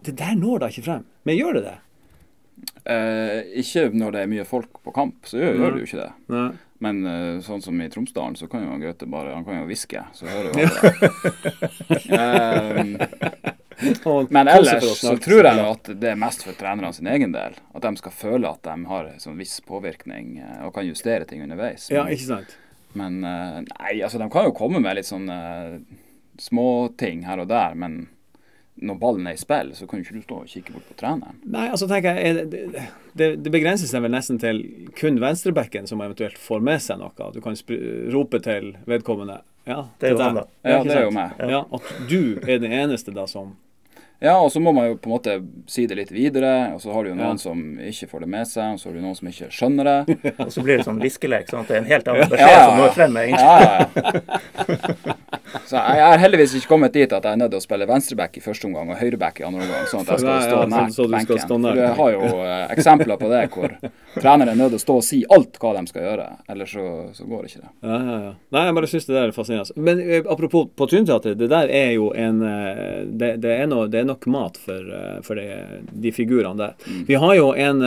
det 0.07 0.14
der 0.18 0.35
når 0.38 0.57
da 0.64 0.68
ikke 0.73 0.87
frem. 0.88 1.05
Men 1.25 1.38
gjør 1.38 1.53
det 1.61 1.64
det? 1.71 1.79
Eh, 2.85 3.38
ikke 3.62 3.88
når 3.95 4.12
det 4.14 4.21
er 4.25 4.29
mye 4.33 4.45
folk 4.47 4.71
på 4.85 4.92
kamp, 4.95 5.16
så 5.27 5.38
gjør, 5.38 5.55
gjør 5.61 5.73
det 5.77 5.81
jo 5.83 5.87
ikke 5.88 6.03
det. 6.03 6.12
Nei. 6.35 6.49
Men 6.83 6.97
eh, 7.07 7.37
sånn 7.47 7.62
som 7.62 7.79
i 7.79 7.87
Tromsdalen, 7.90 8.35
så 8.35 8.49
kan 8.51 8.64
jo 8.66 8.75
Gaute 8.83 9.07
bare 9.07 9.37
Han 9.37 9.45
kan 9.47 9.61
jo 9.61 9.68
hviske, 9.68 10.01
så 10.18 10.27
hører 10.27 10.51
jo 10.51 10.55
alle 10.66 10.90
det. 10.99 11.11
Eh, 12.18 12.83
Men 14.31 14.49
ellers 14.51 14.99
så 15.01 15.14
tror 15.23 15.45
jeg 15.47 15.59
at 15.62 15.85
det 16.03 16.11
er 16.12 16.18
mest 16.18 16.42
for 16.47 16.53
trenerne 16.59 16.90
sin 16.95 17.07
egen 17.11 17.33
del. 17.35 17.53
At 17.75 17.83
de 17.87 17.97
skal 18.03 18.12
føle 18.14 18.51
at 18.51 18.62
de 18.66 18.75
har 18.90 19.05
en 19.12 19.21
sånn 19.23 19.38
viss 19.38 19.61
påvirkning 19.66 20.38
eh, 20.42 20.61
og 20.66 20.75
kan 20.75 20.87
justere 20.87 21.25
ting 21.29 21.42
underveis. 21.47 21.87
Ja, 21.95 22.03
ikke 22.11 22.27
sant? 22.35 22.51
Men 22.98 23.20
eh, 23.24 23.61
nei, 23.68 23.92
altså 24.05 24.20
de 24.20 24.28
kan 24.33 24.48
jo 24.48 24.57
komme 24.57 24.81
med 24.83 24.98
litt 24.98 25.09
sånne 25.09 25.38
småting 26.40 27.24
her 27.26 27.42
og 27.42 27.48
der, 27.50 27.74
men 27.78 28.07
når 28.83 28.96
ballen 28.98 29.26
er 29.28 29.37
i 29.37 29.40
spill, 29.40 29.74
så 29.76 29.87
kan 29.87 30.00
jo 30.00 30.07
ikke 30.07 30.16
du 30.16 30.24
stå 30.24 30.37
og 30.42 30.48
kikke 30.50 30.72
bort 30.74 30.87
på 30.88 30.94
treneren. 30.98 31.37
Nei, 31.44 31.66
altså 31.68 31.87
tenker 31.90 32.16
jeg 32.18 32.46
det, 32.50 32.62
det, 33.20 33.28
det 33.44 33.52
begrenser 33.52 33.87
seg 33.90 34.02
vel 34.02 34.14
nesten 34.14 34.40
til 34.42 34.62
kun 34.98 35.20
venstrebacken 35.22 35.87
som 35.90 36.00
eventuelt 36.02 36.40
får 36.40 36.64
med 36.64 36.81
seg 36.83 36.98
noe. 37.02 37.28
Du 37.35 37.40
kan 37.44 37.59
rope 38.14 38.40
til 38.42 38.72
vedkommende. 38.88 39.42
Ja, 39.68 39.85
Det 40.00 40.09
er 40.09 40.16
jo 40.16 40.22
han, 40.24 40.40
da. 40.40 40.46
Ja, 40.66 40.81
det 40.83 40.96
er 40.96 41.05
jo 41.05 41.12
meg. 41.14 41.37
Ja, 41.52 41.61
At 41.68 41.92
du 42.11 42.40
er 42.42 42.59
den 42.64 42.72
eneste 42.74 43.14
da 43.14 43.28
som 43.31 43.52
Ja, 44.23 44.37
og 44.39 44.53
så 44.55 44.61
må 44.63 44.71
man 44.75 44.85
jo 44.87 44.95
på 45.03 45.09
en 45.11 45.15
måte 45.17 45.33
si 45.67 45.83
det 45.91 45.97
litt 45.99 46.13
videre, 46.15 46.71
og 46.77 46.81
så 46.85 46.93
har 46.95 47.03
du 47.03 47.09
jo 47.11 47.17
noen 47.19 47.35
Ja. 47.35 47.43
som 47.43 47.59
ikke 47.83 48.07
får 48.13 48.21
det 48.23 48.29
med 48.37 48.47
seg, 48.47 48.67
og 48.77 48.79
så 48.79 48.87
har 48.89 48.95
du 48.95 49.01
noen 49.03 49.17
som 49.19 49.27
ikke 49.33 49.49
skjønner 49.51 49.85
det. 49.91 49.99
Og 50.47 50.53
så 50.55 50.63
blir 50.63 50.77
det 50.79 50.87
sånn 50.87 51.03
viskelek. 51.03 51.51
sånn 51.51 51.65
at 51.65 51.69
det 51.73 51.77
er 51.77 51.83
en 51.83 51.91
helt 51.91 52.07
annen 52.13 52.31
beskjed 52.37 52.47
Ja, 52.47 52.55
ja, 52.55 52.63
som 52.69 52.79
når 52.79 52.95
frem 52.95 53.13
med 53.13 53.23
egentlig. 53.33 55.41
Så 55.69 55.77
jeg 55.77 56.03
er 56.07 56.19
heldigvis 56.23 56.55
ikke 56.59 56.69
kommet 56.71 56.93
dit 56.97 57.12
at 57.12 57.25
jeg 57.27 57.33
er 57.37 57.41
nødt 57.41 57.51
til 57.53 57.61
å 57.61 57.65
spille 57.65 57.87
venstreback 57.91 58.37
i 58.38 58.43
første 58.45 58.69
omgang 58.69 58.93
og 58.95 59.01
høyreback 59.01 59.41
i 59.43 59.47
andre 59.49 59.65
omgang, 59.67 59.87
sånn 59.91 60.05
at 60.07 60.12
jeg 60.15 60.23
skal 60.23 60.43
stå 60.43 60.57
ja, 60.57 60.61
sånn- 60.62 60.73
nært 60.77 60.95
så 60.97 61.07
du 61.09 61.15
benken. 61.17 61.41
stå 61.43 61.59
nær 61.62 61.75
For 61.77 61.83
jeg 61.83 61.97
har 61.99 62.12
jo 62.15 62.43
eh, 62.45 62.65
eksempler 62.77 63.21
på 63.21 63.31
det 63.33 63.41
hvor 63.53 63.75
treneren 64.23 64.53
er 64.53 64.61
nødt 64.61 64.73
til 64.75 64.81
å 64.81 64.85
stå 64.85 64.97
og 65.01 65.07
si 65.09 65.19
alt 65.37 65.59
hva 65.62 65.73
de 65.79 65.85
skal 65.93 66.07
gjøre, 66.09 66.29
ellers 66.55 66.75
så, 66.77 66.87
så 67.17 67.27
går 67.29 67.49
ikke 67.51 67.62
det. 67.65 67.73
Ja, 67.83 67.99
ja, 67.99 68.17
ja. 68.29 68.33
Nei, 68.57 68.65
jeg 68.69 68.77
bare 68.79 68.91
syns 68.93 69.09
det 69.09 69.17
der 69.19 69.27
er 69.29 69.37
fascinerende. 69.37 69.85
Men 69.91 70.01
eh, 70.07 70.23
apropos 70.37 70.71
på 70.77 70.88
Trynteatret, 70.93 71.38
det 71.41 71.51
der 71.53 71.73
er 71.83 71.91
jo 71.97 72.12
en 72.17 72.41
eh, 72.43 73.03
Det, 73.12 73.35
det, 73.43 73.53
er, 73.62 73.67
no, 73.71 73.85
det 73.91 74.01
er 74.03 74.09
nok 74.09 74.27
mat 74.33 74.57
for, 74.62 74.88
for 75.27 75.38
de, 75.38 75.83
de 76.05 76.12
figurene 76.15 76.57
der. 76.59 76.91
Vi 77.09 77.15
har 77.19 77.35
jo 77.37 77.53
en 77.53 77.83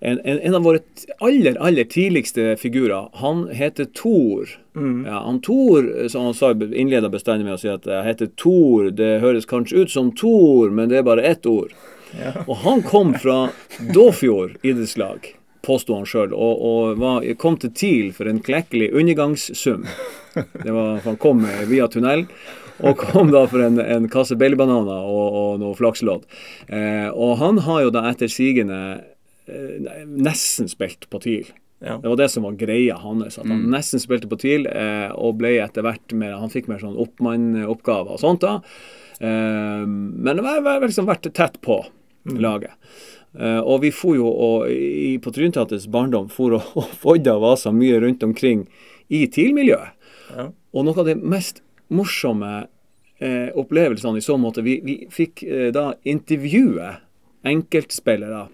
en, 0.00 0.20
en, 0.24 0.38
en 0.38 0.54
av 0.58 0.66
våre 0.66 0.80
aller 1.24 1.56
aller 1.62 1.84
tidligste 1.88 2.56
figurer, 2.60 3.08
han 3.22 3.46
heter 3.48 3.88
Thor. 3.96 4.50
Ja, 5.06 5.22
han 5.24 5.40
Thor, 5.40 6.08
som 6.12 6.28
han 6.28 6.34
sa 6.36 6.52
innleda 6.52 7.08
bestandig 7.08 7.46
med 7.46 7.56
å 7.56 7.60
si 7.60 7.70
at 7.72 7.86
jeg 7.88 8.04
heter 8.04 8.28
Thor. 8.36 8.90
Det 8.92 9.18
høres 9.24 9.48
kanskje 9.48 9.86
ut 9.86 9.94
som 9.94 10.12
Thor, 10.12 10.70
men 10.70 10.92
det 10.92 11.00
er 11.00 11.06
bare 11.06 11.24
ett 11.24 11.46
ord. 11.48 11.72
Og 12.46 12.54
han 12.62 12.84
kom 12.86 13.14
fra 13.18 13.48
Dåfjord 13.94 14.60
idrettslag, 14.62 15.32
påsto 15.66 15.96
han 15.96 16.06
sjøl, 16.06 16.36
og, 16.36 16.60
og 16.62 17.00
var, 17.00 17.26
kom 17.40 17.56
til 17.60 17.72
TIL 17.74 18.12
for 18.16 18.30
en 18.30 18.42
klekkelig 18.44 18.92
undergangssum. 18.94 19.88
Det 20.36 20.70
var, 20.70 21.00
han 21.04 21.18
kom 21.20 21.42
via 21.68 21.88
tunnel, 21.92 22.26
og 22.84 23.00
kom 23.00 23.32
da 23.32 23.46
for 23.48 23.64
en, 23.64 23.80
en 23.80 24.08
kasse 24.12 24.36
bellybananer 24.36 25.08
og, 25.08 25.36
og 25.40 25.60
noe 25.62 25.76
flakslodd. 25.78 26.26
Eh, 26.68 27.08
og 27.08 27.38
han 27.40 27.62
har 27.64 27.86
jo 27.86 27.92
da 27.94 28.04
etter 28.10 28.28
sigende 28.28 28.80
nesten 29.46 30.68
spilt 30.68 31.08
på 31.10 31.20
TIL. 31.22 31.52
Ja. 31.78 31.98
Det 32.02 32.08
var 32.08 32.16
det 32.16 32.28
som 32.28 32.42
var 32.42 32.52
greia 32.56 32.96
hans. 32.96 33.38
At 33.38 33.46
han 33.46 33.66
nesten 33.70 34.00
spilte 34.00 34.30
på 34.30 34.38
TIL, 34.40 34.66
eh, 34.66 35.10
og 35.12 35.36
ble 35.40 35.56
etter 35.60 35.84
hvert 35.84 36.14
mer 36.16 36.38
Han 36.40 36.52
fikk 36.52 36.70
mer 36.72 36.80
sånn 36.80 36.96
oppmannoppgaver 36.96 38.16
og 38.16 38.22
sånt. 38.22 38.40
da. 38.40 38.60
Eh, 39.20 39.84
men 39.86 40.36
det 40.36 40.44
har 40.46 40.64
var 40.64 40.86
liksom 40.86 41.08
vært 41.08 41.28
tett 41.34 41.60
på 41.60 41.82
laget. 42.24 42.72
Eh, 43.38 43.60
og 43.60 43.82
vi 43.84 43.92
for 43.92 44.16
jo 44.16 44.28
og, 44.28 44.70
i, 44.70 45.18
på 45.20 45.32
Trynteatrets 45.32 45.88
barndom 45.92 46.30
for 46.32 46.56
og, 46.56 46.72
og 46.80 46.96
fodda 47.02 47.36
vasa 47.42 47.72
mye 47.72 48.00
rundt 48.00 48.24
omkring 48.24 48.66
i 49.08 49.26
TIL-miljøet. 49.28 49.92
Ja. 50.32 50.48
Og 50.72 50.86
noe 50.86 50.98
av 50.98 51.06
det 51.06 51.18
mest 51.20 51.60
morsomme 51.92 52.66
eh, 53.20 53.52
opplevelsene 53.54 54.18
i 54.18 54.24
så 54.24 54.34
måte 54.40 54.64
Vi, 54.66 54.80
vi 54.82 54.96
fikk 55.12 55.44
eh, 55.46 55.68
da 55.74 55.92
intervjue 56.08 56.96
enkeltspillere 57.46 58.48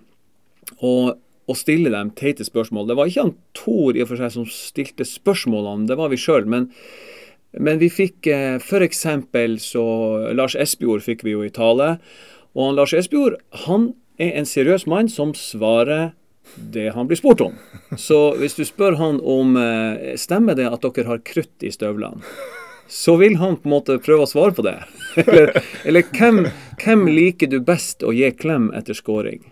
og, 0.80 1.16
og 1.48 1.58
stille 1.58 1.92
dem 1.92 2.12
teite 2.18 2.46
spørsmål. 2.46 2.88
Det 2.88 2.98
var 2.98 3.10
ikke 3.10 3.26
han 3.26 3.34
Tor 3.56 3.96
i 3.96 4.04
og 4.04 4.12
for 4.12 4.22
seg 4.22 4.34
som 4.36 4.48
stilte 4.48 5.06
spørsmålene, 5.08 5.88
det 5.90 5.98
var 6.00 6.12
vi 6.12 6.20
sjøl. 6.20 6.48
Men, 6.48 6.68
men 7.58 7.82
vi 7.82 7.90
fikk 7.92 8.28
eh, 8.30 8.58
f.eks. 8.62 9.06
så 9.66 9.84
Lars 10.36 10.56
Espejord 10.56 11.04
fikk 11.04 11.26
vi 11.26 11.36
jo 11.36 11.44
i 11.46 11.52
tale. 11.52 11.96
Og 12.56 12.68
han 12.68 12.80
Lars 12.80 12.96
Espejord 12.96 13.40
han 13.66 13.92
er 14.20 14.36
en 14.38 14.48
seriøs 14.48 14.86
mann 14.90 15.08
som 15.10 15.32
svarer 15.36 16.12
det 16.56 16.90
han 16.94 17.06
blir 17.08 17.16
spurt 17.16 17.40
om. 17.40 17.54
Så 17.96 18.34
hvis 18.40 18.56
du 18.58 18.64
spør 18.66 18.98
han 19.00 19.20
om 19.20 19.56
eh, 19.56 20.16
stemmer 20.20 20.58
det 20.58 20.68
at 20.68 20.84
dere 20.84 21.08
har 21.08 21.24
krutt 21.24 21.64
i 21.64 21.72
støvlene, 21.72 22.20
så 22.92 23.16
vil 23.16 23.38
han 23.40 23.56
på 23.56 23.68
en 23.68 23.72
måte 23.72 23.96
prøve 24.04 24.26
å 24.26 24.28
svare 24.28 24.52
på 24.56 24.64
det. 24.66 24.76
Eller, 25.22 25.50
eller 25.84 26.06
hvem, 26.16 26.46
hvem 26.80 27.02
liker 27.12 27.50
du 27.52 27.58
best 27.60 28.00
å 28.00 28.14
gi 28.16 28.30
klem 28.32 28.70
etter 28.72 28.96
scoring? 28.96 29.42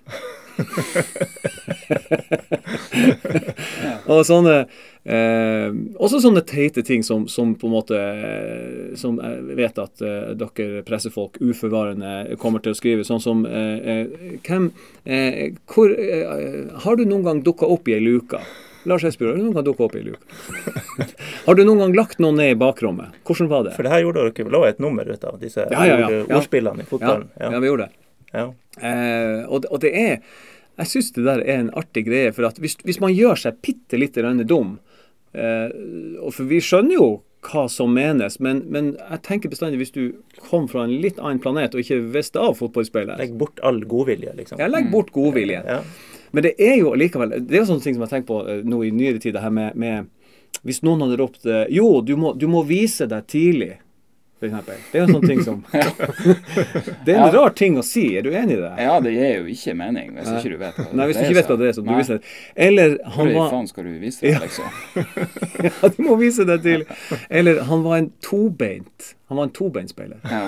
og 4.11 4.23
sånne 4.27 4.55
eh, 5.05 5.69
Også 6.03 6.21
sånne 6.23 6.43
teite 6.49 6.83
ting 6.87 7.03
som, 7.07 7.27
som 7.31 7.55
på 7.59 7.69
en 7.69 7.75
måte 7.75 7.99
eh, 7.99 8.97
Som 9.01 9.19
jeg 9.23 9.57
vet 9.61 9.79
at 9.83 10.03
eh, 10.05 10.33
dere 10.41 10.83
pressefolk 10.87 11.39
uforvarende 11.43 12.37
kommer 12.41 12.61
til 12.65 12.73
å 12.75 12.79
skrive. 12.79 13.05
Sånn 13.07 13.23
som 13.23 13.45
eh, 13.49 13.79
eh, 13.81 14.07
Hvem 14.47 14.71
eh, 15.05 15.53
hvor, 15.71 15.89
Har 16.87 16.99
du 17.01 17.05
noen 17.07 17.27
gang 17.27 17.39
dukka 17.47 17.69
opp 17.71 17.89
i 17.91 17.97
ei 17.99 18.03
luke? 18.05 18.41
Lars 18.89 19.05
Espejord, 19.05 19.35
har 19.35 19.41
du 19.43 19.45
noen 19.45 19.57
gang 19.59 19.67
dukka 19.67 19.85
opp 19.91 19.97
i 19.99 20.01
ei 20.01 20.07
luke? 20.07 20.25
har 21.47 21.55
du 21.59 21.63
noen 21.69 21.83
gang 21.85 21.93
lagt 21.99 22.17
noen 22.23 22.39
ned 22.41 22.55
i 22.55 22.59
bakrommet? 22.61 23.13
Hvordan 23.29 23.51
var 23.53 23.67
det? 23.67 23.75
For 23.77 23.85
det 23.85 23.93
her 23.93 24.01
gjorde 24.07 24.25
dere 24.33 24.55
lå 24.57 24.63
et 24.65 24.81
nummer 24.81 25.05
ut 25.11 25.25
av, 25.29 25.35
disse 25.43 25.61
Ja, 25.69 25.83
ja, 25.85 25.99
ja. 26.01 26.07
ord, 26.09 26.15
Ja. 26.31 26.39
ordspillene 26.41 26.87
i 26.87 26.89
fotballen. 26.89 27.29
ja, 27.37 27.53
vi 27.61 27.69
gjorde 27.69 27.91
det. 27.91 28.00
Ja. 28.37 28.51
Eh, 28.79 29.41
og, 29.49 29.67
og 29.71 29.81
det 29.83 29.91
er 29.99 30.21
Jeg 30.79 30.87
syns 30.89 31.11
det 31.17 31.25
der 31.27 31.43
er 31.43 31.65
en 31.65 31.73
artig 31.77 32.07
greie. 32.07 32.31
For 32.33 32.47
at 32.49 32.61
hvis, 32.63 32.77
hvis 32.87 33.01
man 33.03 33.13
gjør 33.13 33.37
seg 33.43 33.59
bitte 33.65 33.99
lite 33.99 34.23
grann 34.23 34.41
dum 34.49 34.79
eh, 35.35 35.69
For 36.31 36.47
vi 36.49 36.63
skjønner 36.65 36.97
jo 36.97 37.11
hva 37.41 37.65
som 37.73 37.93
menes, 37.97 38.37
men, 38.45 38.59
men 38.69 38.91
jeg 38.99 39.23
tenker 39.25 39.53
bestandig 39.53 39.81
hvis 39.81 39.95
du 39.95 40.03
kom 40.51 40.67
fra 40.69 40.83
en 40.85 40.93
litt 41.01 41.19
annen 41.23 41.41
planet 41.41 41.73
og 41.73 41.81
ikke 41.81 42.03
visste 42.13 42.41
av 42.41 42.59
fotballspillet 42.59 43.17
Legg 43.17 43.37
bort 43.41 43.63
all 43.65 43.81
godvilje, 43.89 44.35
liksom. 44.37 44.61
Ja, 44.61 44.69
legg 44.69 44.91
bort 44.93 45.09
godviljen. 45.15 45.65
Ja. 45.65 45.81
Men 46.37 46.45
det 46.47 46.55
er 46.61 46.77
jo 46.83 46.93
likevel 46.99 47.33
Det 47.39 47.57
er 47.57 47.63
jo 47.63 47.71
sånne 47.73 47.87
ting 47.87 47.97
som 47.97 48.05
jeg 48.05 48.13
tenker 48.15 48.29
på 48.29 48.41
eh, 48.45 48.65
nå 48.67 48.83
i 48.87 48.93
nyere 48.95 49.23
tid, 49.23 49.35
det 49.39 49.45
her 49.45 49.55
med, 49.55 49.79
med 49.81 50.61
Hvis 50.67 50.83
noen 50.87 51.07
hadde 51.07 51.21
ropt 51.21 51.49
eh, 51.49 51.65
Jo, 51.73 51.89
du 52.05 52.13
må, 52.21 52.35
du 52.37 52.47
må 52.51 52.63
vise 52.69 53.09
deg 53.11 53.27
tidlig. 53.31 53.73
Det 54.41 54.49
er 54.51 55.03
jo 55.03 55.05
en 55.05 55.13
sånn 55.15 55.27
ting 55.29 55.43
som 55.45 55.59
Det 57.05 57.13
er 57.13 57.19
en 57.19 57.27
Ja. 57.27 57.31
rar 57.35 57.53
ting 57.57 57.77
å 57.77 57.85
si. 57.85 58.07
Er 58.17 58.25
du 58.25 58.31
enig 58.33 58.57
i 58.57 58.61
det? 58.63 58.71
Ja, 58.81 58.95
det 59.05 59.13
gir 59.13 59.35
jo 59.43 59.45
ikke 59.53 59.75
mening 59.77 60.15
hvis 60.17 60.31
ikke 60.33 60.55
du 60.55 60.57
vet 60.63 60.79
hva 60.81 60.87
det 60.89 60.97
Nei, 60.97 61.07
hvis 61.11 61.21
du 61.21 61.25
ikke 61.27 61.39
vet 61.41 61.53
hva 61.53 61.59
det 61.61 61.69
er, 61.69 61.77
som 61.77 61.85
så 61.85 61.91
du 61.91 62.01
viser 62.01 62.19
det. 62.21 62.33
Eller 62.69 62.97
han 63.05 63.19
Hvor 63.21 63.37
var 63.37 63.53
faen 63.53 63.69
skal 63.69 63.85
du 63.91 63.93
vise 64.01 64.25
det, 64.25 64.35
liksom? 64.47 64.65
Ja, 65.69 65.93
du 65.93 66.01
må 66.07 66.17
vise 66.21 66.47
det 66.49 66.59
til. 66.65 66.87
Eller 67.29 67.61
han 67.69 67.85
var 67.85 68.01
en 68.01 68.11
tobeint. 68.25 69.13
Han 69.29 69.41
var 69.43 69.51
en 69.51 69.55
tobeinspiller. 69.61 70.25
Ja. 70.25 70.43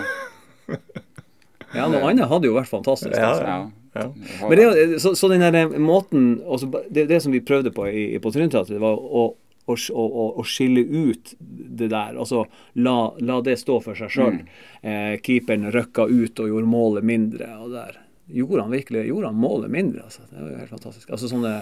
Ja, 1.72 1.86
noe 1.88 2.02
annet 2.08 2.28
hadde 2.28 2.48
jo 2.48 2.56
vært 2.56 2.68
fantastisk. 2.72 3.16
Ja, 3.16 3.30
altså. 3.32 3.46
ja. 3.48 3.60
Ja. 3.92 4.06
Men 4.48 4.56
det, 4.56 5.00
så, 5.04 5.12
så 5.16 5.28
den 5.28 5.42
der 5.44 5.56
eh, 5.66 5.74
måten 5.80 6.38
også, 6.48 6.70
det, 6.88 7.06
det 7.10 7.18
som 7.20 7.32
vi 7.34 7.42
prøvde 7.44 7.68
på 7.76 7.84
i, 7.92 8.06
på 8.24 8.30
Trynteatret, 8.32 8.78
var 8.80 8.96
å, 8.96 9.26
å, 9.64 9.76
å, 9.76 10.26
å, 10.40 10.44
skille 10.44 10.80
ut 10.80 11.34
det 11.38 11.88
der. 11.88 12.16
Altså 12.16 12.44
la, 12.72 12.96
la 13.18 13.40
det 13.44 13.56
stå 13.60 13.78
for 13.84 13.98
seg 13.98 14.10
sjøl. 14.12 14.40
Eh, 14.82 15.18
keeperen 15.22 15.70
røkka 15.74 16.08
ut 16.10 16.42
og 16.42 16.50
gjorde 16.50 16.70
målet 16.70 17.06
mindre. 17.06 17.50
Og 17.62 17.74
der 17.74 18.00
gjorde 18.32 18.66
han 18.66 18.74
virkelig 18.74 19.06
gjorde 19.06 19.32
han 19.32 19.40
målet 19.40 19.70
mindre. 19.70 20.06
Altså. 20.08 20.26
Det 20.30 20.40
var 20.40 20.50
jo 20.50 20.60
helt 20.62 20.76
fantastisk. 20.76 21.10
Altså 21.10 21.30
sånne 21.30 21.60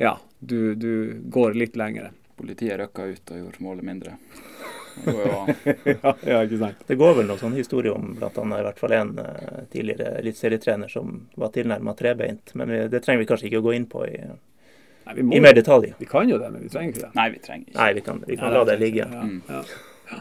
Ja, 0.00 0.16
du, 0.38 0.74
du 0.74 1.20
går 1.32 1.56
litt 1.56 1.76
lengre. 1.76 2.12
Politiet 2.40 2.78
røkka 2.80 3.04
ut 3.04 3.32
og 3.32 3.42
gjorde 3.44 3.64
målet 3.64 3.84
mindre. 3.84 4.18
Det 5.04 5.12
går 5.12 5.26
jo 5.26 5.36
an. 5.38 5.50
ja, 5.84 6.12
ja, 6.26 6.38
ikke 6.44 6.58
sant. 6.58 6.80
Det 6.88 6.96
går 6.98 7.12
vel 7.20 7.28
noen 7.28 7.38
sånn 7.40 7.54
historie 7.56 7.92
om 7.94 8.14
bl.a. 8.18 8.30
i 8.42 8.64
hvert 8.66 8.80
fall 8.80 8.94
en 8.96 9.12
eh, 9.22 9.60
tidligere 9.70 10.16
eliteserietrener 10.18 10.90
som 10.90 11.12
var 11.40 11.52
tilnærma 11.54 11.94
trebeint. 11.96 12.52
Men 12.58 12.72
vi, 12.72 12.80
det 12.90 13.00
trenger 13.04 13.22
vi 13.22 13.28
kanskje 13.30 13.48
ikke 13.48 13.60
å 13.62 13.66
gå 13.68 13.76
inn 13.78 13.86
på 13.88 14.02
i, 14.08 14.18
Nei, 15.10 15.16
vi, 15.16 15.22
må, 15.26 15.34
i 15.34 15.40
mer 15.42 15.54
detalj. 15.58 15.88
vi 15.98 16.06
kan 16.06 16.28
jo 16.30 16.36
det, 16.38 16.52
men 16.54 16.62
vi 16.62 16.68
trenger 16.70 16.94
ikke 16.94 17.02
det. 17.02 17.10
Nei, 17.18 17.24
vi 17.34 17.38
trenger 17.42 17.66
ikke. 17.66 17.78
Nei, 17.80 17.90
vi 17.96 18.02
kan, 18.06 18.20
vi 18.28 18.36
kan 18.38 18.54
la 18.54 18.64
det 18.68 18.76
ligge. 18.78 19.06
Ja, 19.10 19.24
ja. 19.50 20.20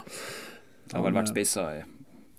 Det 0.90 0.98
har 0.98 1.04
vel 1.06 1.14
vært 1.20 1.30
spisser 1.30 1.84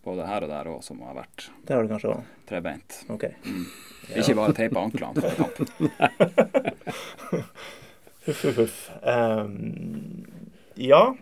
både 0.02 0.26
her 0.26 0.42
og 0.42 0.50
der 0.50 0.70
òg 0.72 0.80
som 0.82 0.98
har 1.06 1.14
vært 1.14 1.46
Det 1.68 1.76
har 1.76 1.84
det 1.86 1.92
kanskje 1.92 2.10
også. 2.16 2.24
trebeint. 2.50 2.96
OK. 3.14 3.28
Ikke 4.16 4.34
bare 4.34 4.56
teipa 4.58 4.82
anklene 4.82 5.22
før 5.22 5.34
kamp. 5.44 5.56
Huff, 8.26 8.42
huff, 8.42 8.56
huff. 8.56 8.90
Um, 9.02 10.26
ja. 10.74 11.14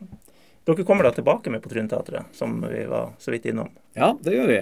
Dere 0.68 0.85
kommer 0.85 1.07
da 1.07 1.11
tilbake 1.16 1.50
med 1.50 1.62
på 1.64 1.70
Tryneteatret, 1.70 2.28
som 2.37 2.59
vi 2.61 2.83
var 2.85 3.14
så 3.18 3.33
vidt 3.33 3.46
innom. 3.48 3.70
Ja, 3.96 4.11
det 4.20 4.35
gjør 4.35 4.50
vi. 4.50 4.59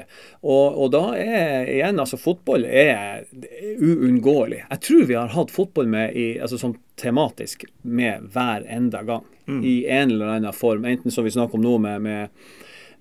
Og, 0.47 0.77
og 0.85 0.92
da 0.95 1.01
er 1.19 1.66
igjen, 1.66 1.99
altså 1.99 2.19
fotball 2.21 2.62
er, 2.69 3.25
er 3.27 3.81
uunngåelig. 3.83 4.61
Jeg 4.69 4.83
tror 4.87 5.09
vi 5.09 5.16
har 5.19 5.35
hatt 5.35 5.51
fotball 5.51 5.90
med 5.90 6.14
i, 6.14 6.29
altså 6.38 6.61
sånn 6.62 6.77
tematisk 6.95 7.66
med 7.83 8.29
hver 8.37 8.69
enda 8.71 9.03
gang. 9.09 9.27
I 9.66 9.75
en 9.90 10.14
eller 10.14 10.37
annen 10.37 10.55
form. 10.55 10.87
Enten 10.87 11.11
som 11.11 11.27
vi 11.27 11.35
snakker 11.35 11.59
om 11.59 11.66
nå 11.66 11.75
med, 11.83 12.07
med, 12.07 12.47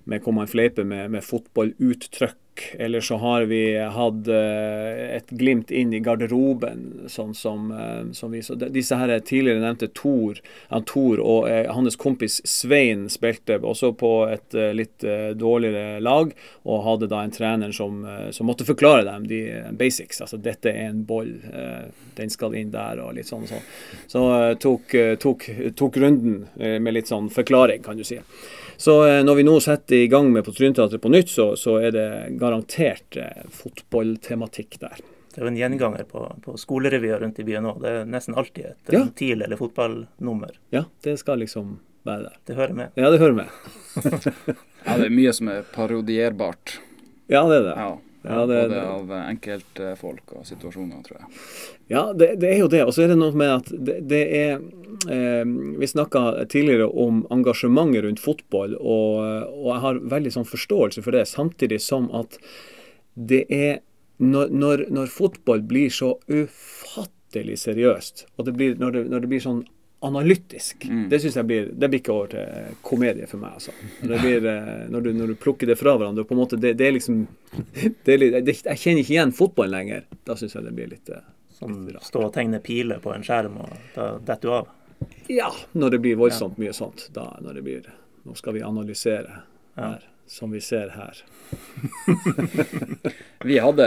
med 0.09 0.25
hvor 0.25 0.33
man 0.39 0.49
fleiper 0.49 0.85
med, 0.89 1.13
med 1.13 1.25
fotballuttrykk, 1.25 2.41
eller 2.79 3.01
så 3.01 3.17
har 3.17 3.41
vi 3.41 3.77
hatt 3.77 4.27
eh, 4.27 5.15
et 5.17 5.29
glimt 5.29 5.71
inn 5.71 5.93
i 5.93 5.99
garderoben, 5.99 7.05
sånn 7.11 7.33
som, 7.35 7.71
eh, 7.71 8.11
som 8.15 8.31
vi 8.31 8.41
så 8.45 8.55
Disse 8.55 8.97
her 8.99 9.11
tidligere 9.19 9.61
nevnte 9.63 9.89
Tor, 9.95 10.39
Tor 10.87 11.21
og 11.21 11.49
eh, 11.49 11.67
hans 11.73 11.97
kompis 11.99 12.39
Svein 12.47 13.07
spilte 13.11 13.59
også 13.59 13.91
på 13.99 14.11
et 14.31 14.55
litt 14.75 15.03
dårligere 15.39 15.99
lag, 16.03 16.31
og 16.63 16.83
hadde 16.85 17.09
da 17.11 17.21
en 17.23 17.33
trener 17.33 17.73
som, 17.75 18.03
som 18.35 18.47
måtte 18.47 18.67
forklare 18.67 19.05
dem 19.07 19.27
de 19.29 19.41
basics. 19.77 20.21
Altså 20.23 20.39
dette 20.41 20.71
er 20.71 20.89
en 20.89 21.03
boll, 21.07 21.33
den 22.17 22.31
skal 22.31 22.55
inn 22.57 22.71
der, 22.73 23.01
og 23.03 23.15
litt 23.17 23.29
sånn 23.29 23.45
og 23.45 23.51
sånn. 23.51 23.65
Så 24.11 24.25
tok, 24.61 24.95
tok, 25.21 25.47
tok 25.77 25.99
runden 26.01 26.45
med 26.55 26.95
litt 26.95 27.11
sånn 27.11 27.29
forklaring, 27.33 27.83
kan 27.85 27.99
du 27.99 28.05
si. 28.07 28.19
Så 28.77 28.95
eh, 29.07 29.21
når 29.23 29.35
vi 29.39 29.43
nå 29.47 29.55
setter 29.63 29.95
i 30.03 30.07
gang 30.11 30.31
med 30.33 30.45
på 30.45 30.53
Trynteatret 30.55 31.01
på 31.01 31.11
nytt, 31.13 31.29
så, 31.31 31.51
så 31.59 31.77
er 31.81 31.91
det 31.95 32.07
garantert 32.41 33.17
eh, 33.17 33.43
fotballtematikk 33.49 34.79
der. 34.81 35.01
Det 35.35 35.41
er 35.41 35.47
jo 35.47 35.51
en 35.51 35.57
gjenganger 35.59 36.05
på, 36.07 36.21
på 36.45 36.53
skolerevyer 36.59 37.19
rundt 37.19 37.39
i 37.39 37.45
byen 37.47 37.65
òg. 37.67 37.81
Det 37.83 37.89
er 37.91 38.05
nesten 38.07 38.37
alltid 38.39 38.65
et 38.71 38.93
Ja. 38.93 38.99
ja. 39.01 39.05
TIL- 39.19 39.43
eller 39.43 39.59
fotballnummer. 39.59 40.55
Ja, 40.71 40.85
det 41.03 41.17
skal 41.19 41.39
liksom 41.43 41.79
være 42.07 42.29
der. 42.29 42.37
Det 42.47 42.55
hører 42.55 42.73
med. 42.77 42.91
Ja, 42.95 43.09
det 43.11 43.19
hører 43.19 43.33
med. 43.43 43.47
Ja, 44.85 44.97
det 45.01 45.07
er 45.07 45.15
mye 45.17 45.31
som 45.33 45.47
er 45.49 45.63
parodierbart. 45.73 46.75
Ja, 47.27 47.41
det 47.49 47.55
er 47.57 47.63
det. 47.65 47.75
Ja. 47.75 47.87
Ja, 48.25 48.45
det- 48.49 48.61
Både 48.69 48.81
av 48.89 49.11
enkeltfolk 49.21 50.33
og 50.39 50.45
situasjoner, 50.49 51.03
tror 51.05 51.19
jeg. 51.19 51.27
Ja, 51.93 52.03
det, 52.13 52.31
det 52.41 52.49
er 52.53 52.59
jo 52.63 52.67
det. 52.71 52.83
Og 52.85 52.93
så 52.95 53.03
er 53.05 53.11
det 53.13 53.17
noe 53.19 53.31
med 53.37 53.51
at 53.53 53.69
det, 53.71 53.99
det 54.09 54.21
er 54.33 54.53
eh, 55.11 55.43
Vi 55.79 55.87
snakka 55.91 56.45
tidligere 56.49 56.87
om 56.89 57.23
engasjementet 57.33 58.03
rundt 58.07 58.23
fotball, 58.23 58.73
og, 58.79 59.19
og 59.53 59.67
jeg 59.73 59.81
har 59.85 59.99
veldig 60.15 60.31
sånn 60.39 60.49
forståelse 60.49 61.03
for 61.05 61.11
det, 61.17 61.27
samtidig 61.29 61.81
som 61.83 62.09
at 62.15 62.39
det 63.15 63.45
er 63.53 63.79
når, 64.17 64.49
når, 64.55 64.85
når 64.95 65.09
fotball 65.11 65.61
blir 65.67 65.89
så 65.91 66.13
ufattelig 66.31 67.57
seriøst, 67.59 68.25
og 68.37 68.45
det 68.47 68.53
blir, 68.55 68.75
når, 68.79 68.91
det, 68.95 69.01
når 69.11 69.25
det 69.25 69.29
blir 69.33 69.43
sånn 69.43 69.63
analytisk, 70.05 70.85
det 71.09 71.19
synes 71.21 71.35
jeg 71.39 71.47
blir 71.49 71.69
Det 71.73 71.89
blir 71.89 72.01
ikke 72.01 72.13
over 72.13 72.31
til 72.33 72.75
komedie 72.85 73.27
for 73.29 73.41
meg, 73.41 73.57
altså. 73.57 73.73
Blir, 74.01 74.45
eh, 74.51 74.85
når, 74.91 75.07
du, 75.07 75.11
når 75.17 75.33
du 75.33 75.35
plukker 75.41 75.69
det 75.69 75.77
fra 75.79 75.95
hverandre, 75.97 76.25
på 76.27 76.35
en 76.35 76.41
måte, 76.41 76.59
det, 76.61 76.75
det 76.79 76.87
er 76.87 76.95
liksom 76.97 77.23
det 78.05 78.13
er 78.13 78.21
litt, 78.21 78.37
det, 78.45 78.57
Jeg 78.63 78.81
kjenner 78.81 79.03
ikke 79.03 79.15
igjen 79.17 79.35
fotball 79.35 79.73
lenger. 79.73 80.07
Da 80.27 80.37
syns 80.39 80.57
jeg 80.57 80.67
det 80.67 80.75
blir 80.77 80.91
litt 80.91 81.09
litt 81.09 81.95
rart. 81.95 82.03
stå 82.03 82.25
og 82.27 82.33
tegne 82.33 82.59
piler 82.59 82.99
på 83.03 83.13
en 83.13 83.23
skjerm, 83.23 83.59
og 83.63 83.69
da 83.95 84.09
detter 84.19 84.49
du 84.49 84.53
av. 84.53 84.73
Ja, 85.27 85.51
når 85.71 85.95
det 85.95 85.99
blir 86.03 86.19
voldsomt 86.19 86.57
mye 86.57 86.73
sånt. 86.73 87.09
Da 87.13 87.35
når 87.41 87.59
det 87.59 87.61
blir 87.65 87.93
Nå 88.25 88.33
skal 88.33 88.55
vi 88.55 88.61
analysere 88.65 89.43
her, 89.77 90.01
som 90.25 90.49
vi 90.51 90.61
ser 90.61 90.89
her. 90.89 91.19
Vi 93.45 93.59
hadde 93.59 93.85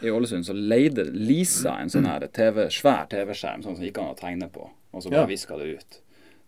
i 0.00 0.10
Ålesund 0.10 0.44
så 0.46 0.52
leide 0.52 1.04
Lisa 1.04 1.78
en 1.80 1.88
sånn 1.88 2.04
her 2.04 2.26
TV, 2.28 2.66
svær 2.68 3.06
TV-skjerm 3.08 3.62
sånn 3.64 3.78
som 3.78 3.86
gikk 3.86 4.02
an 4.02 4.10
å 4.12 4.18
tegne 4.18 4.50
på, 4.52 4.66
og 4.92 5.02
så 5.02 5.10
bare 5.10 5.24
Ja. 5.24 5.26
viska 5.26 5.56
det 5.58 5.64
ut. 5.76 6.00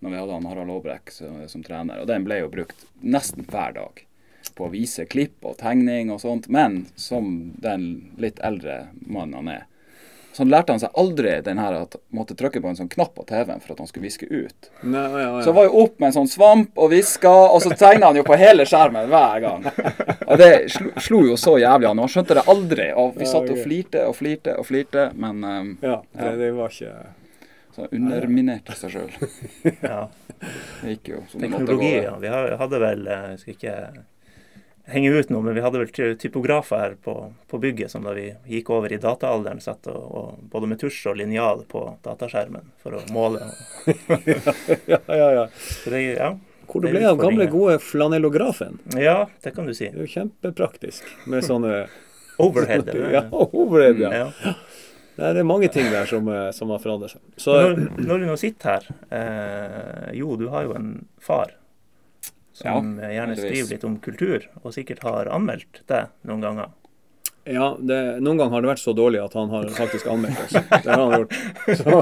Når 0.04 0.10
vi 0.10 0.16
hadde 0.20 0.32
han 0.32 0.46
Harald 0.46 0.70
Aabrekk 0.70 1.10
som, 1.10 1.48
som 1.48 1.62
trener. 1.64 2.00
Og 2.02 2.06
den 2.06 2.24
ble 2.24 2.42
jo 2.42 2.48
brukt 2.52 2.84
nesten 3.02 3.46
hver 3.48 3.72
dag 3.74 4.04
på 4.54 4.66
å 4.66 4.70
vise 4.70 5.06
klipp 5.08 5.44
og 5.48 5.56
tegning 5.58 6.10
og 6.12 6.20
sånt. 6.20 6.48
Men 6.52 6.86
som 6.96 7.54
den 7.58 8.12
litt 8.20 8.38
eldre 8.44 8.88
mannen 9.06 9.34
han 9.34 9.48
er, 9.48 9.64
så 10.34 10.42
lærte 10.44 10.74
han 10.74 10.80
seg 10.82 10.90
aldri 10.98 11.36
den 11.46 11.58
her 11.62 11.76
at 11.78 11.94
måtte 12.10 12.34
trykke 12.34 12.58
på 12.60 12.66
en 12.68 12.74
sånn 12.76 12.88
knapp 12.90 13.12
på 13.14 13.22
TV-en 13.28 13.60
for 13.62 13.72
at 13.72 13.78
han 13.78 13.86
skulle 13.86 14.08
viske 14.08 14.26
ut. 14.26 14.68
Nei, 14.82 15.04
ja, 15.06 15.20
ja. 15.38 15.42
Så 15.46 15.52
var 15.54 15.68
jo 15.68 15.76
opp 15.84 16.00
med 16.02 16.08
en 16.10 16.16
sånn 16.16 16.28
svamp 16.32 16.74
og 16.76 16.90
viska, 16.90 17.30
og 17.54 17.62
så 17.62 17.70
tegna 17.78 18.10
han 18.10 18.18
jo 18.18 18.24
på 18.26 18.34
hele 18.36 18.66
skjermen 18.66 19.06
hver 19.12 19.40
gang. 19.46 19.64
Og 20.26 20.36
det 20.42 20.50
slo, 20.74 20.90
slo 21.06 21.20
jo 21.30 21.36
så 21.38 21.54
jævlig 21.62 21.86
an. 21.86 21.98
og 22.02 22.08
Han 22.08 22.14
skjønte 22.16 22.34
det 22.40 22.44
aldri. 22.50 22.88
Og 22.98 23.14
vi 23.14 23.30
satt 23.30 23.46
og 23.54 23.62
flirte 23.62 24.02
og 24.10 24.16
flirte 24.18 24.56
og 24.58 24.66
flirte, 24.66 25.06
men 25.14 25.44
um, 25.46 25.70
ja, 25.86 26.00
det, 26.18 26.32
det 26.42 26.50
var 26.58 26.74
ikke 26.74 26.96
så 27.74 27.88
underminerte 27.90 28.76
seg 28.78 28.94
sjøl. 28.94 29.14
Ja. 29.84 30.08
Det 30.80 30.96
gikk 30.96 31.08
jo 31.14 31.22
som 31.30 31.40
det 31.40 31.50
måtte 31.52 31.64
gå. 31.64 31.78
Teknologi, 31.78 31.94
ja. 32.04 32.16
Vi 32.20 32.58
hadde 32.60 32.80
vel 32.82 33.06
eh, 33.06 33.30
Jeg 33.32 33.40
skal 33.40 33.54
ikke 33.54 33.76
henge 34.94 35.12
ut 35.16 35.30
noe, 35.32 35.40
men 35.46 35.56
vi 35.56 35.62
hadde 35.64 35.80
vel 35.80 36.16
typografer 36.20 36.80
her 36.82 36.96
på, 37.00 37.14
på 37.48 37.60
bygget 37.60 37.92
som 37.94 38.04
da 38.04 38.12
vi 38.16 38.26
gikk 38.50 38.68
over 38.74 38.92
i 38.92 39.00
dataalderen, 39.00 39.62
satt 39.64 39.88
og, 39.88 40.02
og 40.04 40.42
både 40.52 40.68
med 40.74 40.80
tusj 40.82 41.06
og 41.12 41.16
linjal 41.22 41.64
på 41.70 41.86
dataskjermen 42.04 42.68
for 42.84 42.98
å 42.98 43.04
måle. 43.14 43.48
Ja, 44.90 45.00
ja, 45.08 45.28
ja. 45.32 45.46
Så 45.56 45.92
det, 45.92 46.02
ja. 46.18 46.34
Hvor 46.68 46.84
det 46.84 46.92
ble 46.94 47.04
av 47.08 47.18
gamle, 47.20 47.46
gode 47.52 47.78
flanellografen. 47.80 48.78
ja, 48.96 49.24
det 49.44 49.52
kan 49.56 49.68
du 49.68 49.74
si. 49.76 49.88
Det 49.88 50.00
er 50.00 50.06
jo 50.06 50.12
kjempepraktisk 50.18 51.08
med 51.30 51.44
sånne 51.46 51.86
Overhead. 52.36 52.90
Ja, 53.12 53.24
overhead, 53.30 54.00
ja. 54.00 54.14
ja. 54.14 54.54
Nei, 55.14 55.28
det 55.36 55.42
er 55.44 55.46
mange 55.46 55.68
ting 55.70 55.86
der 55.92 56.08
som, 56.10 56.26
eh, 56.28 56.48
som 56.56 56.70
har 56.74 56.80
forandret 56.82 57.12
seg. 57.14 57.20
Så 57.38 57.54
Når, 57.54 57.82
når 58.02 58.18
du 58.18 58.26
nå 58.26 58.36
sitter 58.40 58.70
her 58.72 58.88
eh, 59.14 60.08
Jo, 60.18 60.34
du 60.40 60.48
har 60.50 60.64
jo 60.66 60.74
en 60.74 60.88
far 61.22 61.52
som 62.54 62.66
Ja, 62.98 63.08
gjerne 63.10 63.34
heldigvis. 63.34 63.50
skriver 63.50 63.70
litt 63.74 63.84
om 63.88 63.94
kultur, 64.02 64.44
og 64.62 64.74
sikkert 64.74 65.02
har 65.06 65.26
anmeldt 65.34 65.80
deg 65.90 66.10
noen 66.28 66.42
ganger. 66.44 66.68
Ja, 67.44 67.76
det, 67.78 67.96
noen 68.24 68.38
ganger 68.38 68.54
har 68.56 68.62
det 68.64 68.68
vært 68.70 68.80
så 68.80 68.94
dårlig 68.96 69.20
at 69.20 69.34
han 69.36 69.50
har 69.52 69.66
faktisk 69.76 70.06
anmeldt 70.08 70.38
oss. 70.46 70.54
Det 70.54 70.88
har 70.88 71.02
han 71.02 71.20
gjort. 71.20 71.34
Så, 71.76 71.98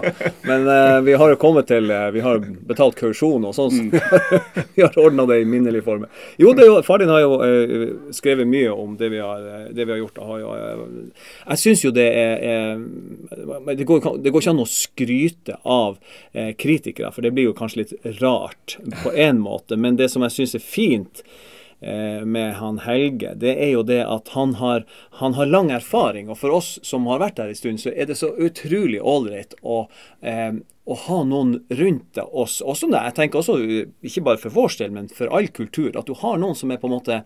men 0.46 0.68
eh, 0.70 0.98
vi 1.02 1.16
har 1.18 1.32
jo 1.32 1.38
kommet 1.40 1.66
til 1.70 1.90
eh, 1.90 2.08
Vi 2.14 2.22
har 2.22 2.38
betalt 2.68 2.94
kausjon 2.98 3.48
og 3.48 3.54
sånn. 3.56 3.90
så 3.90 4.62
vi 4.76 4.84
har 4.84 4.98
ordna 5.02 5.26
det 5.26 5.40
i 5.42 5.48
minnelig 5.48 5.82
form. 5.86 6.06
Jo, 6.38 6.52
det 6.54 6.68
far 6.86 7.02
din 7.02 7.10
har 7.10 7.24
jo 7.24 7.40
eh, 7.42 7.86
skrevet 8.14 8.46
mye 8.46 8.70
om 8.70 8.94
det 9.00 9.10
vi 9.10 9.22
har, 9.22 9.42
eh, 9.42 9.68
det 9.74 9.86
vi 9.88 9.96
har 9.96 10.02
gjort. 10.04 10.22
Har 10.30 10.42
jo, 10.44 10.54
eh, 10.54 11.28
jeg 11.48 11.62
syns 11.64 11.86
jo 11.88 11.94
det 11.96 12.08
er, 12.22 12.46
er 12.46 13.74
det, 13.74 13.86
går, 13.88 14.22
det 14.22 14.30
går 14.30 14.44
ikke 14.44 14.54
an 14.54 14.62
å 14.62 14.70
skryte 14.70 15.58
av 15.66 15.98
eh, 16.32 16.52
kritikere, 16.54 17.10
for 17.10 17.26
det 17.26 17.34
blir 17.34 17.50
jo 17.50 17.56
kanskje 17.58 17.82
litt 17.82 18.20
rart 18.22 18.78
på 19.02 19.10
én 19.10 19.42
måte. 19.42 19.74
Men 19.74 19.98
det 19.98 20.12
som 20.14 20.22
jeg 20.28 20.38
syns 20.38 20.54
er 20.58 20.62
fint 20.62 21.26
med 21.82 22.54
han 22.60 22.78
Helge, 22.84 23.32
det 23.34 23.56
er 23.58 23.72
jo 23.72 23.82
det 23.86 24.00
at 24.06 24.28
han 24.36 24.54
har, 24.60 24.84
han 25.18 25.34
har 25.34 25.50
lang 25.50 25.70
erfaring. 25.74 26.28
Og 26.30 26.38
for 26.38 26.54
oss 26.54 26.76
som 26.86 27.08
har 27.10 27.22
vært 27.22 27.40
der 27.40 27.50
en 27.50 27.58
stund, 27.58 27.82
så 27.82 27.90
er 27.90 28.06
det 28.06 28.18
så 28.20 28.30
utrolig 28.38 29.00
ålreit 29.02 29.56
å, 29.62 29.86
eh, 30.22 30.52
å 30.86 30.98
ha 31.06 31.22
noen 31.26 31.56
rundt 31.70 32.20
oss. 32.22 32.60
Også 32.62 32.90
jeg 32.92 33.16
tenker 33.18 33.42
også, 33.42 33.58
ikke 34.02 34.26
bare 34.28 34.42
for 34.42 34.54
vår 34.54 34.78
del, 34.78 34.94
men 34.94 35.10
for 35.10 35.32
all 35.34 35.48
kultur. 35.48 35.92
At 35.98 36.06
du 36.06 36.14
har 36.22 36.38
noen 36.38 36.58
som 36.58 36.70
er 36.70 36.78
på 36.82 36.90
en 36.90 36.96
måte 36.96 37.22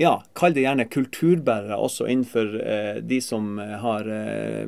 ja, 0.00 0.12
kall 0.34 0.54
det 0.56 0.64
gjerne 0.64 0.86
kulturbærere 0.90 1.76
også 1.78 2.08
innenfor 2.10 2.48
eh, 2.58 2.96
de 3.06 3.20
som 3.22 3.60
eh, 3.62 3.74
har 3.78 4.08
eh, 4.10 4.66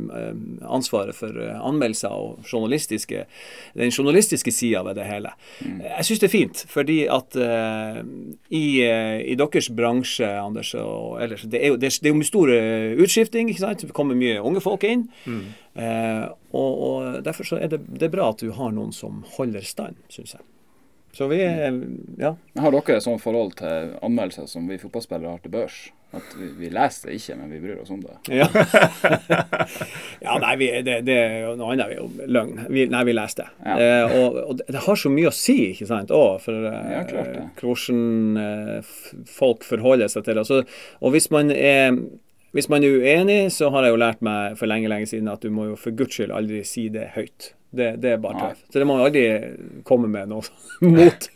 ansvaret 0.70 1.16
for 1.18 1.34
eh, 1.42 1.56
anmeldelser 1.66 2.14
og 2.14 2.46
journalistiske, 2.46 3.24
den 3.74 3.90
journalistiske 3.90 4.54
sida 4.54 4.84
ved 4.86 5.00
det 5.00 5.08
hele. 5.08 5.34
Jeg 5.64 6.06
syns 6.06 6.22
det 6.22 6.28
er 6.28 6.34
fint, 6.34 6.64
fordi 6.70 6.98
at 7.10 7.38
eh, 7.42 8.00
i, 8.54 8.64
eh, 8.86 9.18
i 9.32 9.38
deres 9.38 9.70
bransje, 9.74 10.30
Anders, 10.40 10.74
og 10.78 11.18
ellers, 11.22 11.42
det 11.50 11.62
er 11.62 11.74
jo, 11.74 11.80
det 11.80 11.90
er, 11.90 12.00
det 12.02 12.14
jo 12.14 12.26
stor 12.30 12.52
utskifting, 13.02 13.50
ikke 13.50 13.64
sant? 13.66 13.86
Det 13.86 13.96
kommer 13.96 14.18
mye 14.18 14.38
unge 14.38 14.62
folk 14.62 14.86
inn. 14.86 15.08
Eh, 15.26 16.26
og, 16.56 16.84
og 16.88 17.24
derfor 17.26 17.50
så 17.50 17.58
er 17.58 17.74
det, 17.74 17.82
det 17.88 18.08
er 18.08 18.14
bra 18.14 18.30
at 18.30 18.46
du 18.46 18.54
har 18.54 18.70
noen 18.74 18.94
som 18.94 19.24
holder 19.36 19.66
stand, 19.66 19.98
syns 20.12 20.38
jeg. 20.38 20.46
Så 21.16 21.30
vi 21.30 21.38
er, 21.40 21.72
ja. 22.20 22.34
Har 22.60 22.74
dere 22.74 22.98
et 22.98 23.04
sånt 23.04 23.22
forhold 23.22 23.54
til 23.56 23.94
anmeldelser 24.04 24.48
som 24.50 24.66
vi 24.68 24.76
fotballspillere 24.80 25.32
har 25.32 25.40
til 25.40 25.54
børs? 25.54 25.86
At 26.14 26.34
vi, 26.38 26.48
vi 26.58 26.68
leser 26.70 27.08
det 27.08 27.16
ikke, 27.18 27.34
men 27.40 27.54
vi 27.54 27.60
bryr 27.60 27.80
oss 27.82 27.90
om 27.92 28.02
det. 28.04 28.14
Ja, 28.30 28.46
ja 30.26 30.36
nei, 30.42 30.52
vi, 30.60 30.68
det, 30.86 31.00
det 31.08 31.16
er 31.16 31.38
jo 31.46 31.54
noe 31.58 31.72
annet. 31.72 31.90
Vi 31.90 31.96
er 31.96 32.02
jo 32.02 32.28
løgn. 32.36 32.60
Vi, 32.72 32.84
nei, 32.92 33.02
vi 33.08 33.16
leser 33.16 33.42
det. 33.42 33.48
Ja. 33.64 33.78
Eh, 33.80 34.14
og, 34.20 34.38
og 34.42 34.60
det 34.60 34.84
har 34.86 35.00
så 35.00 35.12
mye 35.12 35.32
å 35.32 35.34
si, 35.34 35.56
ikke 35.72 35.88
sant, 35.88 36.12
også, 36.14 36.44
for 36.46 36.68
eh, 36.70 37.42
hvordan 37.62 38.40
eh, 38.44 38.94
folk 39.38 39.66
forholder 39.66 40.12
seg 40.12 40.28
til 40.28 40.36
det. 40.36 40.44
Altså, 40.46 40.62
og 41.00 41.16
hvis 41.16 41.30
man 41.34 41.52
er 41.52 41.96
hvis 42.56 42.70
man 42.72 42.84
er 42.84 42.96
uenig, 42.96 43.40
så 43.52 43.68
har 43.74 43.84
jeg 43.84 43.92
jo 43.92 44.00
lært 44.00 44.24
meg 44.24 44.56
for 44.56 44.70
lenge 44.70 44.88
lenge 44.88 45.10
siden 45.10 45.28
at 45.28 45.44
du 45.44 45.52
må 45.52 45.70
jo 45.70 45.78
for 45.80 45.96
guds 45.96 46.16
skyld 46.16 46.32
aldri 46.32 46.62
si 46.64 46.88
det 46.92 47.10
høyt. 47.16 47.52
Det, 47.76 47.88
det 48.00 48.12
er 48.14 48.20
bare 48.22 48.38
tøft. 48.40 48.68
Så 48.72 48.80
det 48.80 48.86
må 48.88 48.94
man 48.96 49.08
aldri 49.08 49.24
komme 49.84 50.08
med 50.08 50.30
noe 50.30 50.44
mot. 50.96 51.26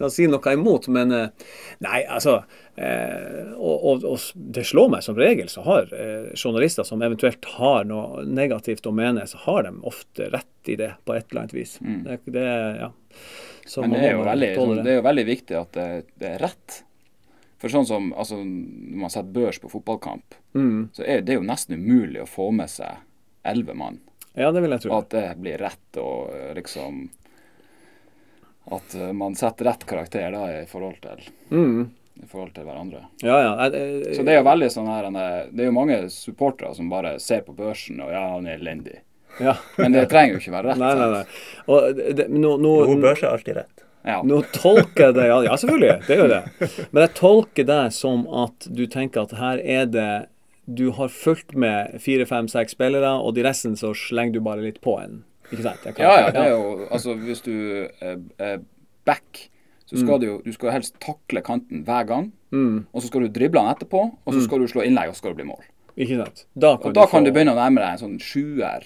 Da 0.00 0.08
si 0.10 0.26
noe 0.26 0.54
imot, 0.56 0.88
men 0.94 1.14
eh, 1.14 1.52
Nei, 1.84 2.00
altså 2.10 2.40
eh, 2.74 3.52
og, 3.54 3.76
og, 3.76 4.06
og 4.08 4.48
det 4.56 4.64
slår 4.66 4.90
meg 4.96 5.04
som 5.06 5.18
regel, 5.20 5.50
så 5.52 5.62
har 5.68 5.92
eh, 5.94 6.32
journalister 6.34 6.88
som 6.88 7.04
eventuelt 7.06 7.46
har 7.58 7.86
noe 7.86 8.24
negativt 8.26 8.88
å 8.88 8.94
mene, 8.96 9.28
så 9.30 9.38
har 9.44 9.68
de 9.68 9.76
ofte 9.86 10.32
rett 10.34 10.72
i 10.72 10.78
det 10.80 10.94
på 11.06 11.14
et 11.14 11.28
eller 11.28 11.44
annet 11.44 11.56
vis. 11.60 11.78
Det, 11.78 12.18
det, 12.26 12.48
ja. 12.82 12.90
Så 13.68 13.84
Men 13.84 13.94
det 13.94 14.04
er 14.08 14.14
jo 14.16 14.26
veldig, 14.26 14.52
sånn, 14.56 14.76
det 14.80 14.94
er 14.94 15.02
jo 15.02 15.06
veldig 15.06 15.26
viktig 15.28 15.58
at 15.60 15.74
det, 15.76 15.88
det 16.18 16.34
er 16.34 16.46
rett. 16.48 16.82
For 17.58 17.68
sånn 17.68 17.86
som 17.86 18.12
altså, 18.14 18.36
når 18.38 19.00
man 19.02 19.10
setter 19.10 19.32
børs 19.34 19.58
på 19.58 19.70
fotballkamp, 19.70 20.34
Mm. 20.54 20.88
så 20.94 21.02
er 21.06 21.20
det 21.22 21.34
jo 21.34 21.40
nesten 21.42 21.74
umulig 21.74 22.20
å 22.22 22.26
få 22.28 22.52
med 22.54 22.68
seg 22.70 22.96
elleve 23.44 23.74
mann. 23.74 23.98
Ja, 24.36 24.52
det 24.52 24.60
vil 24.62 24.70
jeg 24.70 24.80
tro. 24.84 24.96
At 24.98 25.08
det 25.10 25.36
blir 25.40 25.58
rett 25.58 25.96
og 25.98 26.30
liksom 26.54 27.08
At 28.70 28.94
eh, 28.94 29.12
man 29.12 29.34
setter 29.34 29.64
rett 29.64 29.86
karakter 29.88 30.30
da 30.32 30.42
i 30.60 30.66
forhold 30.68 31.00
til, 31.00 31.22
Mm. 31.50 31.90
i 32.22 32.26
forhold 32.26 32.52
til 32.54 32.64
hverandre. 32.64 33.04
Ja, 33.22 33.38
ja. 33.40 33.68
Jeg- 33.70 33.72
jeg- 34.04 34.16
Så 34.16 34.24
det 34.24 34.28
er 34.34 34.42
jo 34.42 34.44
veldig 34.50 34.68
sånn 34.70 34.86
her 34.86 35.04
eh, 35.06 35.46
Det 35.50 35.60
er 35.60 35.64
jo 35.66 35.72
mange 35.72 36.10
supportere 36.10 36.74
som 36.76 36.88
bare 36.90 37.18
ser 37.18 37.40
på 37.42 37.54
børsen 37.56 38.00
og 38.02 38.10
ja, 38.12 38.28
han 38.34 38.46
er 38.46 38.58
elendig. 38.58 38.98
ja. 39.40 39.54
Men 39.78 39.92
det 39.92 40.08
trenger 40.10 40.34
jo 40.34 40.38
ikke 40.38 40.52
være 40.52 40.64
rett. 40.68 40.78
Nei, 40.78 40.94
nei, 40.94 41.10
nei. 41.10 41.24
Og 41.68 41.96
det, 42.16 42.28
nå, 42.30 42.58
nå, 42.60 42.86
Jo, 42.86 42.96
børs 43.00 43.22
er 43.22 43.30
alltid 43.32 43.56
rett. 43.56 43.77
Ja. 44.06 44.22
Nå 44.22 44.42
tolker 44.54 45.08
jeg 45.08 45.14
det, 45.18 45.24
ja, 45.28 45.56
selvfølgelig, 45.56 46.06
det 46.06 46.14
er 46.16 46.20
jo 46.22 46.28
det. 46.30 46.88
Men 46.92 47.02
jeg 47.02 47.14
tolker 47.18 47.64
det 47.66 47.80
som 47.92 48.26
at 48.44 48.68
du 48.72 48.86
tenker 48.86 49.22
at 49.26 49.32
her 49.38 49.58
er 49.64 49.86
det 49.86 50.10
Du 50.68 50.90
har 50.92 51.08
fulgt 51.08 51.54
med 51.56 51.94
fire, 52.00 52.26
fem, 52.28 52.46
seks 52.48 52.72
spillere, 52.76 53.08
og 53.24 53.34
de 53.34 53.42
resten 53.42 53.72
så 53.76 53.94
slenger 53.96 54.34
du 54.34 54.40
bare 54.44 54.60
litt 54.60 54.80
på 54.84 54.98
en. 55.00 55.24
Ikke 55.50 55.62
sant? 55.64 55.80
Kan- 55.82 56.04
Ja, 56.04 56.20
ja, 56.20 56.30
det 56.30 56.42
er 56.44 56.50
jo 56.50 56.86
Altså, 56.90 57.14
hvis 57.16 57.40
du 57.42 57.88
er, 58.02 58.58
back, 59.06 59.48
så 59.88 59.96
skal 59.96 60.20
du 60.20 60.26
jo 60.26 60.42
du 60.44 60.52
skal 60.52 60.70
helst 60.74 60.98
takle 61.00 61.40
kanten 61.40 61.84
hver 61.86 62.04
gang. 62.06 62.32
Mm. 62.52 62.84
Og 62.92 63.00
så 63.02 63.06
skal 63.08 63.22
du 63.24 63.28
drible 63.28 63.60
den 63.60 63.72
etterpå, 63.74 64.02
og 64.26 64.34
så 64.34 64.42
skal 64.44 64.58
du 64.60 64.66
slå 64.68 64.84
innlegg, 64.84 65.08
og 65.08 65.14
så 65.16 65.22
skal 65.24 65.32
det 65.32 65.40
bli 65.40 65.48
mål. 65.48 65.64
Ikke 65.96 66.16
sant? 66.20 66.44
Da 66.54 66.76
kan, 66.76 66.88
Og 66.90 66.94
da 66.94 67.06
få- 67.06 67.10
kan 67.10 67.24
du 67.24 67.32
begynne 67.32 67.54
å 67.56 67.58
nærme 67.58 67.80
deg 67.80 67.88
en 67.96 67.98
sånn 68.04 68.18
sjuer. 68.20 68.84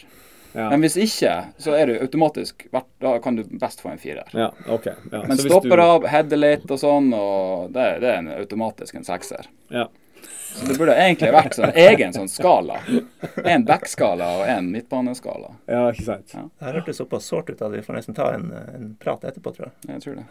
Ja. 0.55 0.69
Men 0.71 0.83
hvis 0.85 0.97
ikke, 1.01 1.33
så 1.59 1.73
er 1.79 1.87
du 1.89 1.95
automatisk 2.03 2.67
Da 3.01 3.15
kan 3.25 3.37
du 3.39 3.45
best 3.59 3.81
få 3.81 3.89
en 3.93 3.99
firer. 3.99 4.29
Ja, 4.37 4.51
okay. 4.69 4.93
Ja. 5.11 5.23
Men 5.29 5.39
så 5.39 5.49
stopper 5.49 5.77
du- 5.77 5.83
av, 5.83 6.07
header 6.13 6.37
litt 6.37 6.71
og 6.71 6.79
sånn, 6.79 7.09
og 7.17 7.73
det, 7.73 7.87
det 8.05 8.11
er 8.13 8.19
en 8.21 8.29
automatisk 8.37 8.95
en 9.01 9.05
sekser. 9.09 9.49
Ja. 9.73 9.89
Så 10.53 10.67
det 10.69 10.77
burde 10.77 10.93
egentlig 11.01 11.31
vært 11.33 11.55
sånn 11.57 11.73
egen 11.81 12.13
sånn 12.13 12.29
skala. 12.29 12.77
En 13.49 13.65
backskala 13.65 14.27
og 14.43 14.49
en 14.53 14.69
midtbaneskala. 14.75 15.55
ja, 15.67 15.87
ikke 15.95 16.05
sant. 16.05 16.35
Ja. 16.37 16.43
Det 16.59 16.67
her 16.69 16.77
hørtes 16.81 17.01
såpass 17.01 17.25
sårt 17.33 17.49
ut 17.51 17.63
at 17.65 17.73
vi 17.73 17.81
får 17.83 17.97
nesten 17.97 18.15
ta 18.19 18.35
en, 18.35 18.51
en 18.53 18.91
prat 19.01 19.25
etterpå, 19.25 19.55
tror 19.57 19.71
jeg. 19.71 19.95
Jeg 19.95 20.03
tror 20.05 20.21
det. 20.21 20.27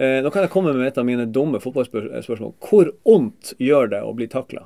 Eh, 0.00 0.18
nå 0.24 0.30
kan 0.32 0.42
jeg 0.42 0.50
komme 0.50 0.72
med 0.74 0.86
et 0.88 0.98
av 0.98 1.04
mine 1.06 1.26
dumme 1.30 1.60
fotballspørsmål. 1.62 2.54
Hvor 2.66 2.90
ondt 3.04 3.52
gjør 3.62 3.90
det 3.94 4.02
å 4.02 4.14
bli 4.16 4.26
takla? 4.32 4.64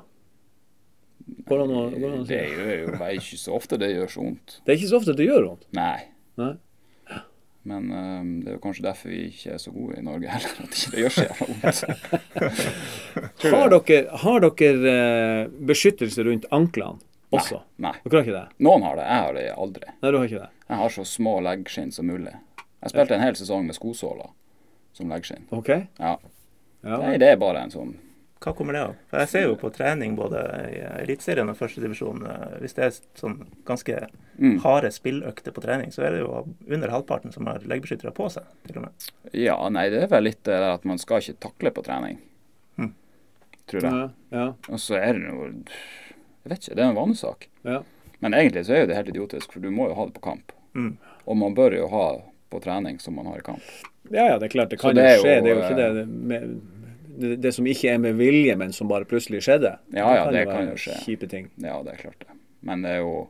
Går 1.47 1.59
det 1.59 1.63
an 1.63 1.73
å, 1.77 2.25
si? 2.27 2.35
Det 2.35 2.43
gjør 2.51 2.77
jo 2.81 2.93
bare 2.97 3.15
ikke 3.19 3.39
så 3.39 3.55
ofte 3.55 3.79
det 3.79 3.89
gjør 3.93 4.11
så 4.11 4.23
vondt. 4.25 4.59
Det 4.63 4.73
er 4.73 4.79
ikke 4.79 4.91
så 4.91 4.99
ofte 4.99 5.15
det 5.17 5.27
gjør 5.27 5.49
vondt. 5.49 5.67
Nei. 5.77 5.97
Nei. 6.41 6.53
Men 7.63 7.85
um, 7.95 8.31
det 8.43 8.51
er 8.51 8.55
jo 8.57 8.61
kanskje 8.65 8.83
derfor 8.83 9.11
vi 9.13 9.21
ikke 9.29 9.53
er 9.55 9.61
så 9.63 9.71
gode 9.71 9.95
i 9.95 10.03
Norge 10.03 10.27
heller. 10.33 10.55
At 10.65 10.75
ikke 10.75 10.91
det 10.91 11.03
gjør 11.03 11.13
så 11.15 11.23
jævla 11.23 11.47
vondt. 11.53 11.83
Har 13.53 13.71
dere, 13.71 13.99
har 14.23 14.43
dere 14.43 14.95
uh, 14.97 15.53
beskyttelse 15.71 16.25
rundt 16.27 16.47
anklene 16.51 16.99
også? 17.31 17.61
Nei. 17.83 17.95
Dere 18.03 18.19
har 18.19 18.27
ikke 18.27 18.35
det? 18.35 18.63
Noen 18.67 18.83
har 18.85 18.99
det, 18.99 19.05
jeg 19.07 19.23
har 19.23 19.37
det 19.37 19.45
aldri. 19.65 19.93
Nei, 19.95 20.11
du 20.11 20.17
har 20.19 20.27
ikke 20.27 20.41
det. 20.43 20.51
Jeg 20.67 20.81
har 20.83 20.93
så 20.97 21.05
små 21.07 21.37
leggskinn 21.47 21.95
som 21.95 22.11
mulig. 22.11 22.35
Jeg 22.83 22.91
spilte 22.91 23.15
en 23.15 23.23
hel 23.23 23.39
sesong 23.39 23.63
med 23.69 23.77
skosåler 23.77 24.33
som 24.93 25.11
leggskinn. 25.13 25.47
OK? 25.55 25.71
Ja. 26.03 26.17
Ja. 26.83 26.97
Nei, 26.99 27.15
det 27.21 27.31
er 27.31 27.39
bare 27.39 27.63
en 27.63 27.71
sånn 27.71 27.95
Hva 28.43 28.51
kommer 28.57 28.73
det 28.75 28.81
av? 28.83 28.95
For 29.07 29.19
Jeg 29.23 29.29
ser 29.31 29.43
jo 29.47 29.53
på 29.55 29.69
trening 29.71 30.15
både 30.17 30.39
i 30.67 30.79
Eliteserien 31.05 31.47
og 31.49 31.55
førstedivisjon. 31.55 32.25
Hvis 32.59 32.73
det 32.75 32.83
er 32.89 32.97
sånn 33.19 33.37
ganske 33.65 34.07
Mm. 34.39 34.57
harde 34.63 34.89
spilløkter 34.91 35.53
på 35.53 35.61
trening, 35.61 35.91
så 35.93 36.01
er 36.03 36.11
det 36.11 36.19
jo 36.23 36.47
under 36.67 36.89
halvparten 36.89 37.31
som 37.31 37.45
har 37.45 37.59
leggbeskyttere 37.59 38.11
på 38.17 38.29
seg. 38.33 38.43
til 38.67 38.77
og 38.77 38.83
med. 38.87 39.09
Ja, 39.31 39.69
nei, 39.69 39.89
det 39.89 40.01
er 40.03 40.07
vel 40.07 40.23
litt 40.23 40.41
det 40.43 40.55
at 40.57 40.83
man 40.85 40.97
skal 40.97 41.21
ikke 41.21 41.37
takle 41.39 41.71
på 41.71 41.83
trening. 41.85 42.17
Mm. 42.79 42.93
Tror 43.67 43.81
jeg. 43.81 43.91
Ja, 43.93 44.09
ja, 44.31 44.47
Og 44.69 44.79
så 44.79 44.95
er 44.97 45.13
det 45.13 45.21
noe 45.21 45.51
Jeg 46.43 46.49
vet 46.49 46.59
ikke, 46.65 46.75
det 46.75 46.83
er 46.83 46.89
en 46.89 46.95
vanesak. 46.95 47.47
ja. 47.63 47.83
Men 48.21 48.33
egentlig 48.33 48.65
så 48.65 48.71
er 48.73 48.79
jo 48.81 48.87
det 48.87 48.95
helt 48.95 49.09
idiotisk, 49.09 49.51
for 49.51 49.59
du 49.59 49.69
må 49.69 49.89
jo 49.89 49.95
ha 49.95 50.05
det 50.05 50.13
på 50.15 50.21
kamp. 50.21 50.51
Mm. 50.75 50.97
Og 51.27 51.37
man 51.37 51.53
bør 51.55 51.73
jo 51.75 51.87
ha 51.89 52.21
på 52.49 52.61
trening 52.63 52.99
som 52.99 53.15
man 53.15 53.25
har 53.25 53.37
i 53.37 53.41
kamp. 53.41 53.61
ja, 54.11 54.27
ja, 54.29 54.37
det 54.39 54.45
er 54.45 54.53
klart. 54.57 54.69
Det 54.69 54.79
kan 54.79 54.95
det 54.95 55.17
jo 55.17 55.23
skje. 55.23 55.35
jo. 55.37 55.41
Det 55.43 55.51
er 55.51 55.55
jo 55.55 55.61
eh, 55.61 55.69
ikke 55.69 55.77
det 55.77 56.07
med 56.07 56.61
det, 57.19 57.35
det 57.43 57.51
som 57.55 57.65
ikke 57.69 57.91
er 57.93 57.97
med 58.01 58.15
vilje, 58.19 58.55
men 58.57 58.73
som 58.73 58.87
bare 58.89 59.05
plutselig 59.05 59.41
skjedde. 59.45 59.75
Ja, 59.93 60.07
ja, 60.15 60.25
det 60.31 60.45
kan 60.49 60.67
jo 60.71 60.75
skje. 60.79 60.97
Kjipe 61.05 61.27
ting. 61.29 61.49
Ja, 61.61 61.77
det 61.85 61.93
er 61.95 62.01
klart 62.07 62.19
det. 62.25 62.35
Men 62.61 62.81
det 62.85 62.91
er 62.97 63.01
jo 63.03 63.29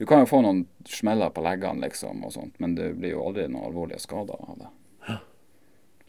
Du 0.00 0.06
kan 0.08 0.22
jo 0.22 0.26
få 0.30 0.38
noen 0.40 0.62
smeller 0.88 1.28
på 1.36 1.42
leggene, 1.44 1.82
liksom, 1.84 2.22
og 2.24 2.32
sånt, 2.32 2.54
men 2.58 2.72
det 2.74 2.94
blir 2.96 3.10
jo 3.12 3.24
aldri 3.28 3.44
noen 3.52 3.66
alvorlige 3.68 4.00
skader 4.00 4.38
av 4.48 4.54
det. 4.62 4.70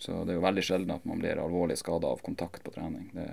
Så 0.02 0.24
det 0.26 0.32
er 0.32 0.38
jo 0.40 0.46
veldig 0.46 0.64
sjelden 0.64 0.94
at 0.96 1.04
man 1.06 1.20
blir 1.20 1.38
alvorlig 1.38 1.76
skada 1.78 2.08
av 2.08 2.22
kontakt 2.26 2.64
på 2.64 2.72
trening. 2.74 3.10
Det 3.14 3.28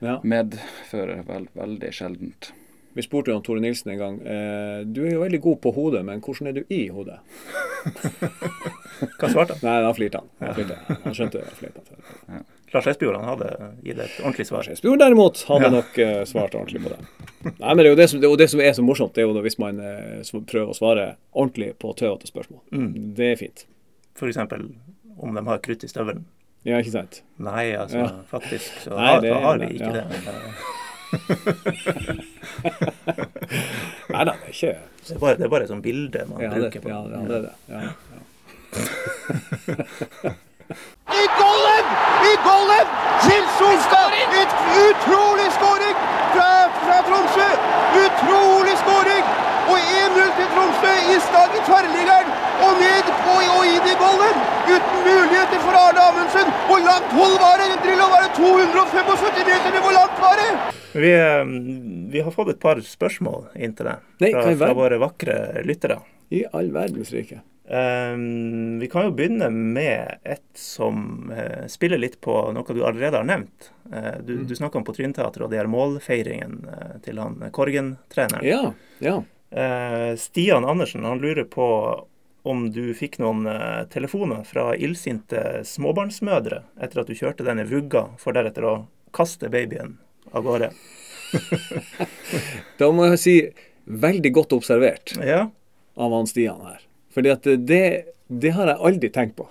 Ja. 0.00 0.18
medfører 0.22 1.22
vel, 1.24 1.46
veldig 1.54 1.92
sjeldent. 1.94 2.50
Vi 2.96 3.04
spurte 3.04 3.30
jo 3.34 3.40
Tore 3.44 3.60
Nilsen 3.60 3.90
en 3.92 3.98
gang. 4.00 4.14
Eh, 4.24 4.78
du 4.88 5.02
er 5.04 5.12
jo 5.18 5.20
veldig 5.20 5.40
god 5.44 5.58
på 5.66 5.72
hodet, 5.76 6.00
men 6.08 6.22
hvordan 6.24 6.48
er 6.48 6.54
du 6.56 6.62
i 6.72 6.86
hodet? 6.88 7.18
Hva 9.20 9.28
svarte 9.28 9.56
han? 9.56 9.62
Nei, 9.66 9.74
da 9.84 9.90
flirte 9.96 10.22
han. 10.22 10.30
Han, 10.40 10.54
flirte. 10.56 10.76
han 11.04 11.16
skjønte 11.16 11.42
jeg 11.42 11.56
flirte. 11.58 11.82
Lars 12.72 12.88
Espejord 12.90 13.20
hadde 13.22 13.50
gitt 13.84 14.00
et 14.02 14.16
ordentlig 14.22 14.46
svar. 14.48 14.68
Espejord 14.72 15.00
derimot 15.04 15.42
hadde 15.48 15.68
Ja. 15.68 15.72
nok 15.76 15.98
eh, 16.02 16.22
svart 16.28 16.56
ordentlig 16.58 16.82
på 16.86 16.92
det. 16.94 16.98
Nei, 17.60 17.74
men 17.74 17.82
det 17.82 17.86
er 17.86 17.92
jo 17.92 17.98
det 18.00 18.08
som, 18.10 18.20
det 18.24 18.30
det 18.40 18.48
som 18.50 18.60
er 18.64 18.72
så 18.76 18.84
morsomt, 18.84 19.14
det 19.14 19.22
er 19.22 19.28
jo 19.28 19.44
hvis 19.44 19.58
man 19.62 19.78
eh, 19.80 20.32
prøver 20.48 20.72
å 20.72 20.76
svare 20.76 21.04
ordentlig 21.32 21.74
på 21.78 21.92
tøvete 22.00 22.26
spørsmål. 22.32 22.62
Mm. 22.72 22.88
Det 23.20 23.28
er 23.34 23.36
fint. 23.44 23.66
F.eks. 24.16 24.40
om 25.20 25.36
de 25.36 25.44
har 25.46 25.60
krutt 25.68 25.84
i 25.84 25.92
støvelen. 25.92 26.24
Ja, 26.66 26.80
ikke 26.82 26.96
sant? 26.96 27.20
Nei, 27.38 27.68
altså 27.78 28.00
Ja. 28.02 28.08
faktisk 28.32 28.80
så 28.88 28.96
Nei, 28.96 29.20
det- 29.20 29.32
har, 29.36 29.42
har 29.42 29.58
vi 29.62 29.66
ikke 29.76 29.92
ja. 29.92 30.08
det. 30.08 30.85
Nei 34.12 34.22
da, 34.24 34.32
det 34.32 34.46
er 34.46 34.52
ikke 34.52 34.74
Det 35.06 35.14
er 35.14 35.18
bare, 35.22 35.36
det 35.36 35.44
er 35.46 35.52
bare 35.52 35.62
et 35.66 35.70
sånt 35.70 35.84
bilde 35.84 36.20
man 36.30 36.42
ja, 36.42 36.50
det, 36.50 36.58
bruker 36.66 36.80
på 36.82 36.88
ja, 36.90 36.98
ja, 36.98 37.20
det 37.28 37.34
er 37.36 37.42
det. 37.46 37.54
Ja, 37.68 37.78
ja. 37.86 38.20
I 41.22 41.24
golden! 41.40 41.84
I 42.30 42.32
golden! 42.48 42.86
Til 43.26 43.44
Solstad! 43.58 44.10
Et 44.42 44.52
utrolig 44.86 45.48
skåring 45.58 45.96
fra, 46.34 46.50
fra 46.82 46.96
Tromsø! 47.08 47.48
Utrolig 48.04 48.74
skåring! 48.82 49.24
Og 49.72 49.78
1-0 49.78 50.30
til 50.38 50.48
Tromsø 50.54 50.92
i 51.14 51.16
stad 51.28 51.56
i 51.58 51.62
tverrliggeren. 51.68 52.28
Og 52.66 52.78
ned 52.82 53.10
på 53.24 53.34
og 53.56 53.64
inn 53.68 53.88
i 53.92 53.96
bollen. 54.00 54.36
Uten 54.66 55.00
muligheter 55.06 55.62
for 55.64 55.80
Arne 55.80 56.04
Amundsen. 56.08 56.52
Hvor 56.68 56.80
langt 56.86 57.16
hold 57.18 57.36
var 57.42 57.62
det? 57.62 57.72
Drillo 57.84 58.06
var 58.12 58.26
det 58.26 58.30
275 58.38 59.44
meter? 59.50 59.80
Hvor 59.84 59.96
langt 59.98 60.22
var 60.22 60.40
det? 60.42 60.50
Vi, 60.96 61.12
eh, 61.12 61.44
vi 62.12 62.20
har 62.20 62.30
fått 62.30 62.54
et 62.54 62.62
par 62.62 62.80
spørsmål 62.80 63.50
inn 63.54 63.74
til 63.76 63.90
deg 63.90 64.32
fra, 64.32 64.56
fra 64.62 64.72
våre 64.78 65.00
vakre 65.02 65.36
lyttere. 65.66 66.00
I 66.34 66.46
all 66.52 66.72
verdens 66.74 67.12
rike. 67.14 67.42
Um, 67.66 68.78
vi 68.78 68.86
kan 68.88 69.08
jo 69.08 69.14
begynne 69.18 69.48
med 69.50 70.20
et 70.22 70.44
som 70.54 71.32
uh, 71.34 71.66
spiller 71.66 71.98
litt 71.98 72.20
på 72.22 72.34
noe 72.54 72.74
du 72.74 72.84
allerede 72.86 73.18
har 73.18 73.26
nevnt. 73.26 73.72
Uh, 73.90 74.22
du 74.22 74.36
Mm. 74.36 74.46
du 74.46 74.54
snakka 74.54 74.78
om 74.78 74.84
på 74.84 74.94
Trynteatret 74.94 75.42
og 75.42 75.50
de 75.50 75.58
her 75.58 75.66
målfeiringen 75.66 76.60
uh, 76.70 76.98
til 77.02 77.18
han 77.18 77.40
Korgen-treneren. 77.50 78.46
Ja, 78.46 78.72
ja. 79.02 79.22
Eh, 79.50 80.16
Stian 80.16 80.64
Andersen 80.64 81.04
han 81.04 81.18
lurer 81.18 81.44
på 81.44 81.66
om 82.46 82.70
du 82.70 82.94
fikk 82.94 83.18
noen 83.18 83.46
eh, 83.50 83.82
telefoner 83.90 84.44
fra 84.46 84.70
illsinte 84.78 85.64
småbarnsmødre 85.66 86.62
etter 86.82 87.02
at 87.02 87.10
du 87.10 87.16
kjørte 87.18 87.46
den 87.46 87.62
i 87.62 87.66
vugga, 87.66 88.06
for 88.22 88.36
deretter 88.36 88.66
å 88.66 88.74
kaste 89.16 89.50
babyen 89.50 89.96
av 90.32 90.46
gårde. 90.46 90.70
Da 92.78 92.88
må 92.94 93.08
jeg 93.10 93.18
si 93.18 93.32
veldig 93.86 94.30
godt 94.34 94.52
observert 94.54 95.16
Ja, 95.26 95.48
av 95.98 96.12
han 96.14 96.28
Stian 96.30 96.60
her. 96.62 96.84
Fordi 97.14 97.32
at 97.32 97.48
det, 97.66 97.82
det 98.28 98.52
har 98.54 98.70
jeg 98.70 98.82
aldri 98.90 99.10
tenkt 99.10 99.34
på. 99.38 99.48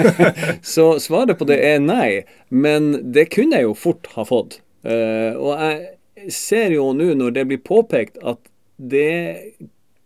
Så 0.74 0.86
svaret 1.02 1.38
på 1.40 1.48
det 1.48 1.58
er 1.64 1.82
nei, 1.82 2.22
men 2.50 2.92
det 3.14 3.30
kunne 3.34 3.58
jeg 3.58 3.66
jo 3.66 3.74
fort 3.78 4.10
ha 4.14 4.26
fått. 4.28 4.60
Eh, 4.86 5.34
og 5.34 5.58
jeg 5.58 6.34
ser 6.34 6.76
jo 6.76 6.92
nå 6.94 7.10
når 7.18 7.34
det 7.38 7.46
blir 7.50 7.62
påpekt 7.64 8.20
at 8.22 8.38
det 8.78 9.52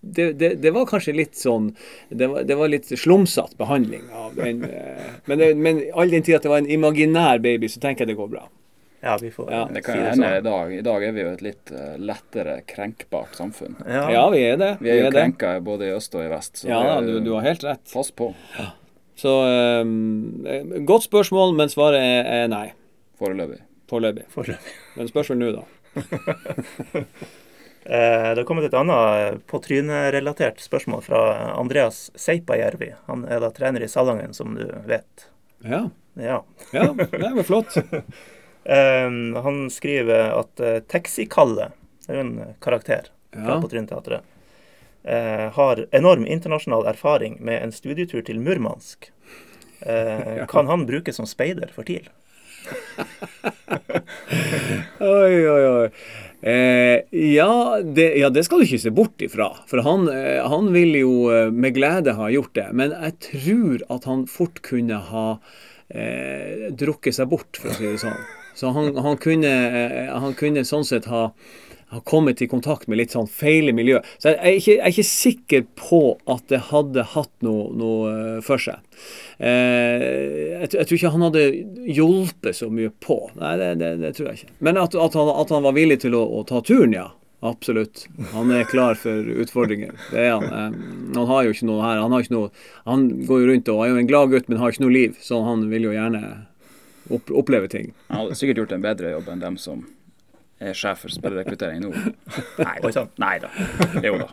det, 0.05 0.33
det, 0.35 0.49
det 0.59 0.71
var 0.75 0.87
kanskje 0.91 1.13
litt 1.15 1.37
sånn 1.39 1.69
Det 2.11 2.27
var, 2.27 2.43
det 2.43 2.57
var 2.59 2.67
litt 2.73 2.89
slumsete 2.99 3.55
behandling 3.61 4.09
av 4.11 4.33
den. 4.35 4.65
eh, 4.67 5.13
men, 5.31 5.39
det, 5.39 5.53
men 5.55 5.79
all 5.95 6.11
den 6.11 6.25
tid 6.27 6.41
at 6.41 6.43
det 6.43 6.51
var 6.51 6.59
en 6.59 6.67
imaginær 6.75 7.39
baby, 7.39 7.69
så 7.71 7.79
tenker 7.85 8.03
jeg 8.03 8.11
det 8.17 8.19
går 8.19 8.33
bra. 8.33 8.49
ja 9.03 9.15
vi 9.23 9.31
får 9.31 9.53
Ja, 9.53 9.61
Det 9.71 9.85
kan 9.87 9.95
si 9.95 10.01
hende 10.01 10.11
det 10.11 10.11
hende 10.11 10.27
i 10.33 10.41
sånn. 10.41 10.49
dag. 10.51 10.73
I 10.75 10.83
dag 10.89 11.05
er 11.07 11.13
vi 11.15 11.23
jo 11.23 11.31
et 11.37 11.45
litt 11.47 11.71
eh, 11.71 11.95
lettere 12.03 12.57
krenkbart 12.67 13.39
samfunn. 13.39 13.77
Ja, 13.87 14.03
Ja, 14.11 14.25
vi 14.35 14.43
er 14.49 14.57
det. 14.59 14.73
Vi 14.83 14.91
er 14.91 14.99
jo 15.05 15.11
det. 15.11 15.15
krenka 15.21 15.53
både 15.63 15.87
i 15.87 15.95
øst 15.95 16.15
og 16.19 16.25
i 16.27 16.31
vest. 16.35 16.65
Så 16.65 16.69
Ja, 16.73 16.83
er- 16.99 17.07
du, 17.07 17.21
du 17.23 17.31
har 17.37 17.47
helt 17.47 17.63
rett. 17.63 17.85
Pass 17.95 18.11
på 18.11 18.33
Så 19.23 19.37
um, 19.87 20.43
godt 20.89 21.05
spørsmål, 21.07 21.55
men 21.55 21.69
svaret 21.71 22.03
er, 22.03 22.27
er 22.43 22.49
nei. 22.51 22.73
foreløpig. 23.23 23.61
Foreløpig. 23.93 24.27
foreløpig. 24.35 24.75
Men 24.97 25.09
spørsmål 25.15 25.39
nå, 25.39 25.53
da. 25.61 25.63
Eh, 27.85 28.29
det 28.35 28.41
har 28.41 28.45
kommet 28.47 28.65
et 28.69 28.75
annet 28.79 29.41
på 29.51 29.59
trynet-relatert 29.63 30.61
spørsmål 30.63 31.03
fra 31.03 31.23
Andreas 31.59 32.11
Seipajärvi. 32.15 32.93
Han 33.09 33.25
er 33.27 33.41
da 33.43 33.51
trener 33.51 33.83
i 33.83 33.89
Salangen, 33.91 34.35
som 34.35 34.55
du 34.55 34.67
vet. 34.87 35.29
Ja, 35.65 35.89
Ja. 36.15 36.43
ja 36.73 36.93
det 36.95 37.33
var 37.35 37.43
flott. 37.43 37.77
Eh, 38.65 39.11
han 39.43 39.57
skriver 39.75 40.37
at 40.39 40.61
Taxi-Kalle, 40.87 41.73
det 42.07 42.13
er 42.13 42.21
jo 42.21 42.23
en 42.29 42.55
karakter 42.63 43.09
fra 43.33 43.57
Ja. 43.57 43.61
på 43.61 43.67
Trynteatret, 43.73 44.21
eh, 45.03 45.49
har 45.51 45.87
enorm 45.91 46.23
internasjonal 46.31 46.87
erfaring 46.87 47.41
med 47.41 47.59
en 47.63 47.73
studietur 47.75 48.23
til 48.23 48.39
Murmansk. 48.39 49.11
Eh, 49.81 50.47
Kan 50.53 50.67
han 50.71 50.87
brukes 50.87 51.17
som 51.19 51.27
speider 51.27 51.73
for 51.75 51.83
TIL? 51.83 52.07
Oi, 55.03 55.49
oi, 55.49 55.65
oi. 55.67 55.89
Eh, 56.43 57.01
ja, 57.11 57.79
det, 57.83 58.15
ja, 58.19 58.29
det 58.35 58.43
skal 58.47 58.59
du 58.59 58.67
ikke 58.67 58.83
se 58.83 58.91
bort 58.95 59.23
ifra. 59.23 59.49
For 59.71 59.83
han, 59.87 60.09
eh, 60.11 60.43
han 60.43 60.73
vil 60.75 60.97
jo 60.99 61.13
eh, 61.31 61.51
med 61.55 61.77
glede 61.77 62.17
ha 62.19 62.31
gjort 62.35 62.55
det. 62.59 62.69
Men 62.75 62.95
jeg 62.97 63.15
tror 63.29 63.85
at 63.95 64.09
han 64.11 64.27
fort 64.31 64.59
kunne 64.67 64.99
ha 65.13 65.27
eh, 65.95 66.71
drukket 66.75 67.15
seg 67.19 67.31
bort, 67.31 67.61
for 67.61 67.71
å 67.71 67.77
si 67.79 67.87
det 67.87 68.03
sånn. 68.03 68.19
Så 68.59 68.73
han, 68.75 68.91
han, 69.01 69.17
kunne, 69.23 69.49
eh, 69.49 70.11
han 70.11 70.35
kunne 70.39 70.67
sånn 70.67 70.87
sett 70.89 71.07
ha, 71.13 71.29
har 71.93 72.05
kommet 72.09 72.43
i 72.43 72.49
kontakt 72.51 72.89
med 72.89 72.99
litt 73.01 73.15
sånn 73.15 73.29
feile 73.31 73.75
miljø. 73.77 74.01
Så 74.19 74.33
jeg 74.33 74.39
er 74.41 74.59
ikke, 74.59 74.75
jeg 74.77 74.83
er 74.83 74.95
ikke 74.95 75.09
sikker 75.09 75.65
på 75.79 76.03
at 76.33 76.47
det 76.53 76.61
hadde 76.71 77.07
hatt 77.15 77.33
noe, 77.45 77.69
noe 77.77 78.13
eh, 78.13 78.39
for 78.45 78.63
seg. 78.63 78.81
Eh, 79.39 80.05
jeg, 80.63 80.69
jeg 80.75 80.87
tror 80.89 80.99
ikke 80.99 81.15
han 81.17 81.27
hadde 81.29 81.47
hjulpet 81.97 82.57
så 82.59 82.71
mye 82.73 82.93
på. 83.03 83.19
Nei, 83.41 83.57
det, 83.61 83.73
det, 83.83 83.91
det 84.03 84.15
tror 84.17 84.31
jeg 84.31 84.43
ikke. 84.43 84.55
Men 84.65 84.81
at, 84.81 84.95
at, 84.95 85.19
han, 85.19 85.33
at 85.43 85.53
han 85.57 85.67
var 85.67 85.77
villig 85.77 86.01
til 86.05 86.17
å, 86.19 86.23
å 86.41 86.45
ta 86.49 86.63
turen, 86.65 86.95
ja. 86.97 87.09
Absolutt. 87.43 88.05
Han 88.37 88.53
er 88.55 88.69
klar 88.71 88.95
for 88.95 89.27
utfordringer. 89.43 89.97
Det 90.13 90.21
er 90.29 90.37
han. 90.37 90.45
Eh, 90.47 90.77
Han 91.17 91.27
har 91.27 91.43
jo 91.49 91.55
ikke 91.57 91.67
noe 91.67 91.83
her. 91.83 91.99
Han, 92.05 92.15
noe, 92.31 92.51
han 92.87 93.09
går 93.27 93.41
jo 93.43 93.49
rundt 93.51 93.71
og 93.73 93.83
er 93.83 93.91
jo 93.91 93.99
en 93.99 94.11
glad 94.11 94.31
gutt, 94.31 94.47
men 94.49 94.61
har 94.63 94.71
ikke 94.71 94.85
noe 94.85 94.95
liv. 94.95 95.17
Så 95.21 95.41
han 95.43 95.67
vil 95.73 95.89
jo 95.89 95.97
gjerne 95.97 96.23
opp, 97.11 97.33
oppleve 97.35 97.67
ting. 97.73 97.91
Han 98.13 98.23
hadde 98.25 98.39
sikkert 98.39 98.63
gjort 98.63 98.77
en 98.77 98.85
bedre 98.87 99.11
jobb 99.17 99.33
enn 99.35 99.43
dem 99.43 99.59
som 99.59 99.83
er 100.71 100.79
sjef 100.79 101.05
for 101.05 101.13
spillerrekruttering 101.13 101.83
nå. 101.85 101.91
Nei 102.67 102.79
da. 102.85 103.05
Nei 103.23 103.37
da. 103.43 103.51
Jo 104.05 104.19
da. 104.21 104.31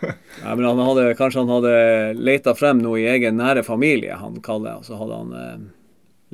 Nei, 0.00 0.54
men 0.56 0.64
han 0.64 0.80
hadde, 0.80 1.10
kanskje 1.18 1.42
han 1.42 1.52
hadde 1.52 1.74
leita 2.16 2.54
frem 2.56 2.80
noe 2.80 3.02
i 3.02 3.08
egen 3.10 3.36
nære 3.40 3.64
familie, 3.66 4.16
han 4.16 4.38
Kalle, 4.44 4.78
og 4.80 4.86
så 4.88 4.96
hadde 4.96 5.18
han 5.18 5.34
eh, 5.36 5.66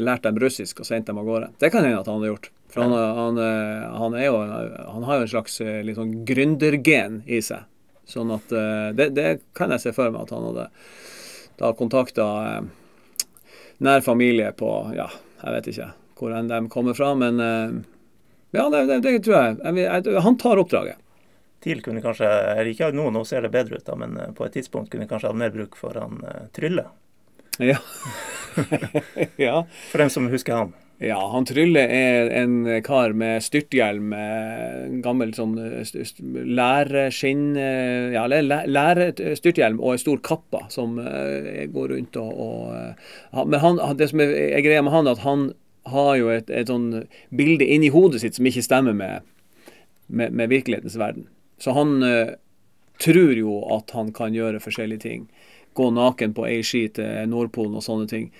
lært 0.06 0.26
dem 0.26 0.38
russisk 0.38 0.84
og 0.84 0.86
sendt 0.86 1.08
dem 1.10 1.18
av 1.18 1.26
gårde. 1.26 1.50
Det 1.58 1.72
kan 1.74 1.82
hende 1.82 1.98
at 1.98 2.06
han 2.10 2.20
hadde 2.20 2.30
gjort. 2.30 2.50
For 2.70 2.84
han, 2.84 2.94
han, 3.18 3.40
eh, 3.42 3.98
han, 4.02 4.18
jo, 4.22 4.36
han 4.92 5.08
har 5.08 5.18
jo 5.18 5.26
en 5.26 5.32
slags 5.34 5.60
eh, 5.64 5.80
litt 5.86 5.98
sånn 5.98 6.14
gründergen 6.28 7.22
i 7.26 7.42
seg. 7.42 7.66
Sånn 8.06 8.30
at 8.34 8.54
eh, 8.54 8.88
det, 8.94 9.10
det 9.16 9.28
kan 9.56 9.74
jeg 9.74 9.82
se 9.82 9.94
for 9.96 10.12
meg 10.14 10.28
at 10.28 10.34
han 10.36 10.46
hadde 10.52 10.70
da 11.58 11.72
kontakta 11.74 12.26
eh, 12.46 12.66
nær 13.82 14.04
familie 14.04 14.52
på 14.56 14.70
Ja, 14.96 15.08
jeg 15.42 15.56
vet 15.56 15.70
ikke 15.72 15.92
hvor 16.16 16.32
enn 16.32 16.48
de 16.48 16.62
kommer 16.72 16.96
fra, 16.96 17.10
men 17.18 17.40
eh, 17.44 17.72
ja, 18.54 18.68
det, 18.70 18.84
det, 18.86 19.00
det 19.04 19.16
tror 19.24 19.36
jeg. 19.36 19.58
jeg, 19.64 20.04
jeg 20.06 20.22
han 20.22 20.38
tar 20.38 20.62
oppdraget. 20.62 21.02
TIL 21.66 21.80
kunne 21.82 22.02
kanskje 22.04 22.28
Ikke 22.70 22.92
nå, 22.94 23.08
nå 23.10 23.24
ser 23.26 23.42
det 23.42 23.50
bedre 23.54 23.80
ut, 23.80 23.86
da, 23.86 23.96
men 23.98 24.16
eh, 24.20 24.32
på 24.36 24.46
et 24.46 24.54
tidspunkt 24.58 24.92
kunne 24.92 25.08
kanskje 25.10 25.32
hatt 25.32 25.40
mer 25.40 25.54
bruk 25.54 25.74
for 25.78 25.96
han 25.98 26.20
eh, 26.22 26.44
Trylle. 26.54 26.84
Ja. 27.58 27.78
ja. 29.48 29.62
For 29.90 29.98
dem 30.04 30.10
som 30.12 30.28
husker 30.30 30.60
han. 30.60 30.74
Ja, 31.02 31.18
han 31.32 31.44
Trylle 31.48 31.82
er 31.92 32.30
en 32.38 32.54
kar 32.86 33.12
med 33.16 33.42
styrthjelm, 33.44 34.14
eh, 34.16 34.94
gammel 35.04 35.34
sånn 35.36 35.56
læreskinn 36.56 37.50
eh, 37.60 38.14
Ja, 38.14 38.24
læ- 38.30 38.62
lærstyrthjelm 38.70 39.80
og 39.82 39.92
en 39.96 40.00
stor 40.00 40.22
kappa 40.24 40.62
som 40.72 40.96
går 40.96 41.92
rundt 41.92 42.16
og, 42.22 42.32
og 42.46 43.44
Men 43.50 43.60
han, 43.60 43.82
det 43.98 44.08
som 44.12 44.22
er 44.24 44.62
greia 44.64 44.84
med 44.86 44.94
han, 44.94 45.08
er 45.10 45.18
at 45.18 45.24
han 45.26 45.50
har 45.92 46.12
jo 46.18 46.30
et, 46.34 46.50
et 46.50 46.70
sånn 46.70 47.06
bilde 47.34 47.66
inni 47.66 47.90
hodet 47.94 48.22
sitt 48.22 48.38
som 48.38 48.48
ikke 48.48 48.64
stemmer 48.66 48.96
med, 48.96 49.26
med, 50.06 50.34
med 50.34 50.50
virkelighetens 50.52 50.98
verden. 51.00 51.28
Så 51.62 51.74
han 51.76 51.98
eh, 52.04 52.36
tror 53.02 53.36
jo 53.38 53.60
at 53.76 53.92
han 53.96 54.12
kan 54.16 54.34
gjøre 54.36 54.62
forskjellige 54.64 55.04
ting. 55.06 55.26
Gå 55.76 55.90
naken 55.92 56.34
på 56.36 56.46
ei 56.48 56.62
ski 56.64 56.86
til 56.96 57.28
Nordpolen 57.30 57.76
og 57.78 57.84
sånne 57.84 58.08
ting. 58.10 58.30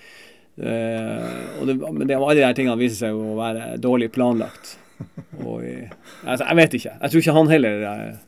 Eh, 0.57 1.41
og 1.61 1.69
det, 1.69 1.77
men 1.85 2.05
det, 2.09 2.17
alle 2.17 2.39
de 2.41 2.53
tingene 2.57 2.79
viser 2.79 3.07
seg 3.07 3.17
å 3.17 3.37
være 3.37 3.75
dårlig 3.81 4.09
planlagt. 4.15 4.77
Og, 5.43 5.61
altså, 6.25 6.43
jeg 6.43 6.57
vet 6.57 6.79
ikke. 6.79 6.95
Jeg 6.95 7.13
tror 7.13 7.23
ikke 7.23 7.37
han 7.37 7.51
heller 7.53 7.83
eh, 7.91 8.23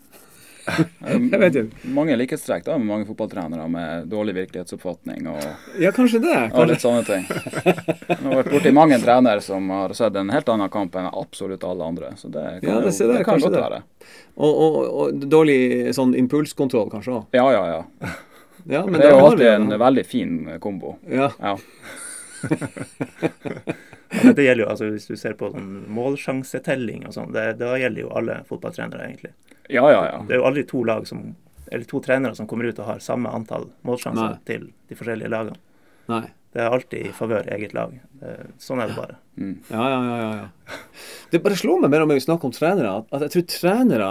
Jeg 0.70 1.40
vet 1.42 1.56
ikke. 1.62 1.80
Mange 1.98 2.16
likhetstrekk 2.20 2.66
da 2.68 2.78
med 2.78 2.88
mange 2.90 3.06
fotballtrenere 3.10 3.66
med 3.72 4.08
dårlig 4.12 4.36
virkelighetsoppfatning 4.38 5.28
og, 5.32 5.44
Ja, 5.82 5.92
kanskje 5.96 6.20
det. 6.24 6.36
og 6.54 6.68
litt 6.70 6.84
sånne 6.84 7.04
ting. 7.08 7.26
Jeg 7.30 8.18
har 8.24 8.36
vært 8.42 8.52
borti 8.54 8.74
mange 8.76 9.00
trenere 9.04 9.42
som 9.46 9.70
har 9.74 9.94
sett 9.98 10.16
en 10.20 10.30
helt 10.34 10.50
annen 10.54 10.70
kamp 10.74 10.96
enn 11.00 11.10
absolutt 11.12 11.64
alle 11.68 11.88
andre. 11.94 12.14
Så 12.20 12.30
det 12.34 12.46
kan, 12.62 12.70
Ja, 12.70 12.80
det 12.86 12.94
jo, 12.96 13.08
det, 13.12 13.18
det 13.20 13.26
kan 13.28 13.40
godt 13.44 13.56
det. 13.58 13.64
være. 13.66 13.82
Og, 14.40 14.52
og, 14.66 14.80
og 15.04 15.26
dårlig 15.32 15.60
sånn 15.98 16.14
impulskontroll, 16.20 16.90
kanskje 16.94 17.18
òg. 17.20 17.26
Ja, 17.36 17.48
ja, 17.56 17.64
ja. 17.78 18.14
Ja, 18.70 18.82
men 18.86 19.00
Det 19.00 19.08
er 19.08 19.16
jo 19.16 19.26
alltid 19.26 19.48
en 19.54 19.70
veldig 19.80 20.06
fin 20.06 20.34
kombo. 20.60 20.98
ja. 21.10 21.32
Ja. 21.40 21.58
Det 24.10 24.44
gjelder 24.44 24.64
jo, 24.64 24.70
altså 24.72 24.88
Hvis 24.90 25.06
du 25.10 25.16
ser 25.20 25.36
på 25.38 25.52
sånn 25.54 25.70
målsjansetelling 25.94 27.06
og 27.08 27.14
sånn, 27.14 27.36
da 27.36 27.76
gjelder 27.78 28.02
jo 28.02 28.10
alle 28.18 28.40
fotballtrenere, 28.50 29.06
egentlig. 29.06 29.34
ja, 29.70 29.84
ja, 29.92 30.02
ja. 30.10 30.18
Det 30.26 30.34
er 30.34 30.42
jo 30.42 30.48
aldri 30.50 30.64
to 30.70 30.82
lag 30.88 31.06
som, 31.08 31.36
eller 31.70 31.86
to 31.86 32.02
trenere 32.02 32.36
som 32.36 32.48
kommer 32.50 32.66
ut 32.66 32.80
og 32.82 32.88
har 32.90 33.04
samme 33.06 33.30
antall 33.30 33.68
målsjanser 33.86 34.32
Nei. 34.34 34.44
til 34.50 34.70
de 34.90 34.98
forskjellige 34.98 35.30
lagene. 35.30 35.62
Nei. 36.10 36.24
Det 36.50 36.64
er 36.64 36.74
alltid 36.74 37.06
i 37.06 37.14
favør 37.14 37.46
eget 37.54 37.76
lag. 37.78 37.92
Sånn 38.58 38.82
er 38.82 38.90
det 38.90 38.96
bare. 38.98 39.20
Mm. 39.38 39.60
Ja, 39.70 39.84
ja, 39.94 40.00
ja, 40.02 40.16
ja, 40.18 40.30
ja. 40.40 40.78
Det 41.30 41.44
bare 41.46 41.58
slår 41.62 41.84
meg 41.84 41.92
mer 41.94 42.02
og 42.02 42.10
mer 42.10 42.18
vi 42.18 42.24
snakker 42.26 42.50
om 42.50 42.56
trenere, 42.56 42.96
at 43.14 43.26
jeg 43.28 43.36
tror 43.36 43.46
trenere 43.54 44.08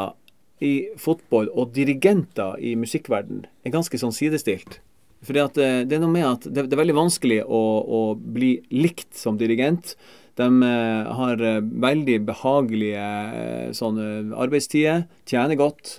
i 0.62 0.72
fotball 0.98 1.50
og 1.50 1.72
dirigenter 1.74 2.54
i 2.62 2.76
musikkverden 2.78 3.42
er 3.66 3.74
ganske 3.74 3.98
sånn 3.98 4.14
sidestilt. 4.14 4.78
Fordi 5.26 5.42
at 5.42 5.58
eh, 5.58 5.80
det 5.88 5.98
er 5.98 6.02
noe 6.04 6.14
med 6.14 6.26
at 6.28 6.46
det, 6.46 6.68
det 6.68 6.76
er 6.76 6.82
veldig 6.84 6.98
vanskelig 6.98 7.40
å, 7.44 7.62
å 7.82 8.00
bli 8.18 8.54
likt 8.70 9.16
som 9.18 9.38
dirigent. 9.40 9.96
De 10.38 10.62
eh, 10.62 11.12
har 11.18 11.40
eh, 11.42 11.60
veldig 11.60 12.20
behagelige 12.28 13.06
eh, 13.40 13.70
sånne 13.74 14.36
arbeidstider, 14.38 15.08
tjener 15.26 15.58
godt. 15.58 15.98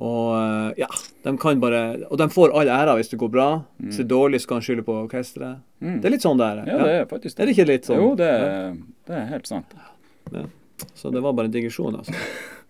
Og 0.00 0.78
ja, 0.80 0.86
de 1.26 1.32
kan 1.36 1.58
bare 1.60 2.06
Og 2.06 2.16
de 2.16 2.24
får 2.32 2.54
all 2.56 2.70
æra 2.72 2.94
hvis 2.96 3.10
det 3.12 3.18
går 3.20 3.28
bra. 3.34 3.48
Hvis 3.82 3.98
det 3.98 4.06
er 4.06 4.08
dårlig, 4.14 4.40
så 4.40 4.48
kan 4.48 4.62
de 4.62 4.64
skylde 4.64 4.84
på 4.86 4.94
orkesteret. 5.02 5.60
Mm. 5.84 5.98
Det 6.00 6.08
er 6.08 6.14
litt 6.14 6.24
sånn 6.24 6.40
det 6.40 6.46
er. 6.46 6.62
Ja, 6.70 6.78
det 6.80 6.94
er 6.94 7.04
faktisk 7.10 7.34
det. 7.34 7.42
Er 7.42 7.50
det 7.50 7.56
ikke 7.56 7.66
litt 7.68 7.88
sånn? 7.90 8.00
Jo, 8.00 8.14
det 8.16 8.30
er, 8.30 8.78
det 9.10 9.18
er 9.18 9.28
helt 9.34 9.50
sant. 9.50 9.76
Så 10.96 11.12
det 11.12 11.20
var 11.20 11.36
bare 11.36 11.50
en 11.50 11.54
digresjon, 11.58 12.00
altså. 12.00 12.16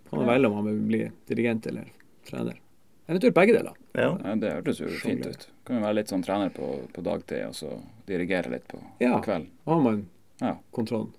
Kan 0.09 0.25
man 0.25 0.27
velge 0.33 0.51
om 0.51 0.59
man 0.59 0.67
vil 0.67 0.83
bli 0.89 1.01
dirigent 1.31 1.71
eller 1.71 1.87
trener. 2.27 2.59
Eventuelt 3.07 3.37
begge 3.37 3.55
deler. 3.55 3.79
Ja. 3.95 4.11
Ja, 4.11 4.35
det 4.41 4.53
hørtes 4.57 4.83
jo 4.83 4.91
fint 4.99 5.23
ut. 5.23 5.47
Kan 5.65 5.77
jo 5.77 5.83
være 5.85 5.99
litt 5.99 6.09
sånn 6.11 6.23
trener 6.25 6.49
på, 6.55 6.67
på 6.93 7.03
dagtid, 7.05 7.43
og 7.47 7.53
så 7.57 7.75
dirigere 8.09 8.49
litt 8.55 8.67
på, 8.67 8.79
Ja. 8.99 9.17
på 9.17 9.25
kvelden. 9.27 9.49
Har 9.65 9.81
man 9.81 10.05
Ja. 10.41 10.55
kontrollen. 10.73 11.11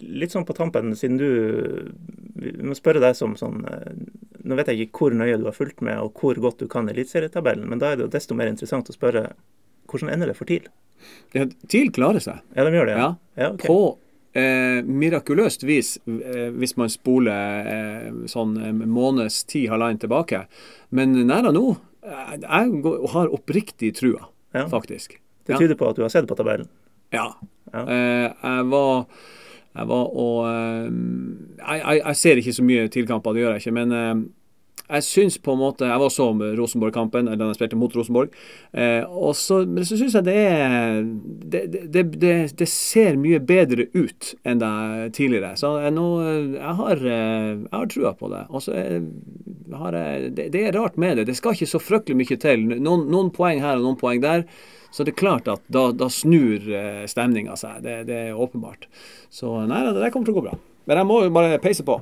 Litt 0.00 0.30
sånn 0.32 0.44
på 0.46 0.54
tampen, 0.56 0.92
siden 0.96 1.16
du 1.16 1.92
Vi 2.36 2.50
må 2.60 2.74
spørre 2.76 3.00
deg 3.00 3.14
som 3.16 3.34
sånn 3.34 3.64
eh, 3.64 3.92
Nå 4.44 4.54
vet 4.56 4.66
jeg 4.68 4.88
ikke 4.88 4.98
hvor 4.98 5.14
nøye 5.16 5.38
du 5.38 5.44
har 5.44 5.52
fulgt 5.56 5.80
med, 5.80 5.98
og 5.98 6.12
hvor 6.20 6.34
godt 6.36 6.58
du 6.58 6.68
kan 6.68 6.86
eliteserietabellen, 6.88 7.66
men 7.68 7.78
da 7.78 7.92
er 7.92 7.96
det 7.96 8.04
jo 8.04 8.12
desto 8.12 8.34
mer 8.34 8.46
interessant 8.46 8.88
å 8.88 8.94
spørre 8.94 9.32
hvordan 9.88 10.12
ender 10.12 10.26
det 10.26 10.36
for 10.36 10.44
TIL? 10.44 10.66
Ja, 11.34 11.46
TIL 11.68 11.90
klarer 11.90 12.20
seg. 12.20 12.40
Ja, 12.54 12.64
de 12.64 12.70
gjør 12.76 12.86
det? 12.86 12.96
Ja. 12.98 13.14
ja 13.36 13.48
Okay. 13.54 13.66
På 13.68 13.98
eh, 14.36 14.82
mirakuløst 14.84 15.64
vis, 15.66 15.96
eh, 16.06 16.50
hvis 16.52 16.76
man 16.76 16.88
spoler 16.92 17.66
eh, 17.72 18.08
sånn 18.28 18.56
en 18.62 18.82
måneds 18.92 19.44
tid, 19.48 19.70
halvannen 19.72 19.98
tilbake. 20.02 20.44
Men 20.90 21.14
nære 21.26 21.52
nå 21.56 21.64
eh, 21.72 21.76
Jeg 22.06 22.82
går- 22.82 23.08
har 23.12 23.28
oppriktig 23.34 23.94
trua, 23.98 24.28
Ja. 24.54 24.66
faktisk. 24.70 25.18
Det 25.46 25.58
tyder 25.58 25.74
på 25.78 25.88
at 25.90 25.96
du 25.96 26.02
har 26.02 26.08
sett 26.10 26.26
på 26.26 26.36
tabellen. 26.36 26.68
Ja. 27.12 27.32
Ja. 27.72 27.82
Eh, 27.86 28.32
jeg 28.42 28.66
var 28.70 29.06
jeg 29.76 29.86
var 29.88 30.06
og 30.16 30.46
eh, 30.48 30.90
jeg, 31.58 31.80
jeg, 31.82 32.02
jeg 32.06 32.16
ser 32.16 32.36
ikke 32.40 32.54
så 32.56 32.64
mye 32.64 32.88
tilkamper, 32.88 33.34
det 33.34 33.42
gjør 33.42 33.52
jeg 33.56 33.62
ikke. 33.66 33.74
Men 33.76 33.92
eh, 33.92 34.14
jeg 34.86 35.02
syns 35.06 35.36
på 35.42 35.52
en 35.54 35.58
måte 35.60 35.86
Jeg 35.88 35.98
var 36.02 36.10
så 36.14 36.26
Rosenborg-kampen, 36.58 37.26
eller 37.26 37.40
da 37.40 37.48
jeg 37.50 37.58
spilte 37.58 37.78
mot 37.80 37.94
Rosenborg. 37.96 38.34
Eh, 38.72 39.02
og 39.06 39.34
så, 39.38 39.60
men 39.66 39.84
så 39.88 39.98
syns 39.98 40.14
jeg 40.18 40.26
det 40.28 40.36
er 40.36 41.00
det, 41.02 41.62
det, 41.94 42.04
det, 42.22 42.34
det 42.60 42.68
ser 42.70 43.18
mye 43.20 43.40
bedre 43.42 43.88
ut 43.96 44.32
enn 44.46 44.60
det 44.62 44.70
tidligere. 45.18 45.54
Så 45.58 45.72
jeg, 45.82 45.94
nå, 45.96 46.06
jeg, 46.56 46.76
har, 46.80 47.02
eh, 47.02 47.50
jeg 47.64 47.74
har 47.74 47.90
trua 47.92 48.14
på 48.18 48.30
det. 48.32 48.44
Og 48.50 48.62
så 48.66 48.76
er- 48.78 49.10
har 49.76 49.92
jeg 49.98 50.30
det, 50.38 50.54
er 50.54 50.72
rart 50.78 50.96
med 50.96 51.16
det. 51.18 51.26
Det 51.26 51.34
skal 51.36 51.56
ikke 51.56 51.66
så 51.68 51.80
fryktelig 51.82 52.16
mye 52.20 52.36
til. 52.40 52.62
Noen, 52.78 53.08
noen 53.10 53.32
poeng 53.34 53.58
her 53.64 53.80
og 53.80 53.86
noen 53.88 53.98
poeng 54.00 54.22
der. 54.22 54.44
Så 54.94 55.04
det 55.04 55.12
er 55.16 55.18
klart 55.18 55.48
at 55.50 55.60
da, 55.72 55.88
da 55.92 56.06
snur 56.12 56.62
eh, 56.70 57.02
stemninga 57.10 57.56
seg. 57.58 57.82
Det 57.82 58.14
er 58.30 58.38
åpenbart. 58.38 58.86
Så 59.34 59.50
nei, 59.66 59.82
det 59.88 59.96
der 59.98 60.14
kommer 60.14 60.30
til 60.30 60.36
å 60.36 60.40
gå 60.40 60.46
bra. 60.46 60.54
Men 60.86 61.00
jeg 61.02 61.08
må 61.10 61.18
jo 61.24 61.32
bare 61.34 61.58
peise 61.60 61.82
på. 61.84 61.98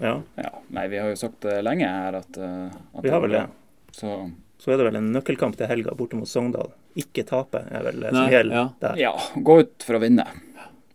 Ja, 0.00 0.20
Ja. 0.40 0.50
Nei, 0.74 0.88
vi 0.88 0.98
har 0.98 1.12
jo 1.12 1.18
sagt 1.18 1.40
det 1.46 1.60
lenge 1.64 1.86
her 1.88 2.16
at, 2.18 2.38
eh, 2.38 2.66
at 2.98 3.04
vi 3.04 3.12
har 3.12 3.20
vel 3.22 3.36
det. 3.36 3.44
Så 3.92 4.32
Så 4.58 4.72
er 4.72 4.78
det 4.80 4.86
vel 4.88 4.96
en 4.96 5.12
nøkkelkamp 5.12 5.56
til 5.58 5.68
helga 5.68 5.94
borte 5.94 6.16
mot 6.16 6.28
Sogndal. 6.28 6.70
Ikke 6.96 7.24
tape 7.26 7.64
er 7.70 7.82
vel 7.84 8.00
det 8.00 8.10
som 8.14 8.30
gjelder 8.30 8.54
ja. 8.56 8.68
der. 8.80 8.96
ja, 8.96 9.12
gå 9.36 9.58
ut 9.60 9.82
for 9.86 9.98
å 9.98 10.00
vinne. 10.00 10.24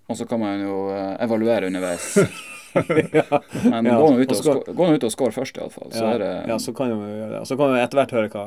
Og 0.10 0.18
så 0.18 0.26
kan 0.28 0.40
man 0.42 0.62
jo 0.64 0.90
eh, 0.90 1.18
evaluere 1.24 1.68
underveis. 1.70 2.16
Men 2.74 3.86
Ja, 3.86 3.98
gå 3.98 4.10
nå 4.14 4.20
ut 4.20 4.32
og 4.32 4.38
og, 4.38 4.40
skår- 4.44 4.74
gå 4.78 4.88
nå 4.88 4.96
ut 4.96 5.04
og 5.04 5.12
score 5.14 5.34
først, 5.34 5.58
iallfall. 5.58 5.92
Så 5.92 6.04
Ja, 6.04 6.14
er 6.14 6.20
det 6.24 6.32
ja, 6.50 6.58
så 6.62 6.74
kan 6.76 6.92
vi 6.94 7.12
gjøre 7.12 7.30
det. 7.32 7.40
Og 7.42 7.48
så 7.50 7.58
kan 7.58 7.74
vi 7.74 7.82
etter 7.82 8.00
hvert 8.02 8.16
høre 8.18 8.30
hva, 8.34 8.46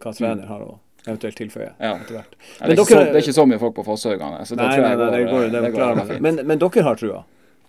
hva 0.00 0.12
trener 0.16 0.46
har 0.50 0.64
å 0.66 0.78
eventuelt 1.06 1.36
tilføye. 1.40 1.72
Ja. 1.80 1.94
etter 1.96 2.18
hvert. 2.18 2.34
Ja, 2.60 2.66
det, 2.66 2.72
er 2.72 2.76
ikke 2.76 2.84
så, 2.92 3.00
det 3.00 3.14
er 3.16 3.22
ikke 3.24 3.36
så 3.40 3.46
mye 3.48 3.60
folk 3.62 3.76
på 3.76 3.84
Fosshaugane, 3.86 4.44
så 4.44 4.56
det 4.56 4.64
Nei, 4.64 4.72
tror 4.74 4.84
jeg 4.84 4.96
nei, 4.96 4.96
går, 5.00 5.46
det 5.50 5.72
går, 5.72 6.02
det. 6.10 6.20
Men, 6.20 6.40
men 6.46 6.60
dere 6.60 6.84
har 6.84 7.00
trua? 7.00 7.22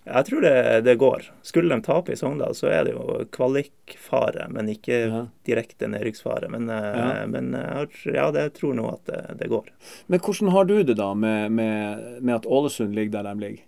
Jeg 0.04 0.26
tror 0.26 0.40
det, 0.42 0.80
det 0.82 0.96
går. 0.98 1.28
Skulle 1.46 1.70
de 1.76 1.82
tape 1.86 2.10
i 2.12 2.16
Sogndal, 2.18 2.56
så 2.58 2.66
er 2.74 2.88
det 2.88 2.94
jo 2.96 3.20
kvalikfare, 3.30 4.48
men 4.50 4.66
ikke 4.72 4.96
Ja. 5.06 5.20
direkte 5.46 5.86
nedrykksfare. 5.86 6.48
Men, 6.50 6.68
eh, 6.68 6.98
Ja. 6.98 7.26
men 7.26 7.52
jeg 7.52 8.14
ja, 8.14 8.30
det 8.34 8.54
tror 8.54 8.74
nå 8.74 8.88
at 8.92 9.04
det, 9.06 9.38
det 9.38 9.48
går. 9.48 9.68
Men 10.08 10.18
hvordan 10.18 10.50
har 10.50 10.64
du 10.64 10.82
det 10.82 10.96
da 10.96 11.14
med, 11.14 11.52
med, 11.52 12.22
med 12.22 12.34
at 12.34 12.46
Ålesund 12.46 12.94
ligger 12.94 13.22
der 13.22 13.34
de 13.34 13.40
ligger? 13.40 13.62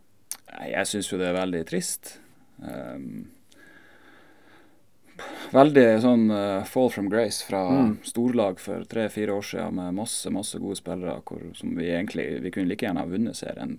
Jeg 0.71 0.87
syns 0.87 1.13
jo 1.13 1.19
det 1.19 1.29
er 1.29 1.39
veldig 1.39 1.65
trist. 1.67 2.19
Um, 2.63 3.31
veldig 5.55 5.87
sånn 6.03 6.31
uh, 6.31 6.65
fall 6.67 6.91
from 6.91 7.09
grace 7.11 7.45
fra 7.47 7.95
storlag 8.07 8.59
for 8.63 8.85
tre-fire 8.91 9.35
år 9.35 9.43
siden 9.47 9.75
med 9.79 9.95
masse 9.95 10.31
masse 10.35 10.59
gode 10.63 10.79
spillere 10.79 11.21
hvor, 11.27 11.43
som 11.59 11.75
vi 11.79 11.91
egentlig 11.93 12.41
vi 12.43 12.51
kunne 12.55 12.71
like 12.71 12.87
gjerne 12.87 13.03
ha 13.03 13.11
vunnet 13.11 13.39
serien 13.39 13.77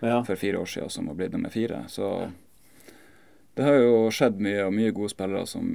Ja. 0.00 0.22
for 0.24 0.36
fire 0.40 0.58
år 0.58 0.70
siden 0.70 0.90
som 0.90 1.08
har 1.08 1.18
blitt 1.18 1.32
nummer 1.32 1.52
fire. 1.52 1.84
Så 1.88 2.30
det 3.54 3.66
har 3.66 3.76
jo 3.82 4.08
skjedd 4.14 4.40
mye, 4.40 4.64
og 4.66 4.74
mye 4.74 4.94
gode 4.96 5.12
spillere 5.12 5.46
som 5.48 5.68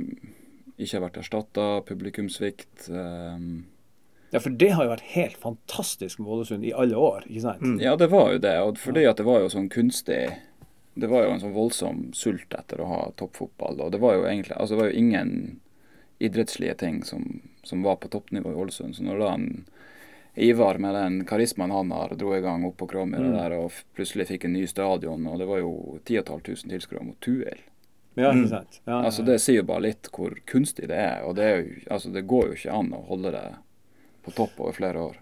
ikke 0.75 0.97
har 0.97 1.05
vært 1.05 1.21
erstatta. 1.21 1.67
Publikumssvikt. 1.87 2.87
Um, 2.89 3.65
ja, 4.33 4.41
for 4.41 4.51
det 4.51 4.71
har 4.75 4.87
jo 4.87 4.91
vært 4.91 5.11
helt 5.13 5.37
fantastisk 5.39 6.19
med 6.19 6.31
Ålesund 6.35 6.65
i 6.67 6.73
alle 6.75 6.97
år, 6.99 7.27
ikke 7.29 7.43
sant? 7.45 7.81
ja, 7.83 7.93
det 7.95 8.09
var 8.11 8.33
jo 8.33 8.41
det. 8.43 8.55
Og 8.65 8.81
fordi 8.81 9.05
at 9.07 9.21
det 9.21 9.27
var 9.27 9.43
jo 9.43 9.51
sånn 9.53 9.69
kunstig 9.71 10.23
Det 10.95 11.09
var 11.11 11.25
jo 11.25 11.31
en 11.33 11.41
sånn 11.43 11.55
voldsom 11.55 12.01
sult 12.15 12.53
etter 12.55 12.79
å 12.79 12.87
ha 12.87 12.99
toppfotball. 13.19 13.81
Og 13.83 13.91
det 13.91 13.99
var 14.03 14.15
jo 14.15 14.25
egentlig 14.27 14.55
Altså, 14.55 14.75
det 14.75 14.81
var 14.81 14.91
jo 14.91 14.99
ingen 15.03 15.31
idrettslige 16.23 16.75
ting 16.79 17.01
som, 17.03 17.41
som 17.67 17.83
var 17.83 17.97
på 17.99 18.07
toppnivå 18.11 18.53
i 18.53 18.59
Ålesund. 18.63 18.95
Så 18.95 19.03
når 19.03 19.19
da 19.19 19.31
en 19.35 19.49
Ivar 20.35 20.77
med 20.77 20.93
den 20.95 21.21
karismaen 21.25 21.71
han 21.71 21.91
har, 21.95 22.09
dro 22.19 22.33
i 22.35 22.41
gang 22.43 22.65
opp 22.67 22.77
på 22.81 22.87
Kråmyra 22.91 23.29
der 23.37 23.53
og 23.57 23.69
f- 23.71 23.85
plutselig 23.95 24.27
fikk 24.27 24.45
en 24.45 24.53
ny 24.53 24.65
stadion, 24.67 25.27
og 25.31 25.39
det 25.39 25.47
var 25.47 25.61
jo 25.61 25.99
10 26.03 26.21
500 26.27 26.69
tilskuere 26.73 27.05
mot 27.07 27.19
Tuel. 27.23 27.61
Ja, 28.15 28.31
ikke 28.31 28.47
sant? 28.51 28.81
Ja, 28.85 28.91
ja, 28.97 29.03
Altså 29.09 29.23
Det 29.27 29.37
sier 29.43 29.61
jo 29.61 29.67
bare 29.67 29.81
litt 29.89 30.07
hvor 30.11 30.35
kunstig 30.47 30.87
det 30.91 30.95
er. 30.99 31.23
Og 31.27 31.35
det, 31.35 31.43
er 31.43 31.57
jo, 31.61 31.79
altså, 31.91 32.11
det 32.15 32.25
går 32.27 32.47
jo 32.47 32.53
ikke 32.59 32.75
an 32.81 32.93
å 32.95 33.01
holde 33.09 33.31
det 33.35 33.45
på 34.23 34.31
topp 34.35 34.59
over 34.59 34.75
flere 34.75 35.01
år. 35.11 35.17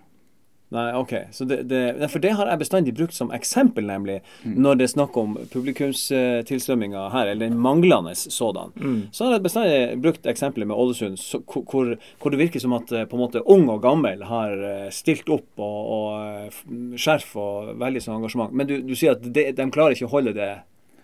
Nei, 0.73 0.87
ok. 0.97 1.11
Så 1.31 1.45
det, 1.45 1.59
det, 1.69 1.81
for 2.09 2.19
det 2.23 2.31
har 2.33 2.49
jeg 2.49 2.59
bestandig 2.63 2.95
brukt 2.97 3.13
som 3.13 3.29
eksempel, 3.35 3.85
nemlig, 3.85 4.19
når 4.43 4.79
det 4.79 4.87
er 4.87 4.93
snakk 4.95 5.17
om 5.21 5.35
publikumstilstrømminga 5.53 7.03
her, 7.13 7.27
eller 7.27 7.49
den 7.49 7.59
manglende 7.61 8.15
sådan. 8.15 8.71
Så 9.13 9.25
har 9.27 9.35
jeg 9.37 9.43
bestandig 9.45 10.01
brukt 10.01 10.25
eksempelet 10.25 10.67
med 10.67 10.77
Ålesund, 10.77 11.19
så, 11.19 11.39
hvor, 11.45 11.95
hvor- 12.19 12.31
det 12.33 12.39
virker 12.39 12.59
som 12.59 12.73
at 12.73 12.91
eh, 12.91 13.05
på 13.05 13.15
en 13.17 13.21
måte 13.21 13.41
ung 13.45 13.67
og 13.69 13.81
gammel 13.83 14.23
har 14.25 14.51
eh, 14.57 14.89
stilt 14.89 15.29
opp 15.29 15.59
og, 15.61 15.79
og 15.93 16.47
eh, 16.49 16.61
skjerf 16.97 17.35
og 17.37 17.73
veldig 17.79 18.01
sånn 18.01 18.17
engasjement. 18.17 18.51
Men 18.53 18.67
du, 18.67 18.79
du 18.81 18.95
sier 18.97 19.13
at 19.13 19.21
det, 19.33 19.51
de 19.57 19.67
klarer 19.71 19.93
ikke 19.93 20.09
å 20.09 20.13
holde 20.15 20.33
det 20.33 20.51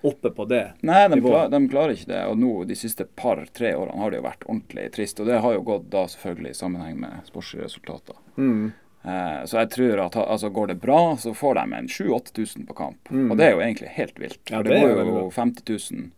oppe 0.02 0.30
på 0.32 0.46
det. 0.48 0.64
Nei, 0.88 1.02
de, 1.12 1.20
klar, 1.28 1.50
de 1.52 1.60
klarer 1.70 1.94
ikke 1.94 2.08
det. 2.14 2.22
Og 2.32 2.38
nå 2.40 2.52
de 2.70 2.76
siste 2.80 3.06
par-tre 3.20 3.74
årene 3.76 4.00
har 4.02 4.10
det 4.14 4.22
jo 4.22 4.26
vært 4.30 4.46
ordentlig 4.48 4.86
trist. 4.96 5.20
Og 5.20 5.28
det 5.28 5.42
har 5.44 5.54
jo 5.58 5.66
gått 5.68 5.90
da 5.92 6.06
selvfølgelig 6.08 6.54
i 6.56 6.60
sammenheng 6.62 7.02
med 7.04 7.28
sportslige 7.28 7.68
resultater. 7.68 8.16
Eh, 9.04 9.45
så 9.45 9.62
jeg 9.62 9.70
tror 9.72 10.02
at 10.06 10.16
altså, 10.20 10.50
går 10.50 10.68
det 10.74 10.80
bra, 10.84 11.18
så 11.18 11.34
får 11.34 11.56
de 11.56 11.66
en 11.78 11.88
7000-8000 11.88 12.66
på 12.68 12.74
kamp. 12.74 13.12
Og 13.12 13.38
det 13.39 13.47
er 13.47 13.54
jo 13.56 13.62
egentlig 13.64 13.91
helt 13.95 14.20
vilt. 14.20 14.41
Ja, 14.52 14.64
det, 14.64 14.76
det 14.76 14.82
går 14.84 15.04
jo 15.06 15.18
jo 15.24 15.28
50 15.32 15.93
000. 15.93 16.10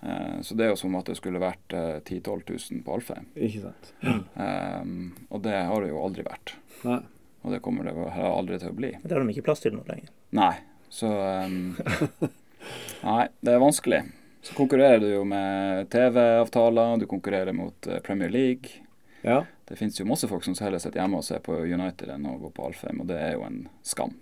Eh, 0.00 0.40
så 0.42 0.56
det 0.56 0.64
er 0.64 0.72
jo 0.72 0.80
som 0.80 0.96
at 0.96 1.10
det 1.10 1.18
skulle 1.18 1.42
vært 1.42 1.76
eh, 1.76 1.98
10 2.00 2.22
000-12 2.24 2.72
000 2.72 2.84
på 2.86 2.96
Alfheim. 2.96 3.28
Ikke 3.36 3.66
sant? 3.66 3.92
Um, 4.00 5.10
og 5.28 5.42
det 5.44 5.56
har 5.68 5.84
det 5.84 5.92
jo 5.92 6.04
aldri 6.04 6.24
vært. 6.24 6.54
Nei. 6.88 7.02
Og 7.40 7.54
det 7.54 7.62
kommer 7.64 7.88
det 7.88 7.94
aldri 8.24 8.58
til 8.60 8.72
å 8.72 8.76
bli. 8.76 8.94
Det 9.02 9.14
har 9.14 9.22
de 9.22 9.32
ikke 9.34 9.46
plass 9.48 9.62
til 9.64 9.76
nå 9.76 9.84
lenger. 9.88 10.08
Nei. 10.36 10.54
Så 10.90 11.08
um, 11.08 11.76
Nei, 13.10 13.28
det 13.40 13.54
er 13.54 13.62
vanskelig. 13.62 14.02
Så 14.44 14.56
konkurrerer 14.56 15.02
du 15.02 15.10
jo 15.10 15.24
med 15.28 15.88
TV-avtaler, 15.92 16.96
du 17.00 17.04
konkurrerer 17.08 17.52
mot 17.56 17.88
Premier 18.04 18.32
League. 18.32 18.80
Ja. 19.22 19.44
Det 19.68 19.76
finnes 19.78 20.00
jo 20.00 20.06
masse 20.08 20.28
folk 20.28 20.44
som 20.44 20.56
heller 20.60 20.82
sitter 20.82 21.02
hjemme 21.02 21.20
og 21.20 21.26
ser 21.26 21.42
på 21.44 21.54
United 21.62 22.10
enn 22.10 22.26
å 22.26 22.38
gå 22.40 22.50
på 22.56 22.66
Alfheim, 22.70 23.02
og 23.02 23.10
det 23.10 23.18
er 23.20 23.36
jo 23.36 23.44
en 23.46 23.60
skam. 23.86 24.16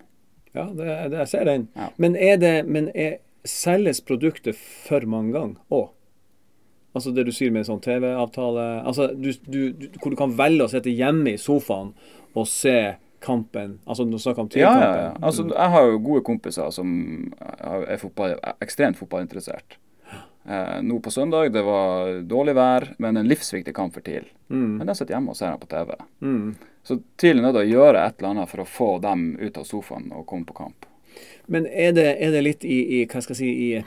Ja, 0.52 0.66
det, 0.74 0.86
det, 1.12 1.18
jeg 1.22 1.30
ser 1.30 1.46
den. 1.48 1.68
Ja. 1.78 1.90
Men, 1.96 2.16
er 2.16 2.36
det, 2.40 2.54
men 2.66 2.90
er, 2.96 3.20
selges 3.48 4.00
produktet 4.04 4.58
for 4.58 5.04
mange 5.08 5.32
ganger 5.36 5.56
òg? 5.72 5.90
Altså 6.96 7.12
det 7.14 7.26
du 7.28 7.32
sier 7.36 7.52
med 7.54 7.62
en 7.62 7.68
sånn 7.68 7.82
TV-avtale 7.84 8.62
altså 8.88 9.10
du, 9.12 9.28
du, 9.44 9.58
du, 9.76 9.84
Hvor 10.00 10.10
du 10.10 10.16
kan 10.18 10.32
velge 10.34 10.64
å 10.64 10.70
sitte 10.72 10.90
hjemme 10.90 11.34
i 11.36 11.38
sofaen 11.38 11.92
og 12.32 12.48
se 12.48 12.96
kampen. 13.22 13.76
Altså 13.86 14.06
du 14.08 14.16
snakker 14.18 14.44
om 14.46 14.48
Ja, 14.54 14.60
ja, 14.60 14.70
TIL-kampen. 14.70 15.04
ja. 15.04 15.12
Altså, 15.26 15.44
jeg 15.52 15.74
har 15.74 15.86
jo 15.88 16.00
gode 16.06 16.22
kompiser 16.26 16.70
som 16.74 16.88
er 17.38 18.00
fotball, 18.00 18.36
ekstremt 18.64 18.98
fotballinteressert. 18.98 19.78
Eh, 20.48 20.82
nå 20.82 21.00
på 21.00 21.10
søndag, 21.10 21.52
det 21.52 21.62
var 21.62 22.22
dårlig 22.24 22.54
vær, 22.56 22.86
men 22.98 23.16
en 23.16 23.28
livsviktig 23.28 23.74
kamp 23.76 23.94
for 23.94 24.00
TIL. 24.00 24.24
Men 24.48 24.86
de 24.86 24.94
sitter 24.96 25.12
hjemme 25.12 25.34
og 25.34 25.36
ser 25.36 25.52
den 25.52 25.60
på 25.60 25.68
TV. 25.68 25.92
Mm. 26.24 26.54
Så 26.82 26.96
TIL 27.20 27.36
er 27.36 27.44
nødt 27.44 27.58
til 27.58 27.66
å 27.66 27.72
gjøre 27.76 28.04
et 28.06 28.20
eller 28.20 28.30
annet 28.30 28.48
for 28.48 28.64
å 28.64 28.68
få 28.68 28.90
dem 29.04 29.34
ut 29.36 29.58
av 29.60 29.66
sofaen 29.68 30.08
og 30.16 30.24
komme 30.30 30.48
på 30.48 30.56
kamp. 30.56 30.86
Men 31.52 31.66
er 31.68 31.92
det, 31.92 32.06
er 32.16 32.32
det 32.32 32.40
litt 32.46 32.64
i, 32.64 32.78
i 32.96 33.02
Hva 33.04 33.20
skal 33.20 33.36
jeg 33.36 33.42
si 33.42 33.50
i 33.66 33.82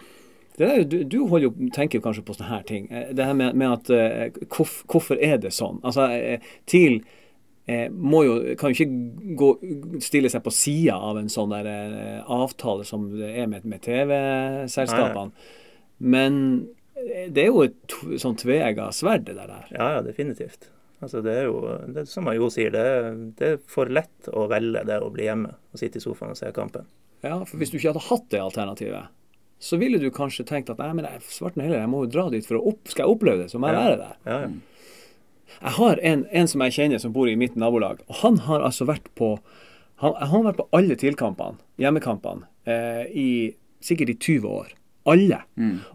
det 0.60 0.68
der, 0.68 0.84
du, 0.84 0.98
du 1.08 1.18
holder 1.32 1.72
tenker 1.74 2.04
kanskje 2.04 2.26
på 2.28 2.36
sånne 2.36 2.52
her 2.52 2.66
ting. 2.68 2.86
Eh, 2.92 3.10
Det 3.16 3.26
her 3.26 3.34
med, 3.34 3.58
med 3.58 3.72
at 3.72 3.90
uh, 3.90 4.46
hvorf, 4.52 4.84
Hvorfor 4.92 5.18
er 5.18 5.40
det 5.42 5.54
sånn? 5.56 5.80
Altså, 5.82 6.12
eh, 6.14 6.54
TIL 6.70 7.02
må 7.96 8.24
jo, 8.26 8.34
kan 8.60 8.74
jo 8.74 8.84
ikke 8.84 9.36
gå, 9.40 9.48
stille 10.04 10.28
seg 10.34 10.42
på 10.44 10.52
sida 10.52 10.98
av 10.98 11.16
en 11.22 11.30
sånn 11.32 11.54
der 11.54 11.70
avtale 12.28 12.84
som 12.84 13.06
det 13.14 13.30
er 13.32 13.46
med, 13.48 13.64
med 13.70 13.80
TV-selskapene. 13.86 15.32
Men 16.02 16.38
eh, 16.98 17.30
det 17.32 17.46
er 17.46 17.50
jo 17.52 17.66
et 17.66 17.98
sånn 18.22 18.38
tveegga 18.40 18.90
sverd, 18.96 19.28
det 19.30 19.38
der. 19.38 19.68
Ja, 19.74 19.90
ja, 19.98 20.06
definitivt. 20.06 20.70
Altså, 21.02 21.22
det 21.26 21.34
er 21.34 21.48
jo 21.48 21.62
det 21.90 22.04
er 22.04 22.10
som 22.10 22.28
Jo 22.36 22.50
sier, 22.54 22.74
det 22.74 22.82
er, 22.82 23.08
det 23.38 23.48
er 23.56 23.62
for 23.70 23.90
lett 23.90 24.30
å 24.30 24.46
velge 24.50 24.84
det 24.86 25.00
å 25.02 25.10
bli 25.14 25.26
hjemme 25.26 25.56
og 25.74 25.82
sitte 25.82 25.98
i 25.98 26.04
sofaen 26.04 26.36
og 26.36 26.38
se 26.38 26.52
kampen. 26.54 26.86
Ja, 27.26 27.40
for 27.46 27.58
Hvis 27.62 27.74
du 27.74 27.78
ikke 27.78 27.94
hadde 27.94 28.08
hatt 28.08 28.28
det 28.34 28.42
alternativet, 28.42 29.14
så 29.62 29.78
ville 29.78 30.00
du 30.02 30.10
kanskje 30.14 30.46
tenkt 30.50 30.72
at 30.74 30.80
nei, 30.82 30.90
men 30.98 31.06
jeg, 31.06 31.22
svarten 31.30 31.62
heller, 31.62 31.84
jeg 31.84 31.90
må 31.90 32.04
jo 32.06 32.12
dra 32.14 32.28
dit 32.34 32.46
for 32.46 32.58
å 32.58 32.64
opp, 32.74 32.90
skal 32.90 33.06
jeg 33.06 33.16
oppleve 33.16 33.44
det, 33.44 33.52
så 33.52 33.62
må 33.62 33.70
jeg 33.70 33.78
være 33.78 33.98
der. 34.00 34.16
Ja, 34.26 34.38
ja. 34.46 34.52
Jeg 35.52 35.74
har 35.76 36.00
en, 36.08 36.24
en 36.32 36.48
som 36.48 36.64
jeg 36.66 36.74
kjenner 36.78 37.02
som 37.04 37.14
bor 37.14 37.30
i 37.30 37.38
mitt 37.38 37.58
nabolag, 37.60 38.02
og 38.08 38.22
han 38.24 38.40
har 38.48 38.64
altså 38.66 38.88
vært 38.90 39.10
på 39.20 39.36
han, 40.02 40.16
han 40.18 40.32
har 40.32 40.46
vært 40.48 40.62
på 40.64 40.70
alle 40.74 40.98
TIL-kampene, 40.98 41.62
hjemmekampene, 41.82 42.48
eh, 42.66 43.04
i 43.14 43.30
sikkert 43.86 44.16
i 44.16 44.18
20 44.18 44.48
år. 44.50 44.72
Alle. 45.10 45.40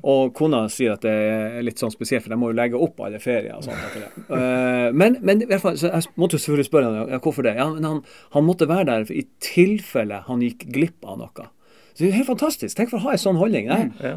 Og 0.03 0.33
kona 0.35 0.65
sier 0.73 0.97
at 0.97 1.05
det 1.07 1.13
er 1.13 1.63
litt 1.63 1.79
sånn 1.79 1.93
spesielt, 1.95 2.25
for 2.25 2.33
de 2.35 2.39
må 2.41 2.49
jo 2.51 2.57
legge 2.59 2.79
opp 2.83 2.99
alle 3.07 3.21
ferier 3.23 3.55
og 3.55 3.63
sånt. 3.63 3.79
etter 3.87 4.03
det. 4.07 4.25
Eh, 4.35 4.93
men, 4.93 5.19
men 5.23 5.43
i 5.45 5.47
hvert 5.47 5.63
fall, 5.63 5.77
så 5.79 5.93
jeg 5.93 6.09
måtte 6.19 6.35
jo 6.39 6.43
selvfølgelig 6.43 6.67
spørre 6.71 6.91
han 6.91 7.13
ja, 7.15 7.21
hvorfor 7.23 7.47
det. 7.47 7.53
Ja, 7.61 7.69
men 7.75 7.87
han, 7.87 8.01
han 8.35 8.45
måtte 8.49 8.67
være 8.71 8.89
der 8.91 9.13
i 9.15 9.23
tilfelle 9.45 10.23
han 10.27 10.43
gikk 10.43 10.67
glipp 10.75 11.07
av 11.07 11.21
noe. 11.23 11.47
Så 11.95 12.03
det 12.05 12.11
er 12.11 12.19
helt 12.19 12.29
fantastisk. 12.35 12.77
Tenk 12.77 12.91
for 12.91 12.99
å 12.99 13.07
ha 13.07 13.15
en 13.17 13.23
sånn 13.23 13.39
holdning. 13.41 13.71
Mm, 13.71 13.93
Ja. 14.05 14.17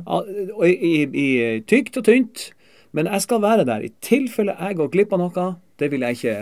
i, 0.66 0.74
i, 0.74 0.96
i 1.06 1.28
tykt 1.70 1.96
og 2.02 2.10
tynt. 2.10 2.50
Men 2.92 3.06
jeg 3.06 3.22
skal 3.22 3.40
være 3.46 3.64
der 3.70 3.86
i 3.86 3.92
tilfelle 4.02 4.56
jeg 4.58 4.76
går 4.82 4.90
glipp 4.96 5.14
av 5.14 5.22
noe. 5.22 5.46
Det 5.80 5.88
vil 5.94 6.02
jeg 6.04 6.18
ikke, 6.18 6.34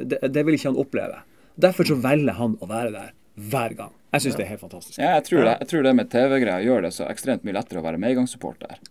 det, 0.00 0.18
det 0.32 0.42
vil 0.48 0.56
ikke 0.56 0.72
han 0.72 0.80
oppleve. 0.80 1.20
Derfor 1.60 1.86
så 1.86 1.98
velger 2.02 2.34
han 2.40 2.56
å 2.64 2.66
være 2.70 2.90
der 2.96 3.12
hver 3.52 3.76
gang. 3.78 3.92
Jeg 4.12 4.24
syns 4.26 4.36
det 4.36 4.44
er 4.44 4.50
helt 4.52 4.60
fantastisk. 4.60 4.98
Ja, 5.00 5.14
jeg 5.16 5.24
tror, 5.28 5.46
det, 5.46 5.52
jeg 5.62 5.68
tror 5.70 5.86
det 5.86 5.92
med 5.96 6.10
TV-greia 6.12 6.64
gjør 6.66 6.84
det 6.84 6.90
så 6.92 7.06
ekstremt 7.08 7.46
mye 7.48 7.56
lettere 7.56 7.80
å 7.80 7.86
være 7.86 8.00
medgangssupporter. 8.02 8.82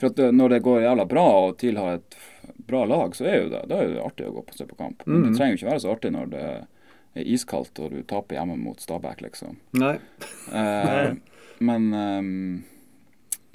For 0.00 0.10
at 0.10 0.18
det, 0.18 0.28
når 0.36 0.56
det 0.56 0.60
går 0.66 0.82
jævla 0.84 1.06
bra 1.08 1.24
og 1.46 1.56
TIL 1.62 1.78
har 1.80 2.00
et 2.00 2.16
bra 2.68 2.82
lag, 2.90 3.16
så 3.16 3.24
er 3.24 3.38
jo 3.38 3.48
det, 3.52 3.62
er 3.72 3.94
jo 3.94 4.04
artig 4.04 4.28
å 4.28 4.34
gå 4.34 4.44
på 4.48 4.56
se 4.58 4.66
på 4.68 4.76
kamp. 4.76 5.06
Men 5.06 5.24
det 5.28 5.36
trenger 5.38 5.54
jo 5.54 5.60
ikke 5.60 5.70
være 5.70 5.84
så 5.84 5.94
artig 5.94 6.12
når 6.12 6.32
det 6.34 6.44
er 6.50 7.30
iskaldt 7.36 7.80
og 7.84 7.94
du 7.94 8.02
taper 8.08 8.38
hjemme 8.38 8.58
mot 8.60 8.80
Stabæk, 8.80 9.24
liksom. 9.24 9.56
Nei. 9.80 9.94
Eh, 10.52 11.14
men 11.62 11.88
um, 11.94 12.28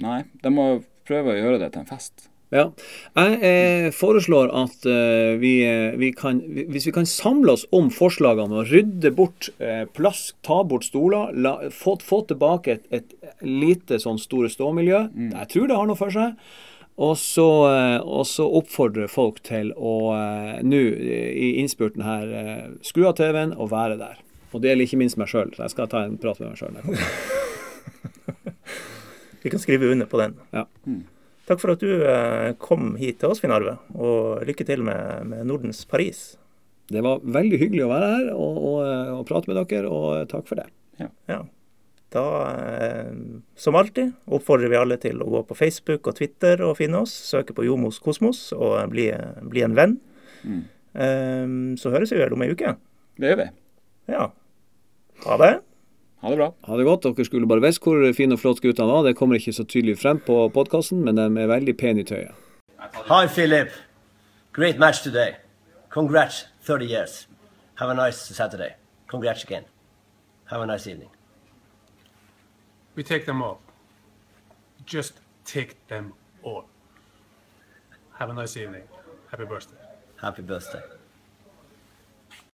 Nei, 0.02 0.18
de 0.42 0.52
må 0.54 0.66
prøve 1.08 1.34
å 1.34 1.38
gjøre 1.38 1.62
det 1.62 1.72
til 1.74 1.82
en 1.82 1.90
fest. 1.90 2.28
Ja. 2.54 2.70
Jeg 3.12 3.34
eh, 3.44 3.90
foreslår 3.92 4.48
at 4.56 4.86
eh, 4.88 5.36
vi, 5.40 5.64
eh, 5.68 5.92
vi 6.00 6.12
kan 6.16 6.38
Hvis 6.40 6.86
vi 6.88 6.92
kan 6.96 7.04
samle 7.08 7.52
oss 7.52 7.66
om 7.76 7.90
forslagene 7.92 8.56
og 8.62 8.70
rydde 8.72 9.10
bort 9.16 9.50
eh, 9.60 9.84
plass, 9.84 10.34
ta 10.46 10.62
bort 10.64 10.84
stoler, 10.88 11.32
la, 11.36 11.68
få, 11.74 11.98
få 12.00 12.22
tilbake 12.30 12.72
et, 12.78 12.84
et 12.88 13.12
lite 13.44 13.98
sånn 14.00 14.18
store 14.20 14.48
ståmiljø 14.52 15.08
Jeg 15.12 15.48
tror 15.52 15.68
det 15.68 15.76
har 15.76 15.86
noe 15.90 15.98
for 15.98 16.10
seg. 16.14 16.28
Og 16.98 17.14
så, 17.20 17.46
eh, 17.68 18.00
og 18.00 18.24
så 18.26 18.48
oppfordre 18.58 19.08
folk 19.12 19.42
til 19.46 19.72
å 19.76 20.14
eh, 20.16 20.62
nå 20.64 20.80
i 20.88 21.60
innspurten 21.60 22.02
her 22.02 22.24
skru 22.82 23.04
av 23.10 23.14
TV-en 23.20 23.52
og 23.54 23.70
være 23.74 23.96
der. 24.00 24.16
Og 24.54 24.60
det 24.64 24.68
gjelder 24.72 24.88
ikke 24.88 25.02
minst 25.04 25.18
meg 25.20 25.28
sjøl. 25.30 25.52
Jeg 25.52 25.70
skal 25.74 25.88
ta 25.92 25.98
en 26.06 26.16
prat 26.18 26.40
med 26.40 26.48
meg 26.54 26.58
sjøl. 26.58 26.74
Vi 29.44 29.48
kan 29.52 29.60
skrive 29.62 29.92
under 29.92 30.06
på 30.10 30.18
den. 30.24 30.32
Ja. 30.56 30.64
Takk 31.48 31.62
for 31.62 31.72
at 31.72 31.80
du 31.80 31.92
eh, 32.04 32.50
kom 32.60 32.92
hit 33.00 33.22
til 33.22 33.32
oss, 33.32 33.40
Finn 33.40 33.54
Arve, 33.54 33.78
og 33.96 34.44
lykke 34.44 34.66
til 34.68 34.82
med, 34.84 35.24
med 35.30 35.46
Nordens 35.48 35.80
Paris. 35.88 36.34
Det 36.88 37.00
var 37.04 37.22
veldig 37.24 37.60
hyggelig 37.60 37.86
å 37.86 37.92
være 37.92 38.08
her 38.14 38.26
og, 38.34 38.58
og, 38.70 38.80
og 39.14 39.22
prate 39.28 39.48
med 39.48 39.56
dere, 39.60 39.88
og 39.88 40.28
takk 40.28 40.48
for 40.48 40.60
det. 40.60 40.68
Ja. 41.00 41.40
Da, 42.12 42.24
eh, 42.52 43.14
som 43.56 43.76
alltid, 43.80 44.12
oppfordrer 44.28 44.72
vi 44.72 44.80
alle 44.80 44.98
til 45.00 45.20
å 45.24 45.28
gå 45.32 45.42
på 45.48 45.56
Facebook 45.56 46.08
og 46.08 46.18
Twitter 46.20 46.60
og 46.64 46.76
finne 46.80 47.00
oss. 47.04 47.14
Søke 47.30 47.56
på 47.56 47.64
Jomos 47.64 48.00
Kosmos 48.04 48.50
og 48.56 48.76
bli, 48.92 49.08
bli 49.48 49.64
en 49.64 49.76
venn. 49.78 49.96
Mm. 50.38 51.74
så 51.76 51.90
høres 51.90 52.12
vi 52.14 52.20
vel 52.20 52.32
om 52.32 52.42
ei 52.44 52.52
uke. 52.54 52.70
Det 53.18 53.32
gjør 53.32 53.40
vi. 53.40 53.48
Ja. 54.14 54.28
Ha 55.24 55.40
det. 55.42 55.52
Ha 56.20 56.30
det 56.30 56.36
bra. 56.36 56.52
Ha 56.66 56.76
det 56.76 56.84
godt. 56.84 57.02
Dere 57.06 57.24
skulle 57.24 57.46
bare 57.46 57.62
visst 57.62 57.82
hvor 57.84 58.02
fin 58.16 58.32
og 58.34 58.40
flott 58.42 58.60
guttene 58.62 58.90
var. 58.90 59.04
Det 59.06 59.16
kommer 59.16 59.38
ikke 59.38 59.54
så 59.54 59.64
tydelig 59.64 59.98
frem 60.00 60.18
på 60.18 60.48
podkasten, 60.54 61.04
men 61.04 61.16
de 61.16 61.26
er 61.28 61.50
veldig 61.50 61.76
pene 61.78 62.02
i 62.02 62.08
tøyet. 62.08 62.34
Hi, 63.08 63.26
Philip. 63.26 63.70
Great 64.52 64.78
match 64.78 65.02
today. 65.02 65.36
Congrats, 65.90 66.46
30 66.62 66.86
years. 66.86 67.28
Have 67.76 67.90
a 67.90 67.94
nice 67.94 68.34
Saturday. 68.34 68.74
Congrats 69.06 69.44
again. 69.44 69.64
Have 70.46 70.62
a 70.62 70.66
nice 70.66 70.86
evening. 70.86 71.10
We 72.96 73.02
take 73.04 73.26
them 73.26 73.42
all. 73.42 73.60
Just 74.86 75.20
take 75.44 75.76
them 75.88 76.12
all. 76.42 76.64
Have 78.18 78.30
a 78.30 78.34
nice 78.34 78.56
evening. 78.56 78.82
Happy 79.30 79.44
birthday. 79.44 79.78
Happy 80.16 80.42
birthday. 80.42 80.97